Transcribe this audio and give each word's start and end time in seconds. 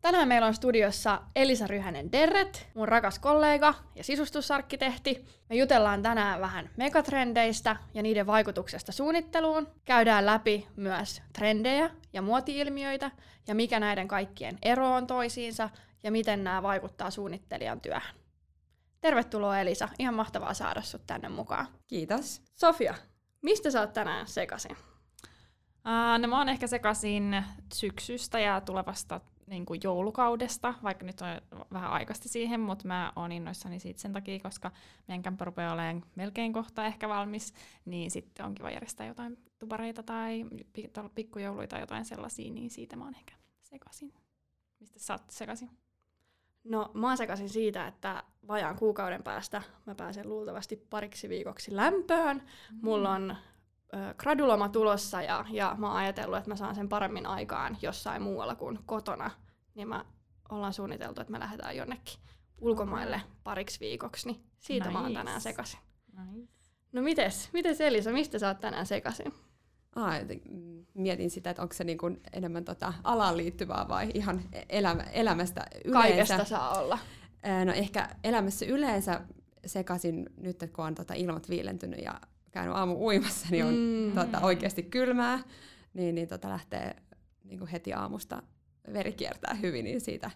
Tänään 0.00 0.28
meillä 0.28 0.46
on 0.46 0.54
studiossa 0.54 1.22
Elisa 1.36 1.66
Ryhänen 1.66 2.12
Derret, 2.12 2.68
mun 2.74 2.88
rakas 2.88 3.18
kollega 3.18 3.74
ja 3.94 4.04
sisustusarkkitehti. 4.04 5.26
Me 5.48 5.56
jutellaan 5.56 6.02
tänään 6.02 6.40
vähän 6.40 6.70
megatrendeistä 6.76 7.76
ja 7.94 8.02
niiden 8.02 8.26
vaikutuksesta 8.26 8.92
suunnitteluun. 8.92 9.68
Käydään 9.84 10.26
läpi 10.26 10.68
myös 10.76 11.22
trendejä 11.32 11.90
ja 12.12 12.22
muotiilmiöitä 12.22 13.10
ja 13.46 13.54
mikä 13.54 13.80
näiden 13.80 14.08
kaikkien 14.08 14.58
ero 14.62 14.94
on 14.94 15.06
toisiinsa 15.06 15.70
ja 16.02 16.10
miten 16.10 16.44
nämä 16.44 16.62
vaikuttaa 16.62 17.10
suunnittelijan 17.10 17.80
työhön. 17.80 18.14
Tervetuloa 19.00 19.60
Elisa, 19.60 19.88
ihan 19.98 20.14
mahtavaa 20.14 20.54
saada 20.54 20.82
sut 20.82 21.06
tänne 21.06 21.28
mukaan. 21.28 21.68
Kiitos. 21.86 22.42
Sofia, 22.54 22.94
mistä 23.42 23.70
sä 23.70 23.80
oot 23.80 23.92
tänään 23.92 24.26
sekaisin? 24.26 24.76
Uh, 25.86 26.18
no 26.18 26.28
mä 26.28 26.38
oon 26.38 26.48
ehkä 26.48 26.66
sekaisin 26.66 27.44
syksystä 27.74 28.40
ja 28.40 28.60
tulevasta 28.60 29.20
niin 29.50 29.66
kuin 29.66 29.80
joulukaudesta, 29.84 30.74
vaikka 30.82 31.06
nyt 31.06 31.20
on 31.20 31.60
vähän 31.72 31.90
aikaista 31.90 32.28
siihen, 32.28 32.60
mutta 32.60 32.88
mä 32.88 33.12
oon 33.16 33.32
innoissani 33.32 33.80
siitä 33.80 34.00
sen 34.00 34.12
takia, 34.12 34.40
koska 34.40 34.70
meidän 35.08 35.22
kämppä 35.22 35.44
rupeaa 35.44 35.72
olemaan 35.72 36.04
melkein 36.16 36.52
kohta 36.52 36.86
ehkä 36.86 37.08
valmis, 37.08 37.54
niin 37.84 38.10
sitten 38.10 38.46
on 38.46 38.54
kiva 38.54 38.70
järjestää 38.70 39.06
jotain 39.06 39.38
tupareita 39.58 40.02
tai 40.02 40.44
pikkujouluita 41.14 41.70
tai 41.70 41.80
jotain 41.80 42.04
sellaisia, 42.04 42.52
niin 42.52 42.70
siitä 42.70 42.96
mä 42.96 43.04
oon 43.04 43.14
ehkä 43.14 43.34
sekaisin. 43.62 44.14
Mistä 44.80 44.98
sä 44.98 45.14
oot 45.14 45.30
sekaisin? 45.30 45.70
No 46.64 46.90
mä 46.94 47.16
sekaisin 47.16 47.48
siitä, 47.48 47.86
että 47.86 48.22
vajaan 48.48 48.76
kuukauden 48.76 49.22
päästä 49.22 49.62
mä 49.86 49.94
pääsen 49.94 50.28
luultavasti 50.28 50.76
pariksi 50.76 51.28
viikoksi 51.28 51.76
lämpöön. 51.76 52.36
Mm. 52.36 52.78
Mulla 52.82 53.10
on 53.10 53.36
graduloma 54.18 54.68
tulossa 54.68 55.22
ja, 55.22 55.44
ja 55.50 55.74
mä 55.78 55.86
oon 55.86 55.96
ajatellut, 55.96 56.38
että 56.38 56.50
mä 56.50 56.56
saan 56.56 56.74
sen 56.74 56.88
paremmin 56.88 57.26
aikaan 57.26 57.78
jossain 57.82 58.22
muualla 58.22 58.54
kuin 58.54 58.78
kotona. 58.86 59.30
Niin 59.74 59.88
mä 59.88 60.04
ollaan 60.50 60.72
suunniteltu, 60.72 61.20
että 61.20 61.32
me 61.32 61.38
lähdetään 61.38 61.76
jonnekin 61.76 62.18
ulkomaille 62.60 63.22
pariksi 63.44 63.80
viikoksi, 63.80 64.26
niin 64.26 64.44
siitä 64.58 64.86
nice. 64.86 64.98
mä 64.98 65.02
oon 65.02 65.14
tänään 65.14 65.40
sekaisin. 65.40 65.80
Nice. 66.12 66.52
No 66.92 67.02
mites, 67.02 67.48
mites 67.52 67.80
Elisa, 67.80 68.12
mistä 68.12 68.38
sä 68.38 68.48
oot 68.48 68.60
tänään 68.60 68.86
sekaisin? 68.86 69.34
Ah, 69.96 70.14
mietin 70.94 71.30
sitä, 71.30 71.50
että 71.50 71.62
onko 71.62 71.74
se 71.74 71.84
niin 71.84 71.98
kuin 71.98 72.20
enemmän 72.32 72.64
tota 72.64 72.92
alaan 73.04 73.36
liittyvää 73.36 73.88
vai 73.88 74.10
ihan 74.14 74.42
elämä, 74.68 75.02
elämästä 75.02 75.66
yleensä. 75.84 76.08
Kaikesta 76.08 76.44
saa 76.44 76.78
olla. 76.80 76.98
No 77.64 77.72
ehkä 77.72 78.08
elämässä 78.24 78.66
yleensä 78.66 79.20
sekaisin 79.66 80.26
nyt, 80.36 80.64
kun 80.72 80.84
on 80.84 80.94
tota 80.94 81.14
ilmat 81.14 81.48
viilentynyt 81.48 82.00
ja 82.02 82.20
käynyt 82.52 82.76
aamu 82.76 83.06
uimassa, 83.06 83.46
niin 83.50 83.64
on 83.64 83.74
mm. 83.74 84.12
tota, 84.14 84.40
oikeasti 84.40 84.82
kylmää, 84.82 85.38
niin, 85.94 86.14
niin 86.14 86.28
tota 86.28 86.48
lähtee 86.48 86.96
niin 87.44 87.58
kuin 87.58 87.68
heti 87.68 87.92
aamusta 87.92 88.42
veri 88.92 89.12
kiertää 89.12 89.54
hyvin, 89.54 89.84
niin 89.84 90.00
siitä 90.00 90.30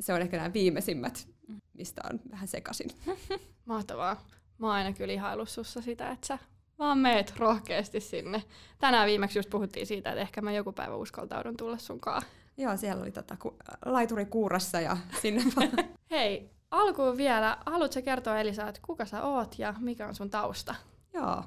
se 0.00 0.12
on 0.12 0.20
ehkä 0.22 0.36
nämä 0.36 0.52
viimeisimmät, 0.52 1.28
mistä 1.74 2.02
on 2.10 2.20
vähän 2.30 2.48
sekaisin. 2.48 2.90
Mahtavaa. 3.64 4.26
Mä 4.58 4.66
oon 4.66 4.76
aina 4.76 4.92
kyllä 4.92 5.12
ihaillut 5.12 5.48
sussa 5.48 5.80
sitä, 5.80 6.10
että 6.10 6.26
sä 6.26 6.38
vaan 6.78 6.98
meet 6.98 7.34
rohkeasti 7.36 8.00
sinne. 8.00 8.42
Tänään 8.78 9.06
viimeksi 9.06 9.38
just 9.38 9.50
puhuttiin 9.50 9.86
siitä, 9.86 10.10
että 10.10 10.20
ehkä 10.20 10.40
mä 10.40 10.52
joku 10.52 10.72
päivä 10.72 10.96
uskaltaudun 10.96 11.56
tulla 11.56 11.78
sunkaan. 11.78 12.22
Joo, 12.56 12.76
siellä 12.76 13.02
oli 13.02 13.12
tota, 13.12 13.36
ku, 13.36 13.56
laituri 13.84 14.26
kuurassa 14.26 14.80
ja 14.80 14.96
sinne 15.20 15.42
Hei, 16.10 16.50
alkuun 16.70 17.16
vielä, 17.16 17.58
haluatko 17.66 18.02
kertoa 18.02 18.38
Elisa, 18.38 18.68
että 18.68 18.80
kuka 18.84 19.04
sä 19.04 19.22
oot 19.22 19.58
ja 19.58 19.74
mikä 19.80 20.08
on 20.08 20.14
sun 20.14 20.30
tausta? 20.30 20.74
Joo, 21.14 21.44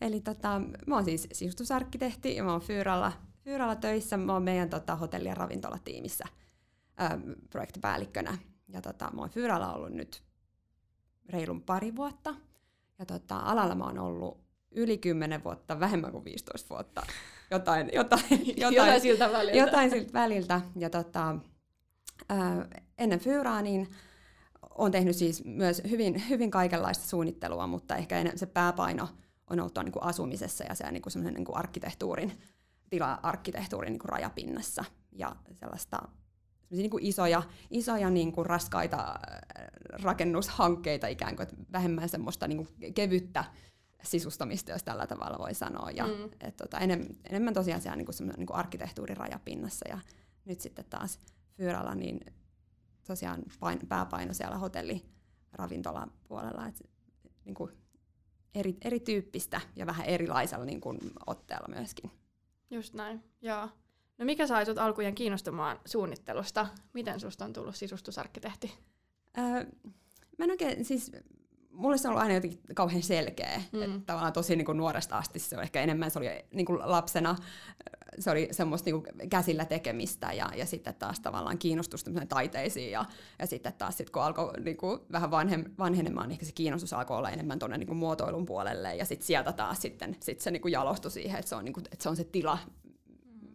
eli 0.00 0.20
tota, 0.20 0.60
mä 0.86 0.94
oon 0.94 1.04
siis 1.04 1.28
sisustusarkkitehti 1.32 2.36
ja 2.36 2.44
mä 2.44 2.52
oon 2.52 2.60
Fyyralla, 2.60 3.12
Fyyralla 3.44 3.76
töissä. 3.76 4.16
Mä 4.16 4.32
oon 4.32 4.42
meidän 4.42 4.70
tota, 4.70 4.96
hotelli- 4.96 5.28
ja 5.28 5.34
ravintolatiimissä 5.34 6.24
ää, 6.96 7.18
projektipäällikkönä. 7.50 8.38
Ja 8.68 8.82
tota, 8.82 9.10
mä 9.14 9.20
oon 9.20 9.30
Fyyralla 9.30 9.74
ollut 9.74 9.90
nyt 9.90 10.22
reilun 11.28 11.62
pari 11.62 11.96
vuotta. 11.96 12.34
Ja 12.98 13.06
tota, 13.06 13.36
alalla 13.36 13.74
mä 13.74 13.84
oon 13.84 13.98
ollut 13.98 14.40
yli 14.70 14.98
10 14.98 15.44
vuotta, 15.44 15.80
vähemmän 15.80 16.12
kuin 16.12 16.24
15 16.24 16.68
vuotta. 16.74 17.02
Jotain, 17.50 17.90
jotain, 17.92 18.22
jotain, 18.56 18.74
jotain 18.74 19.00
siltä 19.00 19.32
väliltä. 19.32 19.58
Jotain 19.58 19.90
siltä 19.90 20.12
väliltä. 20.12 20.60
Ja 20.76 20.90
tota, 20.90 21.36
ää, 22.28 22.68
ennen 22.98 23.20
Fyyraa 23.20 23.62
niin 23.62 23.88
olen 24.74 24.92
tehnyt 24.92 25.16
siis 25.16 25.44
myös 25.44 25.82
hyvin, 25.90 26.22
hyvin 26.28 26.50
kaikenlaista 26.50 27.06
suunnittelua, 27.06 27.66
mutta 27.66 27.96
ehkä 27.96 28.32
se 28.36 28.46
pääpaino 28.46 29.08
on 29.50 29.60
ollut 29.60 29.78
niin 29.84 29.92
kuin 29.92 30.02
asumisessa 30.02 30.64
ja 30.64 30.74
se 30.74 30.90
niin 30.90 31.02
kuin 31.02 31.34
niin 31.34 31.44
kuin 31.44 31.56
arkkitehtuurin, 31.56 32.40
tila-arkkitehtuurin 32.90 33.92
niin 33.92 33.98
kuin 33.98 34.08
rajapinnassa 34.08 34.84
ja 35.12 35.36
sellaista 35.52 36.08
niin 36.70 36.90
kuin 36.90 37.04
isoja, 37.04 37.42
isoja 37.70 38.10
niin 38.10 38.32
kuin 38.32 38.46
raskaita 38.46 39.14
rakennushankkeita 40.02 41.06
ikään 41.06 41.36
kuin, 41.36 41.42
että 41.42 41.56
vähemmän 41.72 42.08
semmoista 42.08 42.48
niin 42.48 42.66
kuin 42.66 42.94
kevyttä 42.94 43.44
sisustamista, 44.02 44.72
jos 44.72 44.82
tällä 44.82 45.06
tavalla 45.06 45.38
voi 45.38 45.54
sanoa. 45.54 45.90
Ja, 45.90 46.06
mm. 46.06 46.30
et, 46.40 46.56
tota, 46.56 46.78
enem, 46.78 47.06
enemmän 47.30 47.54
tosiaan 47.54 47.80
siellä 47.80 47.96
niin 47.96 48.06
kuin 48.06 48.32
niin 48.36 48.46
kuin 48.46 48.56
arkkitehtuurin 48.56 49.16
rajapinnassa. 49.16 49.88
Ja 49.88 49.98
nyt 50.44 50.60
sitten 50.60 50.84
taas 50.90 51.18
Fyyralla 51.56 51.94
niin 51.94 52.20
tosiaan 53.06 53.42
pain, 53.60 53.78
pääpaino 53.88 54.34
siellä 54.34 54.58
hotelli 54.58 55.04
ravintolan 55.52 56.12
puolella. 56.28 56.66
Et, 56.66 56.90
niin 57.44 57.54
kuin 57.54 57.70
eri, 58.54 58.76
erityyppistä 58.84 59.60
ja 59.76 59.86
vähän 59.86 60.06
erilaisella 60.06 60.64
niin 60.64 60.80
kuin, 60.80 60.98
otteella 61.26 61.68
myöskin. 61.68 62.10
Just 62.70 62.94
näin, 62.94 63.24
joo. 63.42 63.68
No 64.18 64.24
mikä 64.24 64.46
sai 64.46 64.66
sut 64.66 64.78
alkujen 64.78 65.14
kiinnostumaan 65.14 65.80
suunnittelusta? 65.84 66.66
Miten 66.92 67.20
susta 67.20 67.44
on 67.44 67.52
tullut 67.52 67.76
sisustusarkkitehti? 67.76 68.78
Öö, 69.38 69.64
mä 70.38 70.44
en 70.44 70.50
oikein, 70.50 70.84
siis 70.84 71.12
mulle 71.70 71.98
se 71.98 72.08
on 72.08 72.12
ollut 72.12 72.22
aina 72.22 72.34
jotenkin 72.34 72.60
kauhean 72.74 73.02
selkeä. 73.02 73.62
Mm. 73.72 73.82
Että 73.82 74.00
tavallaan 74.06 74.32
tosi 74.32 74.56
niin 74.56 74.66
kuin 74.66 74.78
nuoresta 74.78 75.18
asti 75.18 75.38
se 75.38 75.56
on 75.56 75.62
ehkä 75.62 75.80
enemmän, 75.80 76.10
se 76.10 76.18
oli 76.18 76.28
niin 76.52 76.66
kuin 76.66 76.78
lapsena, 76.84 77.36
se 78.18 78.30
oli 78.30 78.48
semmoista 78.50 78.90
niin 78.90 79.02
kuin 79.02 79.28
käsillä 79.28 79.64
tekemistä 79.64 80.32
ja, 80.32 80.50
ja 80.56 80.66
sitten 80.66 80.94
taas 80.94 81.20
tavallaan 81.20 81.58
kiinnostus 81.58 82.04
taiteisiin 82.28 82.90
ja, 82.90 83.04
ja 83.38 83.46
sitten 83.46 83.72
taas 83.72 83.96
sit, 83.96 84.10
kun 84.10 84.22
alkoi 84.22 84.60
niin 84.60 84.76
kuin 84.76 85.00
vähän 85.12 85.30
vanhem, 85.30 85.64
vanhenemaan, 85.78 86.28
niin 86.28 86.34
ehkä 86.34 86.46
se 86.46 86.52
kiinnostus 86.52 86.92
alkoi 86.92 87.18
olla 87.18 87.30
enemmän 87.30 87.58
tuonne 87.58 87.78
niin 87.78 87.96
muotoilun 87.96 88.46
puolelle 88.46 88.96
ja 88.96 89.04
sitten 89.04 89.26
sieltä 89.26 89.52
taas 89.52 89.82
sitten 89.82 90.16
sit 90.20 90.40
se 90.40 90.50
niin 90.50 90.62
jalostui 90.70 91.10
siihen, 91.10 91.38
että 91.38 91.48
se, 91.48 91.54
on, 91.54 91.64
niin 91.64 91.72
kuin, 91.72 91.84
että 91.92 92.02
se 92.02 92.08
on 92.08 92.16
se 92.16 92.24
tila, 92.24 92.58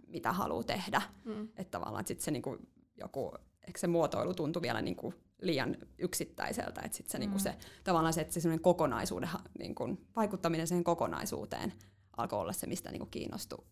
mitä 0.08 0.32
haluaa 0.32 0.64
tehdä. 0.64 1.02
Mm. 1.26 1.44
Että 1.44 1.72
tavallaan 1.72 2.08
sitten 2.08 2.26
se 2.26 2.32
niin 2.32 2.42
kuin 2.42 2.68
joku 2.98 3.34
ehkä 3.68 3.80
se 3.80 3.88
muotoilu 3.88 4.34
tuntui 4.34 4.62
vielä 4.62 4.82
niin 4.82 4.96
kuin 4.96 5.16
liian 5.42 5.78
yksittäiseltä, 5.98 6.82
että 6.82 6.98
sitten 6.98 7.12
se, 7.12 7.18
mm. 7.18 7.20
niin 7.20 7.30
kuin 7.30 7.40
se, 7.40 7.56
tavallaan 7.84 8.14
se, 8.14 8.22
että 8.22 8.40
se 8.40 8.58
kokonaisuuden, 8.62 9.30
niin 9.60 9.76
kuin, 9.76 10.08
vaikuttaminen 10.16 10.68
siihen 10.68 10.84
kokonaisuuteen 10.84 11.74
alkoi 12.18 12.40
olla 12.40 12.54
se, 12.54 12.68
mistä 12.68 12.92
niin 12.92 13.00
kuin 13.00 13.12
kiinnostui 13.12 13.66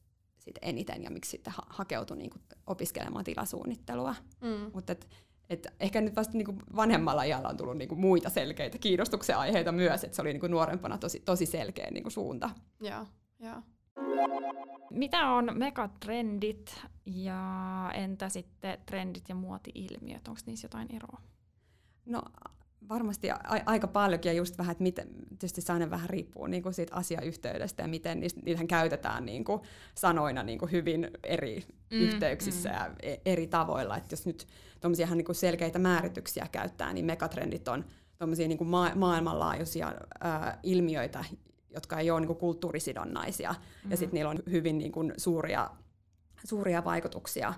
sit 0.45 0.59
eniten 0.61 1.03
ja 1.03 1.11
miksi 1.11 1.31
sitten 1.31 1.53
ha- 1.53 1.67
hakeutui 1.69 2.17
niin 2.17 2.29
kuin 2.29 2.41
opiskelemaan 2.67 3.25
tilasuunnittelua. 3.25 4.15
Mm. 4.41 4.71
Mutta 4.73 4.91
et, 4.91 5.07
et 5.49 5.67
ehkä 5.79 6.01
nyt 6.01 6.15
vasta 6.15 6.37
niin 6.37 6.45
kuin 6.45 6.59
vanhemmalla 6.75 7.23
iällä 7.23 7.49
on 7.49 7.57
tullut 7.57 7.77
niin 7.77 7.89
kuin 7.89 7.99
muita 7.99 8.29
selkeitä 8.29 8.77
kiinnostuksen 8.77 9.37
aiheita 9.37 9.71
myös, 9.71 10.03
että 10.03 10.15
se 10.15 10.21
oli 10.21 10.33
niin 10.33 10.39
kuin 10.39 10.51
nuorempana 10.51 10.97
tosi, 10.97 11.19
tosi 11.19 11.45
selkeä 11.45 11.91
niin 11.91 12.03
kuin 12.03 12.11
suunta. 12.11 12.49
Joo, 12.81 13.05
joo. 13.39 13.61
Mitä 14.91 15.29
on 15.29 15.49
megatrendit 15.53 16.81
ja 17.05 17.91
entä 17.93 18.29
sitten 18.29 18.77
trendit 18.85 19.29
ja 19.29 19.35
muoti-ilmiöt? 19.35 20.27
Onko 20.27 20.41
niissä 20.45 20.65
jotain 20.65 20.95
eroa? 20.95 21.21
No 22.05 22.21
varmasti 22.89 23.31
a- 23.31 23.39
aika 23.65 23.87
paljonkin 23.87 24.29
ja 24.29 24.33
just 24.33 24.57
vähän, 24.57 24.71
että 24.71 24.83
miten, 24.83 25.07
tietysti 25.29 25.61
se 25.61 25.73
aina 25.73 25.89
vähän 25.89 26.09
riippuu 26.09 26.47
niin 26.47 26.63
kuin 26.63 26.73
siitä 26.73 26.95
asiayhteydestä 26.95 27.83
ja 27.83 27.87
miten 27.87 28.19
niitähän 28.19 28.67
käytetään 28.67 29.25
niin 29.25 29.43
kuin 29.43 29.61
sanoina 29.95 30.43
niin 30.43 30.59
kuin 30.59 30.71
hyvin 30.71 31.11
eri 31.23 31.63
mm, 31.91 31.99
yhteyksissä 31.99 32.69
mm. 32.69 32.75
ja 32.75 32.89
e- 33.01 33.21
eri 33.25 33.47
tavoilla. 33.47 33.97
Että 33.97 34.13
jos 34.13 34.25
nyt 34.25 34.47
tuommoisia 34.81 35.15
niin 35.15 35.35
selkeitä 35.35 35.79
määrityksiä 35.79 36.47
käyttää, 36.51 36.93
niin 36.93 37.05
megatrendit 37.05 37.67
on 37.67 37.85
tuommoisia 38.17 38.47
niin 38.47 38.67
ma- 38.67 38.95
maailmanlaajuisia 38.95 39.93
ää, 40.19 40.59
ilmiöitä, 40.63 41.25
jotka 41.73 41.99
ei 41.99 42.11
ole 42.11 42.19
niin 42.19 42.27
kuin 42.27 42.39
kulttuurisidonnaisia, 42.39 43.55
mm. 43.83 43.91
ja 43.91 43.97
sitten 43.97 44.13
niillä 44.17 44.31
on 44.31 44.39
hyvin 44.51 44.77
niin 44.77 44.91
kuin 44.91 45.13
suuria, 45.17 45.69
suuria 46.43 46.83
vaikutuksia 46.83 47.53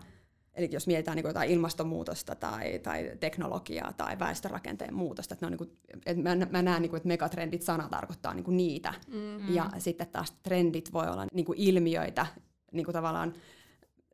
Eli 0.57 0.69
jos 0.71 0.87
mietitään 0.87 1.15
niin 1.15 1.27
jotain 1.27 1.49
ilmastonmuutosta 1.49 2.35
tai, 2.35 2.79
tai 2.79 3.11
teknologiaa 3.19 3.93
tai 3.93 4.19
väestörakenteen 4.19 4.93
muutosta, 4.93 5.33
että, 5.33 5.45
ne 5.45 5.47
on 5.47 5.51
niin 5.51 5.57
kuin, 5.57 5.99
että 6.05 6.23
mä, 6.23 6.45
mä 6.51 6.61
näen, 6.61 6.81
niin 6.81 6.89
kuin, 6.89 6.97
että 6.97 7.07
megatrendit 7.07 7.61
sana 7.61 7.89
tarkoittaa 7.89 8.33
niin 8.33 8.43
kuin 8.43 8.57
niitä. 8.57 8.93
Mm. 9.07 9.53
Ja 9.53 9.69
sitten 9.77 10.07
taas 10.07 10.31
trendit 10.43 10.93
voi 10.93 11.07
olla 11.07 11.25
niin 11.33 11.45
kuin 11.45 11.59
ilmiöitä, 11.59 12.25
niin 12.71 12.85
kuin 12.85 12.93
tavallaan 12.93 13.33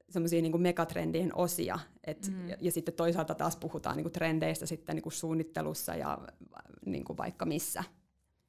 semmoisia 0.10 0.42
niin 0.42 0.62
megatrendien 0.62 1.36
osia. 1.36 1.80
Et, 2.04 2.28
mm. 2.32 2.50
ja, 2.50 2.58
ja 2.62 2.72
sitten 2.72 2.94
toisaalta 2.94 3.36
taas 3.36 3.56
puhutaan 3.56 3.98
niin 3.98 4.04
kuin 4.04 4.14
trendeistä 4.14 4.66
sitten 4.66 4.96
niin 4.96 5.04
kuin 5.04 5.14
suunnittelussa 5.14 5.96
ja 5.96 6.18
niin 6.86 7.04
kuin 7.04 7.18
vaikka 7.18 7.46
missä. 7.46 7.84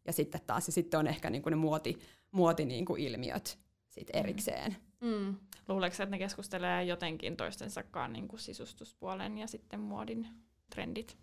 Ja 0.06 0.12
sitten 0.12 0.40
taas 0.46 0.68
ja 0.68 0.72
sitten 0.72 1.00
on 1.00 1.06
ehkä 1.06 1.30
niin 1.30 1.42
kuin 1.42 1.50
ne 1.50 1.56
muoti, 1.56 1.98
muoti 2.30 2.64
niin 2.64 2.84
kuin 2.84 3.02
ilmiöt 3.02 3.58
sit 3.88 4.10
mm. 4.14 4.20
erikseen. 4.20 4.76
Mm. 5.00 5.34
Luuleeko 5.68 5.94
että 5.94 6.06
ne 6.06 6.18
keskustelee 6.18 6.84
jotenkin 6.84 7.36
toistensakaan 7.36 8.12
niin 8.12 8.28
kuin 8.28 8.40
sisustuspuolen 8.40 9.38
ja 9.38 9.46
sitten 9.46 9.80
muodin 9.80 10.28
trendit? 10.74 11.16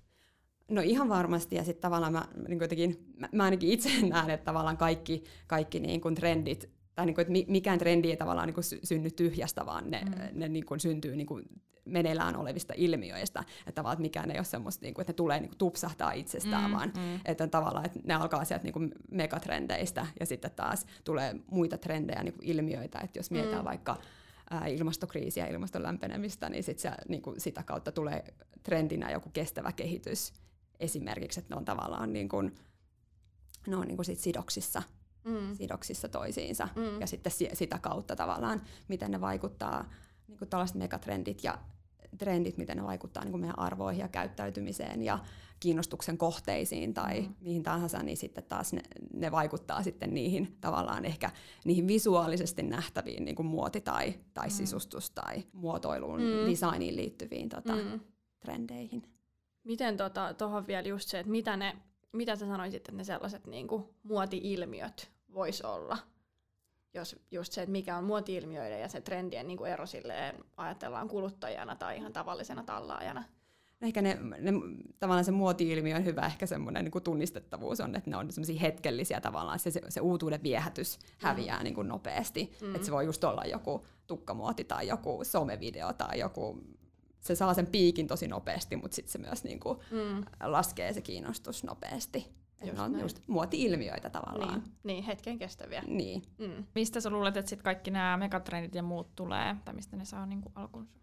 No 0.70 0.82
ihan 0.82 1.10
varmasti, 1.10 1.56
ja 1.56 1.64
sitten 1.64 1.82
tavallaan 1.82 2.14
mä, 2.14 2.26
niin 2.48 2.60
jotenkin, 2.62 3.14
mä, 3.18 3.30
mä 3.32 3.44
ainakin 3.44 3.70
itse 3.70 3.90
näen, 4.08 4.30
että 4.30 4.46
tavallaan 4.46 4.78
kaikki, 4.78 5.24
kaikki 5.48 5.80
niin 5.80 6.02
kuin 6.02 6.16
trendit, 6.16 6.70
tai 6.96 7.06
niin 7.06 7.16
kuin, 7.16 7.38
että 7.38 7.52
mikään 7.52 7.80
trendi 7.80 8.10
ei 8.10 8.18
tavallaan 8.18 8.48
niin 8.48 8.54
kuin 8.54 8.64
synny 8.84 9.12
tyhjästä, 9.12 9.66
vaan 9.66 9.92
ne, 9.92 10.02
mm. 10.02 10.40
ne 10.40 10.50
niin 10.50 10.66
kuin 10.66 10.80
syntyy 10.80 11.16
niin 11.16 11.28
kuin 11.28 11.46
meneillään 11.86 12.36
olevista 12.36 12.74
ilmiöistä, 12.78 13.44
että 13.60 13.72
tavallaan 13.72 13.94
että 13.94 14.02
mikään 14.02 14.32
ei 14.32 14.38
ole 14.38 14.46
semmoista, 14.46 14.86
niin 14.86 14.94
kuin, 14.94 15.04
että 15.04 15.14
ne 15.14 15.16
tulee 15.16 15.40
niin 15.40 15.50
kuin 15.50 15.58
tupsahtaa 15.58 16.12
itsestään, 16.12 16.72
mm, 16.72 16.78
vaan 16.78 16.94
mm. 16.98 17.20
että 17.26 17.48
tavallaan 17.48 17.86
että 17.86 18.00
ne 18.04 18.14
alkaa 18.14 18.46
sieltä 18.46 18.64
niin 18.64 18.74
kuin 18.74 18.92
megatrendeistä, 19.12 20.08
ja 20.20 20.26
sitten 20.26 20.52
taas 20.52 20.86
tulee 21.04 21.36
muita 21.52 21.78
trendejä, 21.78 22.24
niin 22.24 22.34
kuin 22.34 22.48
ilmiöitä, 22.48 23.00
että 23.00 23.20
jos 23.20 23.32
mietitään 23.32 23.64
mm. 23.64 23.70
vaikka 23.70 23.98
ää, 24.52 24.68
ilmastokriisiä, 24.68 25.48
ilmaston 25.48 25.84
lämpenemistä, 25.84 26.50
niin, 26.50 26.64
sit 26.64 26.80
se, 26.80 26.92
niin 27.08 27.22
kuin 27.22 27.42
sitä 27.42 27.64
kautta 27.64 27.92
tulee 27.92 28.34
trendinä 28.64 29.12
joku 29.12 29.30
kestävä 29.30 29.72
kehitys 29.72 30.34
esimerkiksi, 30.80 31.40
että 31.40 31.54
ne 31.56 31.58
on 31.58 31.66
tavallaan 31.66 32.14
niin 32.14 32.30
kuin, 32.30 32.56
ne 33.68 33.76
on 33.76 33.88
niin 33.88 33.96
kuin 33.98 34.06
sit 34.06 34.20
sidoksissa, 34.20 34.84
mm. 35.24 35.56
sidoksissa 35.56 36.10
toisiinsa 36.10 36.68
mm. 36.76 37.02
ja 37.02 37.08
sitten 37.08 37.32
sitä 37.54 37.80
kautta 37.80 38.16
tavallaan, 38.16 38.62
miten 38.88 39.12
ne 39.12 39.22
vaikuttaa 39.22 39.90
niin 40.28 40.38
kuin 40.38 40.50
tällaiset 40.50 40.78
megatrendit 40.78 41.44
ja 41.44 41.58
trendit, 42.18 42.58
miten 42.58 42.78
ne 42.78 42.84
vaikuttaa 42.84 43.24
niin 43.24 43.32
kuin 43.32 43.42
meidän 43.42 43.60
arvoihin 43.60 44.02
ja 44.02 44.08
käyttäytymiseen 44.08 45.02
ja 45.02 45.20
kiinnostuksen 45.62 46.18
kohteisiin 46.18 46.94
tai 46.94 47.22
mm. 47.22 47.36
mihin 47.42 47.64
tahansa, 47.64 48.04
niin 48.04 48.18
sitten 48.18 48.44
taas 48.44 48.74
ne, 48.74 48.82
ne 49.14 49.32
vaikuttaa 49.32 49.84
sitten 49.84 50.14
niihin 50.14 50.58
tavallaan 50.62 51.06
ehkä 51.06 51.32
niihin 51.66 51.88
visuaalisesti 51.88 52.64
nähtäviin 52.64 53.26
niin 53.26 53.36
kuin 53.36 53.48
muoti- 53.48 53.82
tai, 53.82 54.14
tai 54.34 54.48
mm. 54.48 54.52
sisustus- 54.52 55.12
tai 55.12 55.44
muotoiluun, 55.54 56.22
mm. 56.22 56.50
designiin 56.50 56.96
liittyviin 56.96 57.50
tota, 57.50 57.76
mm. 57.76 58.00
trendeihin. 58.40 59.04
Miten 59.64 59.98
tuohon 59.98 60.36
tota, 60.38 60.68
vielä 60.68 60.88
just 60.88 61.10
se, 61.10 61.20
että 61.20 61.32
mitä, 61.32 61.58
ne, 61.58 61.78
mitä 62.12 62.36
sä 62.36 62.46
sanoisit, 62.46 62.78
että 62.78 62.92
ne 62.92 63.04
sellaiset 63.04 63.48
niin 63.48 63.68
kuin 63.68 63.84
muoti-ilmiöt 64.04 65.12
vois 65.34 65.62
olla? 65.62 65.98
Jos 66.94 67.20
just 67.32 67.54
se, 67.54 67.62
että 67.62 67.72
mikä 67.72 67.98
on 67.98 68.04
muoti-ilmiöiden 68.04 68.82
ja 68.82 68.90
se 68.90 69.02
trendien 69.02 69.48
niin 69.48 69.58
kuin 69.58 69.72
ero 69.72 69.86
silleen 69.86 70.36
ajatellaan 70.58 71.08
kuluttajana 71.08 71.76
tai 71.76 71.98
ihan 71.98 72.14
tavallisena 72.14 72.64
tallaajana? 72.64 73.24
No 73.82 73.88
ehkä 73.88 74.02
ne, 74.02 74.18
ne, 74.40 74.52
tavallaan 75.00 75.26
se 75.26 75.32
muoti-ilmiö 75.32 75.96
on 75.96 76.06
hyvä, 76.06 76.26
ehkä 76.26 76.46
semmoinen 76.46 76.86
niin 76.86 77.04
tunnistettavuus 77.04 77.80
on, 77.80 77.96
että 77.96 78.10
ne 78.10 78.18
on 78.18 78.32
semmoisia 78.32 78.60
hetkellisiä 78.60 79.22
tavallaan, 79.22 79.60
se, 79.60 79.72
se, 79.72 79.82
se 79.90 80.02
uutuuden 80.02 80.44
viehätys 80.44 81.00
häviää 81.18 81.58
mm. 81.58 81.64
niin 81.64 81.76
kuin 81.76 81.88
nopeasti. 81.88 82.52
Mm. 82.62 82.76
Että 82.76 82.86
se 82.86 82.92
voi 82.92 83.06
just 83.06 83.24
olla 83.24 83.46
joku 83.46 83.86
tukkamuoti 84.08 84.64
tai 84.64 84.88
joku 84.88 85.20
somevideo 85.24 85.94
tai 85.94 86.20
joku 86.20 86.64
se 87.20 87.36
saa 87.36 87.54
sen 87.54 87.68
piikin 87.68 88.08
tosi 88.08 88.28
nopeasti, 88.28 88.76
mutta 88.76 88.96
sitten 88.96 89.12
se 89.12 89.18
myös 89.18 89.44
niin 89.44 89.60
kuin 89.60 89.80
mm. 89.92 90.24
laskee 90.44 90.94
se 90.94 91.02
kiinnostus 91.02 91.64
nopeasti. 91.64 92.42
Just 92.66 92.78
ne 92.78 92.82
on 92.82 92.92
näin. 92.92 93.02
just 93.02 93.20
muoti-ilmiöitä 93.28 94.10
tavallaan. 94.10 94.60
Niin, 94.60 94.74
niin 94.84 95.04
hetken 95.04 95.40
kestäviä. 95.40 95.84
Niin. 95.88 96.22
Mm. 96.38 96.66
Mistä 96.76 97.02
sä 97.02 97.10
luulet, 97.10 97.38
että 97.38 97.50
sit 97.50 97.62
kaikki 97.62 97.92
nämä 97.92 98.18
megatrendit 98.18 98.76
ja 98.76 98.84
muut 98.84 99.16
tulee, 99.16 99.56
tai 99.66 99.74
mistä 99.74 99.98
ne 99.98 100.06
saa 100.06 100.26
niinku 100.26 100.52
alkunsa? 100.56 101.00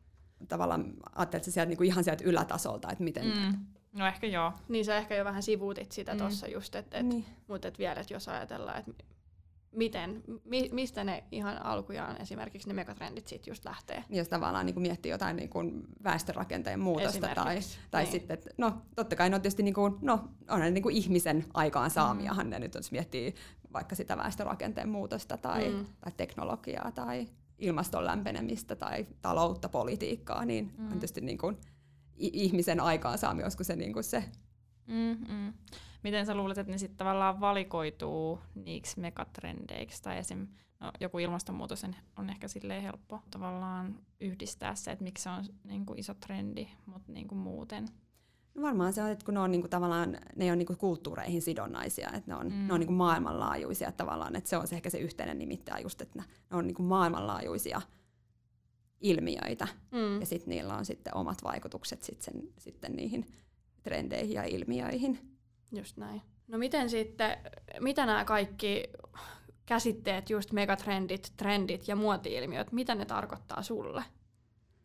Tavallaan 0.49 0.93
ajattelet 1.15 1.45
sä 1.45 1.51
sieltä 1.51 1.69
niinku 1.69 1.85
ihan 1.85 2.05
sieltä 2.05 2.25
ylätasolta, 2.25 2.91
että 2.91 3.05
miten... 3.05 3.25
Mm. 3.25 3.67
No 3.93 4.07
ehkä 4.07 4.27
joo. 4.27 4.53
Niin 4.69 4.85
sä 4.85 4.97
ehkä 4.97 5.15
jo 5.15 5.25
vähän 5.25 5.43
sivuutit 5.43 5.93
sitä 5.93 6.13
mm. 6.13 6.19
tuossa 6.19 6.47
just, 6.49 6.75
et, 6.75 6.95
et, 6.95 7.07
niin. 7.07 7.25
mutta 7.47 7.69
et 7.69 7.79
vielä, 7.79 8.01
että 8.01 8.15
jos 8.15 8.29
ajatellaan, 8.29 8.79
että 8.79 9.05
miten, 9.73 10.23
mi, 10.45 10.69
mistä 10.73 11.05
ne 11.05 11.25
ihan 11.33 11.63
alkujaan 11.63 12.21
esimerkiksi 12.21 12.69
ne 12.69 12.75
megatrendit 12.75 13.27
sit 13.27 13.47
just 13.47 13.65
lähtee. 13.65 14.05
Jos 14.11 14.29
tavallaan 14.29 14.67
niin 14.67 14.75
kuin 14.75 14.83
miettii 14.83 15.11
jotain 15.11 15.37
niin 15.37 15.49
kuin 15.49 15.85
väestörakenteen 16.05 16.81
muutosta 16.81 17.29
tai, 17.35 17.61
tai 17.91 18.03
niin. 18.03 18.13
sitten, 18.13 18.39
no 18.59 18.83
totta 18.97 19.17
kai 19.17 19.31
ne 19.31 19.37
on 19.37 19.43
tietysti 19.43 19.63
niin 19.63 19.75
kuin, 19.75 19.95
no, 20.01 20.29
on 20.49 20.61
ne 20.61 20.71
niin 20.71 20.83
kuin 20.83 20.97
ihmisen 20.97 21.45
aikaan 21.55 21.91
saamiahan 21.91 22.47
mm. 22.47 22.51
ne 22.51 22.59
nyt, 22.59 22.75
jos 22.75 22.93
miettii 22.93 23.35
vaikka 23.73 23.95
sitä 23.95 24.17
väestörakenteen 24.17 24.89
muutosta 24.89 25.37
tai, 25.37 25.69
mm. 25.69 25.85
tai 26.01 26.13
teknologiaa 26.17 26.93
tai 26.93 27.27
ilmaston 27.59 28.05
lämpenemistä 28.05 28.77
tai 28.77 29.07
taloutta, 29.23 29.69
politiikkaa, 29.69 30.45
niin 30.45 30.75
mm. 30.79 30.85
on 30.85 30.93
tietysti 30.93 31.21
niin 31.21 31.39
kuin 31.39 31.57
ihmisen 32.17 32.81
aikaansaami, 32.81 33.43
olisiko 33.43 33.65
se, 33.65 33.77
niin 33.77 33.93
kuin 33.93 34.05
se 34.05 34.25
Mm-mm. 34.89 35.53
Miten 36.03 36.27
sä 36.27 36.35
luulet, 36.35 36.59
että 36.59 36.73
ne 36.73 36.79
sitten 36.79 36.99
tavallaan 36.99 37.41
valikoituu 37.41 38.39
niiksi 38.55 39.01
megatrendeiksi? 39.01 40.03
Tai 40.03 40.19
esim. 40.19 40.47
No, 40.81 40.93
joku 41.01 41.19
ilmastonmuutos 41.19 41.85
on 42.17 42.31
ehkä 42.31 42.49
silleen 42.49 42.83
helppo 42.83 43.23
tavallaan 43.31 43.99
yhdistää 44.21 44.75
se, 44.75 44.91
että 44.91 45.05
miksi 45.05 45.23
se 45.23 45.31
on 45.31 45.45
niin 45.65 45.87
kuin 45.87 45.99
iso 45.99 46.15
trendi, 46.15 46.69
mutta 46.87 47.13
niin 47.13 47.29
kuin 47.29 47.39
muuten. 47.39 47.89
No 48.59 48.63
varmaan 48.63 48.93
se 48.93 49.03
on, 49.03 49.11
että 49.11 49.25
kun 49.25 49.35
ne 49.35 49.41
on 49.41 49.51
niin 49.51 49.61
kuin 49.61 49.71
tavallaan, 49.71 50.19
ne 50.37 50.53
on 50.53 50.59
niin 50.59 50.67
kuin 50.67 50.79
kulttuureihin 50.79 51.43
sidonnaisia, 51.43 52.09
että 52.09 52.31
ne 52.31 52.35
on, 52.35 52.47
mm. 52.47 52.67
ne 52.67 52.73
on 52.73 52.81
niin 52.81 52.87
kuin 52.87 52.97
maailmanlaajuisia 52.97 53.93
tavallaan, 53.93 54.37
että 54.37 54.51
se 54.51 54.57
on 54.57 54.67
se 54.69 54.77
ehkä 54.77 54.91
se 54.91 54.99
yhteinen 54.99 55.39
nimittäjä 55.39 55.79
just, 55.79 56.01
että 56.01 56.19
ne 56.51 56.57
on 56.57 56.67
niin 56.67 56.75
kuin 56.75 56.87
maailmanlaajuisia 56.87 57.83
ilmiöitä 59.01 59.69
mm. 59.91 60.21
ja 60.21 60.27
sitten 60.27 60.49
niillä 60.49 60.75
on 60.75 60.85
sitten 60.85 61.17
omat 61.17 61.45
vaikutukset 61.45 62.03
sit 62.03 62.23
sen, 62.23 62.43
sitten 62.59 62.93
niihin 62.93 63.27
trendeihin 63.83 64.35
ja 64.35 64.45
ilmiöihin. 64.45 65.39
Just 65.73 65.97
näin. 65.97 66.23
No 66.49 66.59
miten 66.59 66.91
sitten, 66.91 67.37
mitä 67.81 68.07
nämä 68.07 68.25
kaikki 68.25 68.85
käsitteet, 69.67 70.31
just 70.31 70.53
megatrendit, 70.53 71.33
trendit 71.37 71.89
ja 71.89 71.97
muoti-ilmiöt, 71.97 72.73
mitä 72.73 72.95
ne 72.95 73.05
tarkoittaa 73.05 73.63
sulle? 73.63 74.05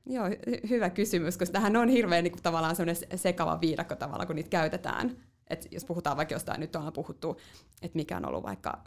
Joo, 0.05 0.27
hy- 0.27 0.69
hyvä 0.69 0.89
kysymys, 0.89 1.37
koska 1.37 1.53
tähän 1.53 1.75
on 1.75 1.89
hirveän 1.89 2.23
niin 2.23 2.31
kuin, 2.31 2.43
tavallaan 2.43 2.75
sellainen 2.75 3.19
sekava 3.19 3.61
viidakko 3.61 3.95
tavalla, 3.95 4.25
kun 4.25 4.35
niitä 4.35 4.49
käytetään. 4.49 5.17
Et 5.49 5.67
jos 5.71 5.85
puhutaan 5.85 6.17
vaikka 6.17 6.35
jostain, 6.35 6.59
nyt 6.59 6.75
on 6.75 6.93
puhuttu, 6.93 7.37
että 7.81 7.95
mikä 7.95 8.17
on 8.17 8.25
ollut 8.25 8.43
vaikka 8.43 8.83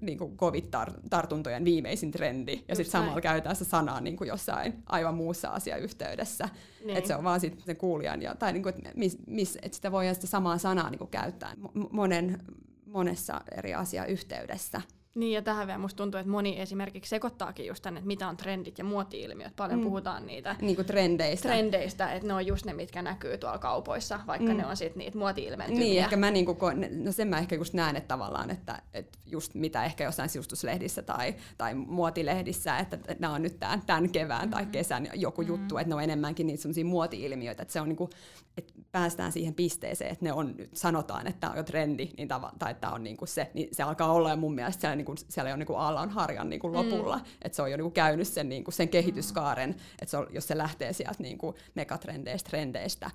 niin 0.00 0.18
kuin 0.18 0.36
COVID-tartuntojen 0.36 1.64
viimeisin 1.64 2.10
trendi, 2.10 2.64
ja 2.68 2.76
sitten 2.76 2.92
samalla 2.92 3.20
käytetään 3.20 3.56
se 3.56 3.64
sanaa 3.64 4.00
niin 4.00 4.16
kuin 4.16 4.28
jossain 4.28 4.82
aivan 4.86 5.14
muussa 5.14 5.48
asiayhteydessä. 5.48 6.48
Niin. 6.84 6.96
Että 6.96 7.08
se 7.08 7.16
on 7.16 7.24
vaan 7.24 7.40
sitten 7.40 7.66
sen 7.66 7.76
kuulijan, 7.76 8.22
ja, 8.22 8.34
tai 8.34 8.52
niin 8.52 8.62
kuin, 8.62 8.74
että, 8.74 8.90
mis, 8.94 9.18
mis, 9.26 9.58
että 9.62 9.76
sitä 9.76 9.92
voi 9.92 10.14
sitä 10.14 10.26
samaa 10.26 10.58
sanaa 10.58 10.90
niin 10.90 10.98
kuin 10.98 11.10
käyttää 11.10 11.54
monen, 11.90 12.42
monessa 12.86 13.40
eri 13.56 13.74
asiayhteydessä. 13.74 14.80
Niin, 15.16 15.32
ja 15.32 15.42
tähän 15.42 15.66
vielä 15.66 15.78
musta 15.78 15.96
tuntuu, 15.96 16.20
että 16.20 16.30
moni 16.30 16.60
esimerkiksi 16.60 17.08
sekoittaakin 17.08 17.66
just 17.66 17.82
tänne, 17.82 17.98
että 17.98 18.06
mitä 18.06 18.28
on 18.28 18.36
trendit 18.36 18.78
ja 18.78 18.84
muoti-ilmiöt. 18.84 19.56
Paljon 19.56 19.78
mm. 19.78 19.84
puhutaan 19.84 20.26
niitä 20.26 20.56
niin 20.60 20.76
kuin 20.76 20.86
trendeistä. 20.86 21.48
trendeistä, 21.48 22.12
että 22.12 22.28
ne 22.28 22.34
on 22.34 22.46
just 22.46 22.66
ne, 22.66 22.72
mitkä 22.72 23.02
näkyy 23.02 23.38
tuolla 23.38 23.58
kaupoissa, 23.58 24.20
vaikka 24.26 24.52
mm. 24.52 24.56
ne 24.56 24.66
on 24.66 24.76
sitten 24.76 24.98
niitä 24.98 25.18
muoti-ilmentymiä. 25.18 25.84
Niin, 25.84 25.98
ehkä 26.02 26.16
mä 26.16 26.30
niinku, 26.30 26.56
no 27.04 27.12
sen 27.12 27.28
mä 27.28 27.38
ehkä 27.38 27.56
just 27.56 27.74
näen, 27.74 27.96
että 27.96 28.08
tavallaan, 28.08 28.50
että, 28.50 28.82
että 28.94 29.18
just 29.26 29.54
mitä 29.54 29.84
ehkä 29.84 30.04
jossain 30.04 30.28
siustuslehdissä 30.28 31.02
tai, 31.02 31.34
tai 31.58 31.74
muotilehdissä, 31.74 32.78
että, 32.78 32.96
että 32.96 33.16
nämä 33.20 33.34
on 33.34 33.42
nyt 33.42 33.60
tämän, 33.60 33.82
tämän 33.86 34.10
kevään 34.10 34.40
mm-hmm. 34.40 34.50
tai 34.50 34.66
kesän 34.66 35.08
joku 35.14 35.42
mm-hmm. 35.42 35.54
juttu, 35.54 35.78
että 35.78 35.88
ne 35.88 35.94
on 35.94 36.02
enemmänkin 36.02 36.46
niitä 36.46 36.62
semmoisia 36.62 36.84
muoti-ilmiöitä, 36.84 37.62
että 37.62 37.72
se 37.72 37.80
on 37.80 37.88
niinku, 37.88 38.10
että 38.56 38.72
päästään 38.96 39.32
siihen 39.32 39.54
pisteeseen, 39.54 40.12
että 40.12 40.24
ne 40.24 40.32
on 40.32 40.54
nyt, 40.56 40.70
sanotaan, 40.72 41.26
että 41.26 41.40
tämä 41.40 41.50
on 41.50 41.56
jo 41.56 41.62
trendi, 41.62 42.10
niin 42.16 42.28
tava, 42.28 42.52
tai 42.58 42.70
että 42.70 42.80
tämä 42.80 42.92
on 42.92 43.04
niinku 43.04 43.26
se, 43.26 43.50
niin 43.54 43.68
se 43.72 43.82
alkaa 43.82 44.12
olla 44.12 44.30
jo 44.30 44.36
mun 44.36 44.54
mielestä 44.54 44.80
siellä 44.80 44.96
niin 44.96 45.04
kuin, 45.04 45.18
siellä 45.28 45.50
jo 45.50 45.56
niin 45.56 45.66
kuin 45.66 45.78
Allan 45.78 46.10
harjan 46.10 46.48
niin 46.48 46.60
kuin 46.60 46.72
mm. 46.72 46.76
lopulla, 46.76 47.16
mm. 47.16 47.24
että 47.42 47.56
se 47.56 47.62
on 47.62 47.70
jo 47.70 47.76
niin 47.76 47.84
kuin 47.84 47.92
käynyt 47.92 48.28
sen, 48.28 48.48
niin 48.48 48.64
kuin 48.64 48.74
sen 48.74 48.88
kehityskaaren, 48.88 49.70
mm. 49.70 49.76
että 49.76 50.10
se 50.10 50.16
on, 50.16 50.26
jos 50.30 50.46
se 50.46 50.58
lähtee 50.58 50.92
sieltä 50.92 51.22
niin 51.22 51.38
kuin 51.38 51.56
megatrendeistä, 51.74 52.50
trendeistä, 52.50 53.10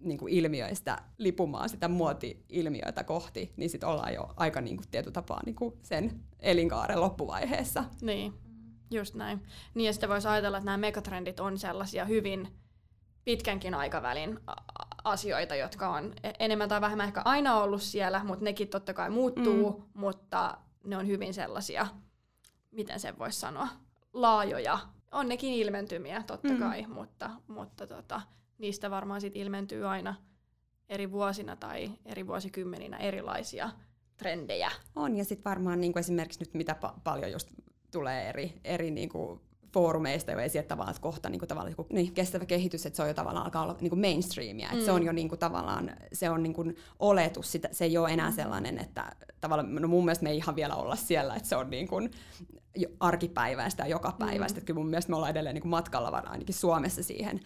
niin 0.00 0.18
kuin 0.18 0.32
ilmiöistä 0.32 0.98
lipumaan 1.18 1.68
sitä 1.68 1.88
muoti-ilmiöitä 1.88 3.04
kohti, 3.04 3.52
niin 3.56 3.70
sitten 3.70 3.88
ollaan 3.88 4.14
jo 4.14 4.28
aika 4.36 4.60
niin 4.60 4.76
kuin 4.76 4.88
tietyllä 4.90 5.14
tapaa 5.14 5.40
niin 5.46 5.56
kuin 5.56 5.74
sen 5.82 6.20
elinkaaren 6.40 7.00
loppuvaiheessa. 7.00 7.84
Niin, 8.00 8.32
just 8.90 9.14
näin. 9.14 9.42
Niin 9.74 9.86
ja 9.86 9.92
sitten 9.92 10.08
voisi 10.08 10.28
ajatella, 10.28 10.58
että 10.58 10.64
nämä 10.64 10.76
megatrendit 10.76 11.40
on 11.40 11.58
sellaisia 11.58 12.04
hyvin 12.04 12.48
pitkänkin 13.26 13.74
aikavälin 13.74 14.38
asioita, 15.06 15.56
jotka 15.56 15.88
on 15.88 16.12
e- 16.22 16.30
enemmän 16.38 16.68
tai 16.68 16.80
vähemmän 16.80 17.06
ehkä 17.06 17.22
aina 17.24 17.60
ollut 17.60 17.82
siellä, 17.82 18.24
mutta 18.24 18.44
nekin 18.44 18.68
totta 18.68 18.94
kai 18.94 19.10
muuttuu, 19.10 19.70
mm. 19.70 19.84
mutta 19.94 20.58
ne 20.84 20.96
on 20.96 21.06
hyvin 21.06 21.34
sellaisia, 21.34 21.86
miten 22.70 23.00
sen 23.00 23.18
voisi 23.18 23.40
sanoa, 23.40 23.68
laajoja. 24.12 24.78
on 25.12 25.28
nekin 25.28 25.54
ilmentymiä 25.54 26.22
totta 26.26 26.48
mm. 26.48 26.58
kai, 26.58 26.86
mutta, 26.86 27.30
mutta 27.46 27.86
tota, 27.86 28.20
niistä 28.58 28.90
varmaan 28.90 29.20
sit 29.20 29.36
ilmentyy 29.36 29.86
aina 29.88 30.14
eri 30.88 31.12
vuosina 31.12 31.56
tai 31.56 31.90
eri 32.04 32.26
vuosikymmeninä 32.26 32.96
erilaisia 32.96 33.70
trendejä. 34.16 34.70
On, 34.96 35.16
ja 35.16 35.24
sitten 35.24 35.50
varmaan 35.50 35.80
niin 35.80 35.92
kuin 35.92 36.00
esimerkiksi 36.00 36.40
nyt 36.40 36.54
mitä 36.54 36.76
pa- 36.84 37.00
paljon 37.04 37.32
just 37.32 37.48
tulee 37.90 38.28
eri, 38.28 38.60
eri 38.64 38.90
niin 38.90 39.08
kuin 39.08 39.40
foorumeista 39.76 40.32
jo 40.32 40.38
esiin, 40.38 40.60
että 40.60 40.68
tavallaan 40.68 40.90
että 40.90 41.02
kohta 41.02 41.28
niin 41.28 41.38
kuin, 41.38 41.48
tavallaan, 41.48 41.74
niin, 41.78 41.86
niin, 41.90 42.12
kestävä 42.12 42.46
kehitys, 42.46 42.86
että 42.86 42.96
se 42.96 43.02
on 43.02 43.08
jo 43.08 43.14
tavallaan 43.14 43.44
alkaa 43.44 43.62
olla 43.62 43.76
niin 43.80 43.90
kuin 43.90 44.00
mainstreamia, 44.00 44.66
että 44.66 44.80
mm. 44.80 44.84
se 44.84 44.92
on 44.92 45.02
jo 45.02 45.12
niin 45.12 45.28
kuin, 45.28 45.38
tavallaan, 45.38 45.90
se 46.12 46.30
on 46.30 46.42
niin 46.42 46.54
kuin 46.54 46.76
oletus, 46.98 47.52
sitä, 47.52 47.68
se 47.72 47.84
ei 47.84 47.98
ole 47.98 48.12
enää 48.12 48.30
sellainen, 48.30 48.78
että 48.78 49.12
tavallaan, 49.40 49.74
no 49.74 49.88
mun 49.88 50.04
mielestä 50.04 50.22
me 50.22 50.30
ei 50.30 50.36
ihan 50.36 50.56
vielä 50.56 50.74
olla 50.74 50.96
siellä, 50.96 51.34
että 51.34 51.48
se 51.48 51.56
on 51.56 51.70
niin 51.70 51.88
kuin 51.88 52.10
arkipäiväistä 53.00 53.82
ja 53.82 53.88
joka 53.88 54.12
päiväistä, 54.18 54.56
mm. 54.56 54.58
että 54.58 54.66
kyllä 54.66 54.80
mun 54.80 54.90
mielestä 54.90 55.10
me 55.10 55.16
ollaan 55.16 55.30
edelleen 55.30 55.54
niin 55.54 55.62
kuin 55.62 55.70
matkalla 55.70 56.12
varmaan 56.12 56.32
ainakin 56.32 56.54
Suomessa 56.54 57.02
siihen. 57.02 57.40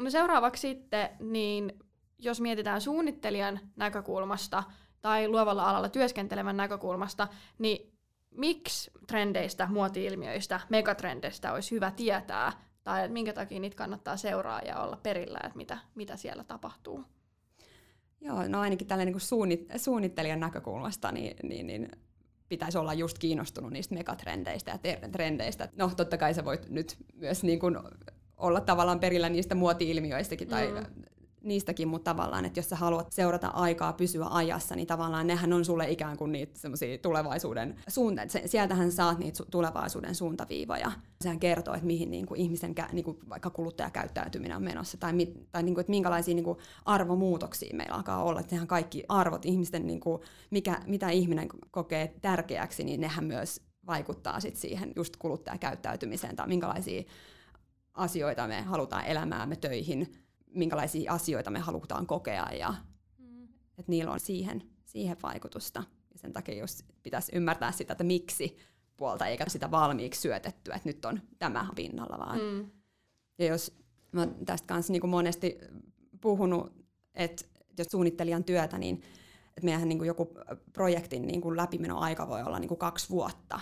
No 0.00 0.10
seuraavaksi 0.10 0.60
sitten, 0.60 1.08
niin 1.20 1.72
jos 2.18 2.40
mietitään 2.40 2.80
suunnittelijan 2.80 3.60
näkökulmasta 3.76 4.62
tai 5.00 5.28
luovalla 5.28 5.70
alalla 5.70 5.88
työskentelevän 5.88 6.56
näkökulmasta, 6.56 7.28
niin 7.58 7.89
miksi 8.30 8.90
trendeistä, 9.06 9.68
muoti-ilmiöistä, 9.70 10.60
megatrendeistä 10.68 11.52
olisi 11.52 11.70
hyvä 11.70 11.90
tietää, 11.90 12.52
tai 12.84 13.00
että 13.00 13.12
minkä 13.12 13.32
takia 13.32 13.60
niitä 13.60 13.76
kannattaa 13.76 14.16
seuraa 14.16 14.60
ja 14.60 14.80
olla 14.80 14.96
perillä, 15.02 15.40
että 15.44 15.56
mitä, 15.56 15.78
mitä 15.94 16.16
siellä 16.16 16.44
tapahtuu? 16.44 17.04
Joo, 18.20 18.48
no 18.48 18.60
ainakin 18.60 18.86
tällainen 18.86 19.12
niin 19.12 19.20
suunnit, 19.20 19.66
suunnittelijan 19.76 20.40
näkökulmasta, 20.40 21.12
niin, 21.12 21.36
niin, 21.42 21.66
niin 21.66 21.88
pitäisi 22.48 22.78
olla 22.78 22.94
just 22.94 23.18
kiinnostunut 23.18 23.72
niistä 23.72 23.94
megatrendeistä 23.94 24.78
ja 24.84 25.08
trendeistä. 25.12 25.68
No 25.76 25.90
totta 25.96 26.18
kai 26.18 26.34
sä 26.34 26.44
voit 26.44 26.68
nyt 26.68 26.96
myös 27.14 27.42
niin 27.42 27.60
kuin 27.60 27.78
olla 28.36 28.60
tavallaan 28.60 29.00
perillä 29.00 29.28
niistä 29.28 29.54
muoti-ilmiöistäkin 29.54 30.48
tai 30.48 30.68
mm 30.68 31.02
niistäkin, 31.42 31.88
mutta 31.88 32.10
tavallaan, 32.10 32.44
että 32.44 32.58
jos 32.58 32.68
sä 32.68 32.76
haluat 32.76 33.12
seurata 33.12 33.48
aikaa, 33.48 33.92
pysyä 33.92 34.26
ajassa, 34.30 34.76
niin 34.76 34.86
tavallaan 34.86 35.26
nehän 35.26 35.52
on 35.52 35.64
sulle 35.64 35.90
ikään 35.90 36.16
kuin 36.16 36.32
niitä 36.32 36.58
semmoisia 36.58 36.98
tulevaisuuden 36.98 37.76
suunta. 37.88 38.22
Sieltähän 38.46 38.92
saat 38.92 39.18
niitä 39.18 39.44
tulevaisuuden 39.50 40.14
suuntaviivoja. 40.14 40.92
Sehän 41.20 41.40
kertoo, 41.40 41.74
että 41.74 41.86
mihin 41.86 42.10
niin 42.10 42.26
kuin 42.26 42.40
ihmisen 42.40 42.74
niin 42.92 43.04
kuin 43.04 43.18
vaikka 43.28 43.50
kuluttajakäyttäytyminen 43.50 44.56
on 44.56 44.62
menossa, 44.62 44.96
tai, 44.96 45.12
mit, 45.12 45.52
tai 45.52 45.62
niin 45.62 45.74
kuin, 45.74 45.80
että 45.80 45.90
minkälaisia 45.90 46.34
niin 46.34 46.44
kuin 46.44 46.58
arvomuutoksia 46.84 47.76
meillä 47.76 47.94
alkaa 47.94 48.24
olla. 48.24 48.40
Että 48.40 48.50
sehän 48.50 48.66
kaikki 48.66 49.04
arvot, 49.08 49.44
ihmisten, 49.44 49.86
niin 49.86 50.00
kuin, 50.00 50.22
mikä, 50.50 50.80
mitä 50.86 51.10
ihminen 51.10 51.48
kokee 51.70 52.14
tärkeäksi, 52.22 52.84
niin 52.84 53.00
nehän 53.00 53.24
myös 53.24 53.60
vaikuttaa 53.86 54.40
sit 54.40 54.56
siihen 54.56 54.92
just 54.96 55.16
kuluttajakäyttäytymiseen, 55.16 56.36
tai 56.36 56.48
minkälaisia 56.48 57.02
asioita 57.94 58.48
me 58.48 58.62
halutaan 58.62 59.04
elämäämme 59.06 59.56
töihin 59.56 60.12
minkälaisia 60.54 61.12
asioita 61.12 61.50
me 61.50 61.58
halutaan 61.58 62.06
kokea 62.06 62.48
ja 62.52 62.74
mm. 63.18 63.44
että 63.78 63.92
niillä 63.92 64.12
on 64.12 64.20
siihen, 64.20 64.62
siihen 64.84 65.16
vaikutusta. 65.22 65.84
Ja 66.12 66.18
sen 66.18 66.32
takia 66.32 66.54
jos 66.54 66.84
pitäisi 67.02 67.36
ymmärtää 67.36 67.72
sitä, 67.72 67.92
että 67.92 68.04
miksi 68.04 68.56
puolta, 68.96 69.26
eikä 69.26 69.44
sitä 69.48 69.70
valmiiksi 69.70 70.20
syötettyä, 70.20 70.74
että 70.74 70.88
nyt 70.88 71.04
on 71.04 71.20
tämä 71.38 71.68
pinnalla 71.76 72.18
vaan. 72.18 72.40
Mm. 72.40 72.70
Ja 73.38 73.46
jos 73.46 73.74
mä 74.12 74.28
tästä 74.44 74.66
kanssa 74.66 74.92
niin 74.92 75.00
kuin 75.00 75.10
monesti 75.10 75.58
puhunut, 76.20 76.72
että 77.14 77.44
jos 77.78 77.86
suunnittelijan 77.90 78.44
työtä, 78.44 78.78
niin 78.78 79.02
että 79.48 79.64
meidän 79.64 79.88
niin 79.88 79.98
kuin 79.98 80.08
joku 80.08 80.34
projektin 80.72 81.26
niin 81.26 81.40
kuin 81.40 81.56
läpimenoaika 81.56 82.28
voi 82.28 82.42
olla 82.42 82.58
niin 82.58 82.68
kuin 82.68 82.78
kaksi 82.78 83.10
vuotta. 83.10 83.60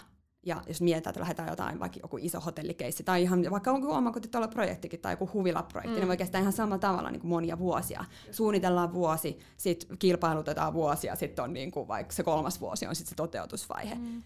Ja 0.48 0.62
jos 0.66 0.80
mietitään, 0.80 1.10
että 1.10 1.20
lähdetään 1.20 1.48
jotain, 1.48 1.80
vaikka 1.80 1.98
joku 2.02 2.18
iso 2.20 2.40
hotellikeissi, 2.40 3.04
tai 3.04 3.22
ihan 3.22 3.46
vaikka 3.50 3.70
onko 3.70 3.92
omakotitaloprojektikin 3.92 5.00
tai 5.00 5.12
joku 5.12 5.30
huvilaprojekti, 5.32 5.90
mm. 5.90 5.96
niin 5.96 6.08
voi 6.08 6.16
kestää 6.16 6.40
ihan 6.40 6.52
samalla 6.52 6.78
tavalla 6.78 7.10
niin 7.10 7.20
kuin 7.20 7.28
monia 7.28 7.58
vuosia. 7.58 8.04
Suunnitellaan 8.30 8.92
vuosi, 8.92 9.38
sitten 9.56 9.98
kilpailutetaan 9.98 10.72
vuosi, 10.72 11.06
ja 11.06 11.16
sitten 11.16 11.44
on 11.44 11.52
niin 11.52 11.70
kuin, 11.70 11.88
vaikka 11.88 12.12
se 12.12 12.22
kolmas 12.22 12.60
vuosi 12.60 12.86
on 12.86 12.96
sitten 12.96 13.10
se 13.10 13.14
toteutusvaihe. 13.14 13.94
Mm 13.94 14.22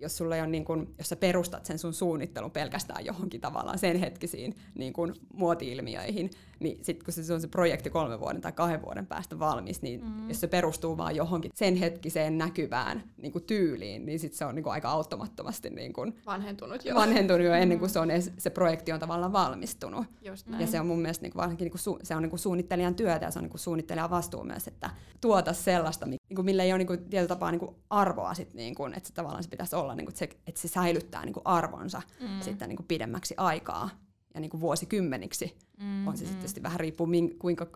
jos, 0.00 0.16
sulle 0.16 0.42
on 0.42 0.52
niin 0.52 0.64
kun, 0.64 0.94
jos 0.98 1.08
sä 1.08 1.16
perustat 1.16 1.66
sen 1.66 1.78
sun 1.78 1.94
suunnittelun 1.94 2.50
pelkästään 2.50 3.04
johonkin 3.04 3.40
tavallaan 3.40 3.78
sen 3.78 3.96
hetkisiin 3.96 4.54
niin 4.74 4.92
kun, 4.92 5.14
muoti-ilmiöihin, 5.34 6.30
niin 6.60 6.84
sitten 6.84 7.04
kun 7.04 7.24
se 7.24 7.34
on 7.34 7.40
se 7.40 7.48
projekti 7.48 7.90
kolmen 7.90 8.20
vuoden 8.20 8.40
tai 8.40 8.52
kahden 8.52 8.82
vuoden 8.82 9.06
päästä 9.06 9.38
valmis, 9.38 9.82
niin 9.82 10.04
mm. 10.04 10.28
jos 10.28 10.40
se 10.40 10.46
perustuu 10.46 10.96
vaan 10.96 11.16
johonkin 11.16 11.50
sen 11.54 11.76
hetkiseen 11.76 12.38
näkyvään 12.38 13.02
niin 13.16 13.32
kun, 13.32 13.42
tyyliin, 13.42 14.06
niin 14.06 14.18
sit 14.18 14.34
se 14.34 14.44
on 14.44 14.54
niin 14.54 14.62
kun, 14.62 14.72
aika 14.72 14.88
automattomasti 14.88 15.70
niin 15.70 15.92
kun, 15.92 16.14
vanhentunut 16.26 16.84
jo, 16.84 16.94
vanhentunut 16.94 17.46
jo 17.46 17.54
ennen 17.54 17.78
kuin 17.78 17.90
mm. 17.90 17.92
se, 17.92 17.98
on, 17.98 18.08
se 18.38 18.50
projekti 18.50 18.92
on 18.92 19.00
tavallaan 19.00 19.32
valmistunut. 19.32 20.06
Just 20.22 20.46
näin. 20.46 20.60
Ja 20.60 20.66
se 20.66 20.80
on 20.80 20.86
mun 20.86 21.00
mielestä 21.00 21.22
niin 21.22 21.36
varsinkin 21.36 21.64
niin 21.64 21.78
su, 21.78 21.98
se 22.02 22.16
on 22.16 22.22
niin 22.22 22.38
suunnittelijan 22.38 22.94
työtä 22.94 23.26
ja 23.26 23.30
se 23.30 23.38
on 23.38 23.44
niin 23.44 23.58
suunnittelijan 23.58 24.10
vastuu 24.10 24.44
myös, 24.44 24.68
että 24.68 24.90
tuota 25.20 25.52
sellaista, 25.52 26.06
niin 26.30 26.36
kuin, 26.36 26.44
millä 26.44 26.62
ei 26.62 26.72
ole 26.72 26.78
niin 26.78 26.86
kuin, 26.86 27.04
tietyllä 27.04 27.28
tapaa 27.28 27.50
niin 27.50 27.58
kuin 27.58 27.76
arvoa, 27.90 28.34
sit, 28.34 28.54
niin 28.54 28.74
kuin, 28.74 28.94
että 28.94 29.06
se 29.08 29.14
tavallaan 29.14 29.42
se 29.42 29.50
pitäisi 29.50 29.76
olla, 29.76 29.94
niin 29.94 30.06
kuin, 30.06 30.12
että, 30.12 30.18
se, 30.18 30.40
että 30.46 30.60
se 30.60 30.68
säilyttää 30.68 31.24
niin 31.24 31.32
kuin 31.32 31.46
arvonsa 31.46 32.02
mm. 32.20 32.40
sitten 32.40 32.68
niin 32.68 32.76
kuin 32.76 32.86
pidemmäksi 32.86 33.34
aikaa 33.36 33.90
ja 34.34 34.40
niin 34.40 34.50
kuin 34.50 34.60
vuosikymmeniksi. 34.60 35.58
Mm, 35.78 36.08
on 36.08 36.16
se 36.16 36.24
mm. 36.24 36.40
sitten 36.46 36.62
vähän 36.62 36.80
riippuu, 36.80 37.06
min, 37.06 37.38
kuinka 37.38 37.66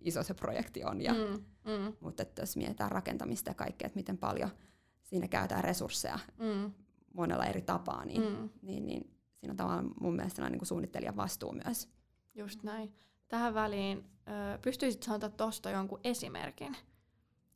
iso 0.00 0.22
se 0.22 0.34
projekti 0.34 0.84
on. 0.84 1.00
Ja, 1.00 1.14
mm, 1.14 1.44
mm. 1.72 1.92
Mutta 2.00 2.22
että 2.22 2.42
jos 2.42 2.56
mietitään 2.56 2.90
rakentamista 2.90 3.50
ja 3.50 3.54
kaikkea, 3.54 3.86
että 3.86 3.98
miten 3.98 4.18
paljon 4.18 4.50
siinä 5.02 5.28
käytetään 5.28 5.64
resursseja 5.64 6.18
mm. 6.38 6.72
monella 7.14 7.46
eri 7.46 7.62
tapaa, 7.62 8.04
niin, 8.04 8.22
mm. 8.22 8.48
niin, 8.62 8.86
niin 8.86 9.10
siinä 9.36 9.52
on 9.52 9.56
tavallaan 9.56 9.90
mun 10.00 10.16
mielestä 10.16 10.50
niin 10.50 10.58
kuin 10.58 10.66
suunnittelijan 10.66 11.16
vastuu 11.16 11.52
myös. 11.64 11.88
Just 12.34 12.62
näin. 12.62 12.94
Tähän 13.28 13.54
väliin, 13.54 14.04
pystyisit 14.62 15.02
sanoa 15.02 15.28
tuosta 15.28 15.70
jonkun 15.70 16.00
esimerkin? 16.04 16.76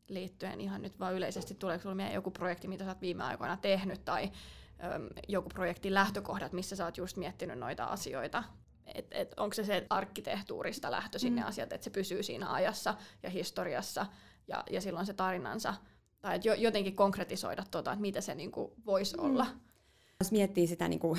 Liittyen 0.09 0.61
ihan 0.61 0.83
nyt 0.83 1.01
vaan 1.01 1.15
yleisesti, 1.15 1.55
tuleeko 1.55 1.83
sinulle 1.83 1.97
mieleen 1.97 2.15
joku 2.15 2.31
projekti, 2.31 2.69
mitä 2.69 2.85
sä 2.85 2.91
oot 2.91 3.01
viime 3.01 3.25
aikoina 3.25 3.57
tehnyt, 3.57 4.05
tai 4.05 4.23
äm, 4.25 5.09
joku 5.29 5.49
projektin 5.49 5.95
lähtökohdat, 5.95 6.53
missä 6.53 6.77
sä 6.77 6.85
oot 6.85 6.97
just 6.97 7.17
miettinyt 7.17 7.59
noita 7.59 7.85
asioita, 7.85 8.45
et, 8.95 9.07
et 9.11 9.35
onko 9.37 9.55
se 9.55 9.65
se 9.65 9.87
arkkitehtuurista 9.91 10.91
lähtöisin 10.91 11.33
mm. 11.33 11.37
ne 11.37 11.43
asiat, 11.43 11.73
että 11.73 11.85
se 11.85 11.91
pysyy 11.91 12.23
siinä 12.23 12.53
ajassa 12.53 12.95
ja 13.23 13.31
historiassa 13.31 14.07
ja, 14.49 14.65
ja 14.71 14.81
silloin 14.81 15.07
se 15.07 15.13
tarinansa, 15.13 15.75
tai 16.21 16.41
jo, 16.45 16.55
jotenkin 16.55 16.97
konkretisoida 16.97 17.65
tuota, 17.71 17.93
että 17.93 18.01
mitä 18.01 18.21
se 18.21 18.35
niinku 18.35 18.75
voisi 18.87 19.17
mm. 19.17 19.25
olla. 19.25 19.47
Jos 20.21 20.33
miettii 20.33 20.67
sitä 20.67 20.89
niinku, 20.89 21.17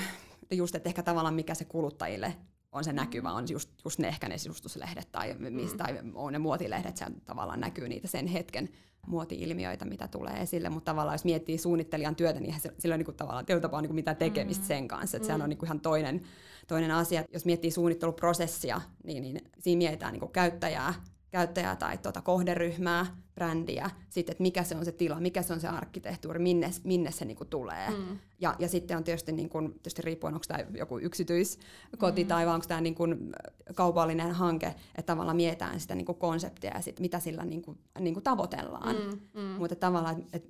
just, 0.50 0.74
että 0.74 0.88
ehkä 0.88 1.02
tavallaan 1.02 1.34
mikä 1.34 1.54
se 1.54 1.64
kuluttajille 1.64 2.36
on 2.76 2.84
se 2.84 2.92
näkyvä, 2.92 3.32
on 3.32 3.44
just, 3.50 3.70
just 3.84 3.98
ne 3.98 4.08
ehkä 4.08 4.28
ne 4.28 4.38
sisustuslehdet 4.38 5.12
tai, 5.12 5.34
mistä, 5.38 5.84
mm. 5.84 5.94
tai 5.94 6.12
on 6.14 6.32
ne 6.32 6.38
muotilehdet, 6.38 6.96
se 6.96 7.06
tavallaan 7.24 7.60
näkyy 7.60 7.88
niitä 7.88 8.08
sen 8.08 8.26
hetken 8.26 8.68
muoti-ilmiöitä, 9.06 9.84
mitä 9.84 10.08
tulee 10.08 10.42
esille, 10.42 10.68
mutta 10.68 10.90
tavallaan 10.90 11.14
jos 11.14 11.24
miettii 11.24 11.58
suunnittelijan 11.58 12.16
työtä, 12.16 12.40
niin 12.40 12.54
sillä 12.78 12.92
on 12.92 12.98
niin 12.98 13.04
kuin, 13.04 13.16
tavallaan 13.16 13.46
tietyllä 13.46 13.62
tapaa 13.62 13.80
niin 13.80 13.88
kuin 13.88 13.94
mitään 13.94 14.16
tekemistä 14.16 14.62
mm. 14.62 14.66
sen 14.66 14.88
kanssa, 14.88 15.16
että 15.16 15.24
mm. 15.24 15.26
sehän 15.26 15.42
on 15.42 15.48
niin 15.48 15.58
kuin 15.58 15.66
ihan 15.66 15.80
toinen, 15.80 16.22
toinen 16.66 16.90
asia. 16.90 17.24
Jos 17.32 17.44
miettii 17.44 17.70
suunnitteluprosessia, 17.70 18.80
niin, 19.04 19.22
niin 19.22 19.40
siinä 19.58 19.78
mietitään 19.78 20.12
niin 20.12 20.20
kuin 20.20 20.32
käyttäjää, 20.32 20.94
käyttäjää 21.30 21.76
tai 21.76 21.98
tuota 21.98 22.20
kohderyhmää, 22.20 23.06
brändiä, 23.36 23.90
sitten, 24.08 24.32
että 24.32 24.42
mikä 24.42 24.64
se 24.64 24.76
on 24.76 24.84
se 24.84 24.92
tila, 24.92 25.20
mikä 25.20 25.42
se 25.42 25.52
on 25.52 25.60
se 25.60 25.68
arkkitehtuuri, 25.68 26.38
minne, 26.38 26.70
minne 26.84 27.10
se 27.10 27.24
niin 27.24 27.36
kuin, 27.36 27.48
tulee. 27.48 27.90
Mm. 27.90 28.18
Ja, 28.40 28.56
ja 28.58 28.68
sitten 28.68 28.96
on 28.96 29.04
tietysti, 29.04 29.32
niin 29.32 29.48
kuin, 29.48 29.72
tietysti 29.72 30.02
riippuen, 30.02 30.34
onko 30.34 30.44
tämä 30.48 30.64
joku 30.78 30.98
yksityiskoti 30.98 32.24
mm. 32.24 32.28
tai 32.28 32.46
onko 32.46 32.66
tämä 32.68 32.80
niin 32.80 32.94
kuin, 32.94 33.32
kaupallinen 33.74 34.32
hanke, 34.32 34.66
että 34.66 35.12
tavallaan 35.12 35.36
mietitään 35.36 35.80
sitä 35.80 35.94
niin 35.94 36.06
kuin, 36.06 36.18
konseptia 36.18 36.70
ja 36.74 36.80
sit, 36.80 37.00
mitä 37.00 37.20
sillä 37.20 37.44
niin 37.44 37.62
kuin, 37.62 37.78
niin 38.00 38.14
kuin, 38.14 38.24
tavoitellaan. 38.24 38.96
Mm. 38.96 39.40
Mm. 39.40 39.48
Mutta 39.48 39.76
tavallaan, 39.76 40.20
että 40.20 40.36
et, 40.36 40.44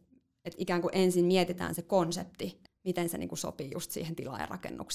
et 0.44 0.54
ikään 0.58 0.82
kuin 0.82 0.90
ensin 0.94 1.24
mietitään 1.24 1.74
se 1.74 1.82
konsepti, 1.82 2.60
miten 2.84 3.08
se 3.08 3.18
niinku 3.18 3.36
sopii 3.36 3.70
just 3.74 3.90
siihen 3.90 4.16
tilaajan 4.16 4.48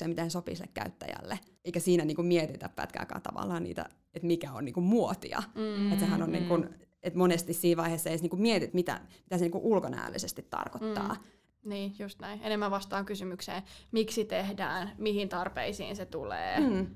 miten 0.08 0.30
se 0.30 0.34
sopii 0.34 0.56
sille 0.56 0.70
käyttäjälle. 0.74 1.40
Eikä 1.66 1.80
siinä 1.80 2.06
niinku 2.06 2.24
mietitä 2.24 2.70
pätkääkään 2.70 3.22
tavallaan 3.22 3.64
niitä, 3.64 3.90
että 4.14 4.28
mikä 4.28 4.54
on 4.54 4.66
niinku 4.66 4.82
muotia. 4.82 5.44
Mm, 5.56 5.92
että 5.92 6.06
sehän 6.06 6.22
on 6.22 6.30
mm. 6.30 6.34
niinku, 6.34 6.66
että 7.04 7.20
monesti 7.20 7.54
siinä 7.54 7.82
vaiheessa 7.82 8.10
ei 8.10 8.18
niinku 8.18 8.36
mietit, 8.36 8.74
mitä, 8.74 9.02
mitä 9.24 9.38
se 9.38 9.44
niinku 9.44 9.62
ulkonäöllisesti 9.64 10.48
tarkoittaa. 10.50 11.14
Mm. 11.14 11.70
Niin, 11.70 11.96
just 12.00 12.20
näin. 12.20 12.40
Enemmän 12.44 12.72
vastaan 12.72 13.06
kysymykseen, 13.06 13.64
miksi 13.92 14.26
tehdään, 14.26 14.92
mihin 14.98 15.30
tarpeisiin 15.30 15.96
se 15.96 16.06
tulee. 16.06 16.60
Mm 16.60 16.88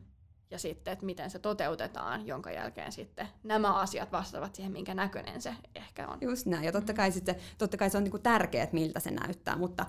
ja 0.52 0.60
sitten, 0.60 0.92
että 0.92 1.06
miten 1.06 1.30
se 1.30 1.40
toteutetaan, 1.40 2.28
jonka 2.28 2.52
jälkeen 2.52 2.92
sitten 2.92 3.28
nämä 3.44 3.74
asiat 3.74 4.12
vastaavat 4.12 4.56
siihen, 4.56 4.72
minkä 4.72 4.94
näköinen 4.94 5.42
se 5.42 5.56
ehkä 5.76 6.08
on. 6.08 6.18
Just 6.22 6.46
näin, 6.46 6.64
ja 6.64 6.72
totta 6.72 6.94
kai, 6.94 7.12
sitten, 7.12 7.36
totta 7.58 7.78
kai 7.78 7.90
se 7.90 7.98
on 7.98 8.04
niinku 8.04 8.20
tärkeää, 8.20 8.64
että 8.64 8.74
miltä 8.74 9.00
se 9.00 9.12
näyttää, 9.12 9.58
mutta 9.58 9.86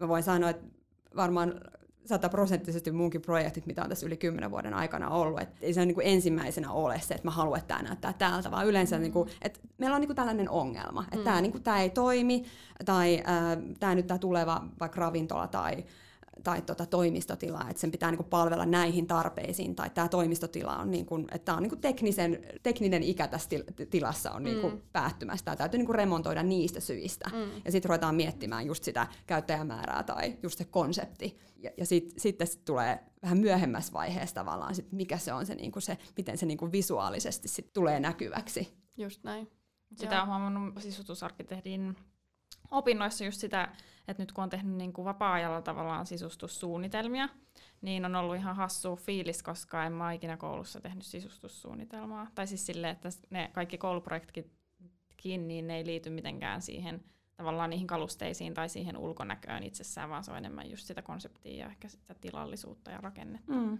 mä 0.00 0.08
voin 0.08 0.22
sanoa, 0.22 0.50
että 0.50 0.66
varmaan 1.16 1.60
sataprosenttisesti 2.06 2.92
munkin 2.92 3.22
projektit, 3.22 3.66
mitä 3.66 3.82
on 3.82 3.88
tässä 3.88 4.06
yli 4.06 4.16
kymmenen 4.16 4.50
vuoden 4.50 4.74
aikana 4.74 5.10
ollut. 5.10 5.40
että 5.40 5.56
ei 5.62 5.74
se 5.74 5.86
niin 5.86 5.94
kuin 5.94 6.06
ensimmäisenä 6.06 6.70
ole 6.70 7.00
se, 7.00 7.14
että 7.14 7.26
mä 7.26 7.30
haluan, 7.30 7.58
että 7.58 7.74
tämä 7.74 7.88
näyttää 7.88 8.12
täältä, 8.12 8.50
vaan 8.50 8.66
yleensä, 8.66 8.96
mm. 8.96 9.02
niin 9.02 9.12
kuin, 9.12 9.28
että 9.42 9.60
meillä 9.78 9.94
on 9.94 10.00
niin 10.00 10.08
kuin 10.08 10.16
tällainen 10.16 10.50
ongelma, 10.50 11.02
että 11.02 11.16
mm. 11.16 11.24
tämä, 11.24 11.40
niin 11.40 11.52
kuin, 11.52 11.62
tämä 11.62 11.80
ei 11.80 11.90
toimi, 11.90 12.44
tai 12.84 13.18
äh, 13.18 13.74
tämä 13.80 13.94
nyt 13.94 14.06
tämä 14.06 14.18
tuleva 14.18 14.64
vaikka 14.80 15.00
ravintola 15.00 15.46
tai 15.46 15.84
tai 16.46 16.62
tota 16.62 16.86
toimistotilaa, 16.86 17.70
että 17.70 17.80
sen 17.80 17.90
pitää 17.90 18.10
niin 18.10 18.16
kuin 18.16 18.28
palvella 18.28 18.66
näihin 18.66 19.06
tarpeisiin, 19.06 19.74
tai 19.76 19.90
tämä 19.90 20.08
toimistotila 20.08 20.76
on, 20.76 20.90
niin 20.90 21.06
kuin, 21.06 21.22
että 21.22 21.44
tämä 21.44 21.56
on 21.56 21.62
niin 21.62 21.70
kuin 21.70 21.80
teknisen, 21.80 22.44
tekninen 22.62 23.02
ikä 23.02 23.28
tässä 23.28 23.50
tilassa 23.90 24.30
on 24.32 24.42
niin 24.42 24.60
kuin 24.60 24.72
mm. 24.72 24.80
päättymässä, 24.92 25.44
tämä 25.44 25.56
täytyy 25.56 25.78
niin 25.78 25.86
kuin 25.86 25.96
remontoida 25.96 26.42
niistä 26.42 26.80
syistä, 26.80 27.30
mm. 27.32 27.62
ja 27.64 27.72
sitten 27.72 27.88
ruvetaan 27.88 28.14
miettimään 28.14 28.66
just 28.66 28.84
sitä 28.84 29.06
käyttäjämäärää 29.26 30.02
tai 30.02 30.38
just 30.42 30.58
se 30.58 30.64
konsepti, 30.64 31.38
ja, 31.56 31.70
ja 31.76 31.86
sitten 31.86 32.20
sit 32.20 32.38
sit 32.44 32.64
tulee 32.64 32.98
vähän 33.22 33.38
myöhemmässä 33.38 33.92
vaiheessa 33.92 34.34
tavallaan, 34.34 34.74
sit 34.74 34.92
mikä 34.92 35.18
se 35.18 35.32
on 35.32 35.46
se, 35.46 35.54
niin 35.54 35.72
kuin 35.72 35.82
se 35.82 35.98
miten 36.16 36.38
se 36.38 36.46
niin 36.46 36.58
kuin 36.58 36.72
visuaalisesti 36.72 37.48
sit 37.48 37.72
tulee 37.72 38.00
näkyväksi. 38.00 38.76
Just 38.96 39.24
näin. 39.24 39.50
Sitä 39.96 40.22
on 40.22 40.28
huomannut 40.28 40.82
sisustusarkkitehdin 40.82 41.96
opinnoissa 42.70 43.24
just 43.24 43.40
sitä, 43.40 43.72
että 44.08 44.22
nyt 44.22 44.32
kun 44.32 44.44
on 44.44 44.50
tehnyt 44.50 44.76
niin 44.76 44.92
kuin 44.92 45.04
vapaa-ajalla 45.04 45.62
tavallaan 45.62 46.06
sisustussuunnitelmia, 46.06 47.28
niin 47.80 48.04
on 48.04 48.16
ollut 48.16 48.36
ihan 48.36 48.56
hassu 48.56 48.96
fiilis, 48.96 49.42
koska 49.42 49.84
en 49.84 49.92
mä 49.92 50.12
ikinä 50.12 50.36
koulussa 50.36 50.80
tehnyt 50.80 51.04
sisustussuunnitelmaa. 51.04 52.26
Tai 52.34 52.46
siis 52.46 52.66
silleen, 52.66 52.92
että 52.92 53.08
ne 53.30 53.50
kaikki 53.52 53.78
kouluprojektitkin, 53.78 55.48
niin 55.48 55.66
ne 55.66 55.76
ei 55.76 55.86
liity 55.86 56.10
mitenkään 56.10 56.62
siihen 56.62 57.04
tavallaan 57.36 57.70
niihin 57.70 57.86
kalusteisiin 57.86 58.54
tai 58.54 58.68
siihen 58.68 58.96
ulkonäköön 58.96 59.62
itsessään, 59.62 60.10
vaan 60.10 60.24
se 60.24 60.30
on 60.30 60.36
enemmän 60.36 60.70
just 60.70 60.86
sitä 60.86 61.02
konseptia 61.02 61.56
ja 61.56 61.66
ehkä 61.66 61.88
sitä 61.88 62.14
tilallisuutta 62.14 62.90
ja 62.90 62.98
rakennetta. 62.98 63.52
Mm. 63.52 63.78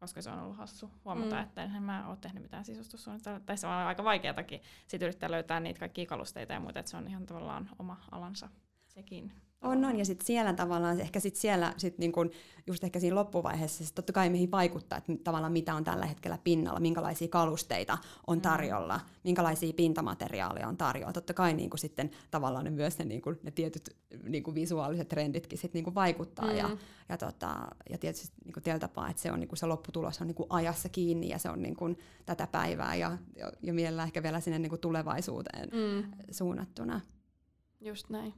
Koska 0.00 0.22
se 0.22 0.30
on 0.30 0.38
ollut 0.38 0.56
hassu 0.56 0.90
huomata, 1.04 1.36
mm. 1.36 1.42
että 1.42 1.64
en 1.64 1.82
mä 1.82 2.08
ole 2.08 2.16
tehnyt 2.20 2.42
mitään 2.42 2.64
sisustussuunnitelmaa. 2.64 3.40
Tai 3.46 3.56
se 3.56 3.66
on 3.66 3.72
aika 3.72 4.04
vaikeatakin 4.04 4.60
sit 4.86 5.02
yrittää 5.02 5.30
löytää 5.30 5.60
niitä 5.60 5.80
kaikkia 5.80 6.06
kalusteita 6.06 6.52
ja 6.52 6.60
muuta, 6.60 6.80
että 6.80 6.90
se 6.90 6.96
on 6.96 7.08
ihan 7.08 7.26
tavallaan 7.26 7.70
oma 7.78 7.96
alansa 8.10 8.48
sekin. 8.88 9.32
On, 9.62 9.84
on, 9.84 9.96
ja 9.96 10.04
sitten 10.04 10.26
siellä 10.26 10.52
tavallaan, 10.52 11.00
ehkä 11.00 11.20
sitten 11.20 11.40
siellä, 11.40 11.74
sit 11.76 11.98
niin 11.98 12.12
kun, 12.12 12.30
just 12.66 12.84
ehkä 12.84 13.00
siinä 13.00 13.16
loppuvaiheessa, 13.16 13.84
sit 13.84 13.94
totta 13.94 14.12
kai 14.12 14.30
mihin 14.30 14.50
vaikuttaa, 14.50 14.98
että 14.98 15.12
tavallaan 15.24 15.52
mitä 15.52 15.74
on 15.74 15.84
tällä 15.84 16.06
hetkellä 16.06 16.38
pinnalla, 16.44 16.80
minkälaisia 16.80 17.28
kalusteita 17.28 17.98
on 18.26 18.38
mm. 18.38 18.42
tarjolla, 18.42 18.96
mm. 18.96 19.04
minkälaisia 19.24 19.72
pintamateriaaleja 19.72 20.68
on 20.68 20.76
tarjolla. 20.76 21.12
Totta 21.12 21.34
kai 21.34 21.54
niin 21.54 21.70
sitten 21.76 22.10
tavallaan 22.30 22.64
ne 22.64 22.70
myös 22.70 22.98
ne, 22.98 23.04
niin 23.04 23.22
kun, 23.22 23.38
ne 23.42 23.50
tietyt 23.50 23.96
niin 24.22 24.54
visuaaliset 24.54 25.08
trenditkin 25.08 25.58
sit 25.58 25.74
niin 25.74 25.94
vaikuttaa, 25.94 26.50
mm. 26.50 26.56
ja, 26.56 26.70
ja, 27.08 27.16
tota, 27.16 27.68
ja 27.90 27.98
tietysti 27.98 28.36
niin 28.44 28.54
tietyllä 28.54 28.78
tapaa, 28.78 29.10
että 29.10 29.22
se, 29.22 29.32
on, 29.32 29.40
niin 29.40 29.56
se 29.56 29.66
lopputulos 29.66 30.20
on 30.20 30.26
niin 30.26 30.36
ajassa 30.48 30.88
kiinni, 30.88 31.28
ja 31.28 31.38
se 31.38 31.50
on 31.50 31.62
niin 31.62 31.98
tätä 32.26 32.46
päivää, 32.46 32.94
ja, 32.94 33.18
ja, 33.36 33.52
ja 33.62 33.72
mielellä 33.72 34.04
ehkä 34.04 34.22
vielä 34.22 34.40
sinne 34.40 34.58
niin 34.58 34.80
tulevaisuuteen 34.80 35.68
mm. 35.68 36.12
suunnattuna. 36.30 37.00
Just 37.80 38.10
näin. 38.10 38.34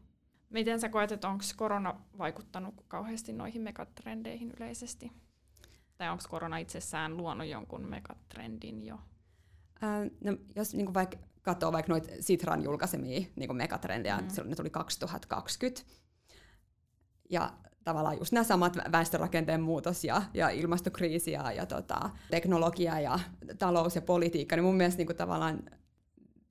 Miten 0.51 0.81
sä 0.81 0.89
koet, 0.89 1.13
että 1.13 1.29
onko 1.29 1.45
korona 1.57 2.01
vaikuttanut 2.19 2.75
kauheasti 2.89 3.33
noihin 3.33 3.63
megatrendeihin 3.63 4.53
yleisesti? 4.57 5.13
Tai 5.97 6.11
onko 6.11 6.25
korona 6.29 6.59
itsessään 6.59 7.17
luonut 7.17 7.47
jonkun 7.47 7.89
megatrendin 7.89 8.87
jo? 8.87 8.95
Äh, 9.83 10.11
no, 10.25 10.37
jos 10.57 10.75
niin 10.75 10.95
vaikka 10.95 11.17
katsoo 11.43 11.73
vaikka 11.73 11.93
noita 11.93 12.09
Sitran 12.21 12.65
julkaisemia 12.65 13.21
niin 13.37 13.57
megatrendejä, 13.57 14.19
mm. 14.19 14.29
silloin 14.29 14.51
ne 14.51 14.57
tuli 14.57 14.71
2020, 14.71 15.83
ja 17.31 17.53
tavallaan 17.85 18.19
just 18.19 18.33
nämä 18.33 18.45
samat 18.45 18.77
väestörakenteen 18.93 19.63
muutos 19.63 20.05
ja, 20.05 20.23
ja 20.35 20.49
ilmastokriisi 20.49 21.33
ja, 21.33 21.53
ja 21.53 21.67
tota, 21.67 22.11
teknologia 22.31 23.01
ja 23.01 23.19
talous 23.59 23.97
ja 23.97 24.03
politiikka, 24.03 24.57
niin 24.57 24.65
mun 24.65 24.75
mielestä 24.75 24.99
niin 24.99 25.07
kuin 25.07 25.17
tavallaan 25.17 25.63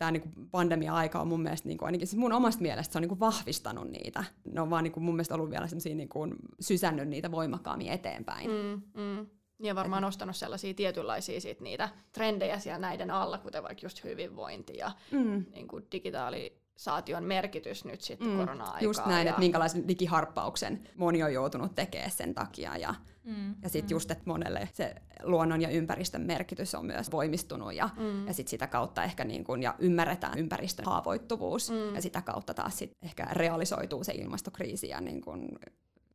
tämä 0.03 0.11
niinku 0.11 0.29
pandemia-aika 0.51 1.19
on 1.19 1.27
mun 1.27 1.41
mielestä, 1.41 1.67
niinku, 1.67 1.85
ainakin 1.85 2.07
siis 2.07 2.19
mun 2.19 2.33
omasta 2.33 2.61
mielestä 2.61 2.91
se 2.93 2.97
on 2.97 3.01
niinku 3.01 3.19
vahvistanut 3.19 3.89
niitä. 3.89 4.23
Ne 4.53 4.61
on 4.61 4.69
vaan 4.69 4.83
niinku 4.83 4.99
mun 4.99 5.15
mielestä 5.15 5.35
ollut 5.35 5.49
vielä 5.49 5.67
sellaisia 5.67 5.95
niinku, 5.95 6.27
sysännyt 6.59 7.09
niitä 7.09 7.31
voimakkaammin 7.31 7.87
eteenpäin. 7.87 8.49
Mm, 8.49 9.01
mm. 9.01 9.25
Ja 9.59 9.75
varmaan 9.75 10.03
Et... 10.03 10.07
nostanut 10.07 10.35
sellaisia 10.35 10.73
tietynlaisia 10.73 11.41
sit 11.41 11.61
niitä 11.61 11.89
trendejä 12.11 12.59
siellä 12.59 12.79
näiden 12.79 13.11
alla, 13.11 13.37
kuten 13.37 13.63
vaikka 13.63 13.85
just 13.85 14.03
hyvinvointi 14.03 14.77
ja 14.77 14.91
mm. 15.11 15.45
niinku 15.51 15.81
digitaali 15.91 16.62
saation 16.75 17.23
merkitys 17.23 17.85
nyt 17.85 18.01
sitten 18.01 18.27
mm, 18.27 18.37
korona-aikaa. 18.37 18.81
Just 18.81 19.05
näin, 19.05 19.25
ja... 19.25 19.29
että 19.29 19.39
minkälaisen 19.39 19.87
digiharppauksen 19.87 20.87
moni 20.95 21.23
on 21.23 21.33
joutunut 21.33 21.75
tekemään 21.75 22.11
sen 22.11 22.33
takia. 22.33 22.77
Ja, 22.77 22.95
mm, 23.23 23.55
ja 23.61 23.69
sitten 23.69 23.89
mm. 23.89 23.95
just, 23.95 24.11
että 24.11 24.23
monelle 24.25 24.69
se 24.73 24.95
luonnon 25.23 25.61
ja 25.61 25.69
ympäristön 25.69 26.21
merkitys 26.21 26.75
on 26.75 26.85
myös 26.85 27.11
voimistunut 27.11 27.73
ja, 27.73 27.89
mm. 27.97 28.27
ja 28.27 28.33
sitten 28.33 28.49
sitä 28.49 28.67
kautta 28.67 29.03
ehkä 29.03 29.23
niin 29.23 29.43
kun, 29.43 29.63
ja 29.63 29.75
ymmärretään 29.79 30.39
ympäristön 30.39 30.85
haavoittuvuus 30.85 31.69
mm. 31.69 31.95
ja 31.95 32.01
sitä 32.01 32.21
kautta 32.21 32.53
taas 32.53 32.77
sit 32.77 32.91
ehkä 33.01 33.27
realisoituu 33.31 34.03
se 34.03 34.11
ilmastokriisi 34.11 34.89
ja 34.89 35.01
niin 35.01 35.21
kun 35.21 35.59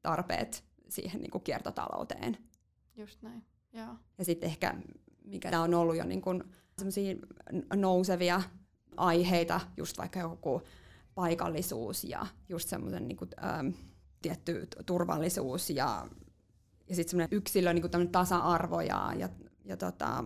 tarpeet 0.02 0.64
siihen 0.88 1.20
niin 1.20 1.30
kun 1.30 1.42
kiertotalouteen. 1.42 2.37
Just 2.96 3.22
näin, 3.22 3.42
joo. 3.72 3.94
Ja 4.18 4.24
sitten 4.24 4.50
ehkä, 4.50 4.74
mikä 5.24 5.61
on 5.61 5.74
ollut 5.74 5.96
jo 5.96 6.04
niin 6.04 6.22
kun 6.22 6.44
nousevia 7.74 8.42
aiheita, 8.98 9.61
just 9.76 9.98
vaikka 9.98 10.20
joku 10.20 10.62
paikallisuus 11.14 12.04
ja 12.04 12.26
just 12.48 12.68
semmoisen 12.68 13.08
niin 13.08 13.18
ähm, 13.44 13.68
tietty 14.22 14.68
turvallisuus 14.87 15.70
ja, 15.70 16.06
ja 16.88 16.94
sitten 16.94 17.11
semmoinen 17.11 17.37
yksilön 17.37 17.74
niin 17.74 17.90
kuin 17.90 18.08
tasa-arvo 18.08 18.80
ja, 18.80 19.12
ja, 19.16 19.28
ja 19.64 19.76
tota, 19.76 20.24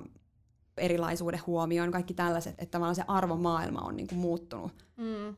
erilaisuuden 0.76 1.40
huomioon, 1.46 1.92
kaikki 1.92 2.14
tällaiset, 2.14 2.54
että 2.58 2.70
tavallaan 2.70 2.94
se 2.94 3.04
arvomaailma 3.06 3.80
on 3.80 3.96
niin 3.96 4.06
kuin 4.06 4.18
muuttunut. 4.18 4.87
Mm. 4.96 5.37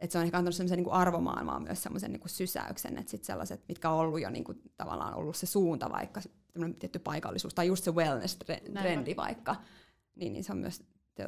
Et 0.00 0.10
se 0.10 0.18
on 0.18 0.24
ehkä 0.24 0.38
antanut 0.38 0.54
semmoisen 0.54 0.78
niin 0.78 0.92
arvomaailmaan 0.92 1.62
myös 1.62 1.82
semmoisen 1.82 2.12
niin 2.12 2.20
sysäyksen, 2.26 2.98
että 2.98 3.10
sit 3.10 3.24
sellaiset, 3.24 3.64
mitkä 3.68 3.90
on 3.90 3.98
ollut 3.98 4.20
jo 4.20 4.30
niin 4.30 4.44
kuin, 4.44 4.62
tavallaan 4.76 5.14
ollut 5.14 5.36
se 5.36 5.46
suunta, 5.46 5.90
vaikka 5.90 6.20
tietty 6.78 6.98
paikallisuus 6.98 7.54
tai 7.54 7.66
just 7.66 7.84
se 7.84 7.90
wellness-trendi 7.90 9.16
vaikka, 9.16 9.56
niin, 10.14 10.32
niin 10.32 10.44
se 10.44 10.52
on 10.52 10.58
myös 10.58 10.82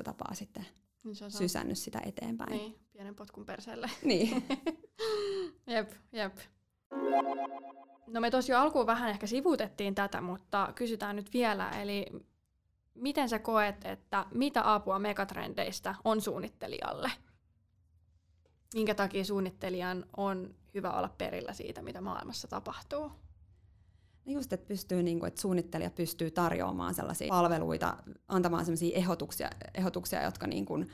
tapaa 0.05 0.35
sitten 0.35 0.67
niin 1.05 1.17
se 1.17 1.25
on 1.25 1.31
sysännyt 1.31 1.79
sitä 1.79 2.01
eteenpäin. 2.05 2.51
Niin, 2.51 2.79
pienen 2.93 3.15
potkun 3.15 3.47
perseelle. 3.47 3.91
Niin. 4.03 4.47
jep, 5.67 5.91
jep. 6.13 6.37
No 8.07 8.21
me 8.21 8.31
tosiaan 8.31 8.63
alkuun 8.63 8.87
vähän 8.87 9.11
ehkä 9.11 9.27
sivutettiin 9.27 9.95
tätä, 9.95 10.21
mutta 10.21 10.73
kysytään 10.75 11.17
nyt 11.17 11.33
vielä, 11.33 11.71
eli 11.71 12.07
miten 12.95 13.29
sä 13.29 13.39
koet, 13.39 13.85
että 13.85 14.27
mitä 14.35 14.75
apua 14.75 14.99
megatrendeistä 14.99 15.95
on 16.05 16.21
suunnittelijalle? 16.21 17.11
Minkä 18.75 18.95
takia 18.95 19.25
suunnittelijan 19.25 20.07
on 20.17 20.55
hyvä 20.75 20.93
olla 20.93 21.15
perillä 21.19 21.53
siitä, 21.53 21.83
mitä 21.83 22.01
maailmassa 22.01 22.49
tapahtuu? 22.49 23.13
No 24.29 24.35
just, 24.35 24.53
että, 24.53 24.67
pystyy, 24.67 25.03
niin 25.03 25.21
kuin, 25.21 25.29
että 25.29 25.41
suunnittelija 25.41 25.91
pystyy 25.91 26.31
tarjoamaan 26.31 26.95
sellaisia 26.95 27.29
palveluita, 27.29 27.97
antamaan 28.29 28.65
sellaisia 28.65 28.97
ehdotuksia, 28.97 29.51
ehdotuksia 29.75 30.23
jotka 30.23 30.47
niin 30.47 30.67
kuin, 30.67 30.91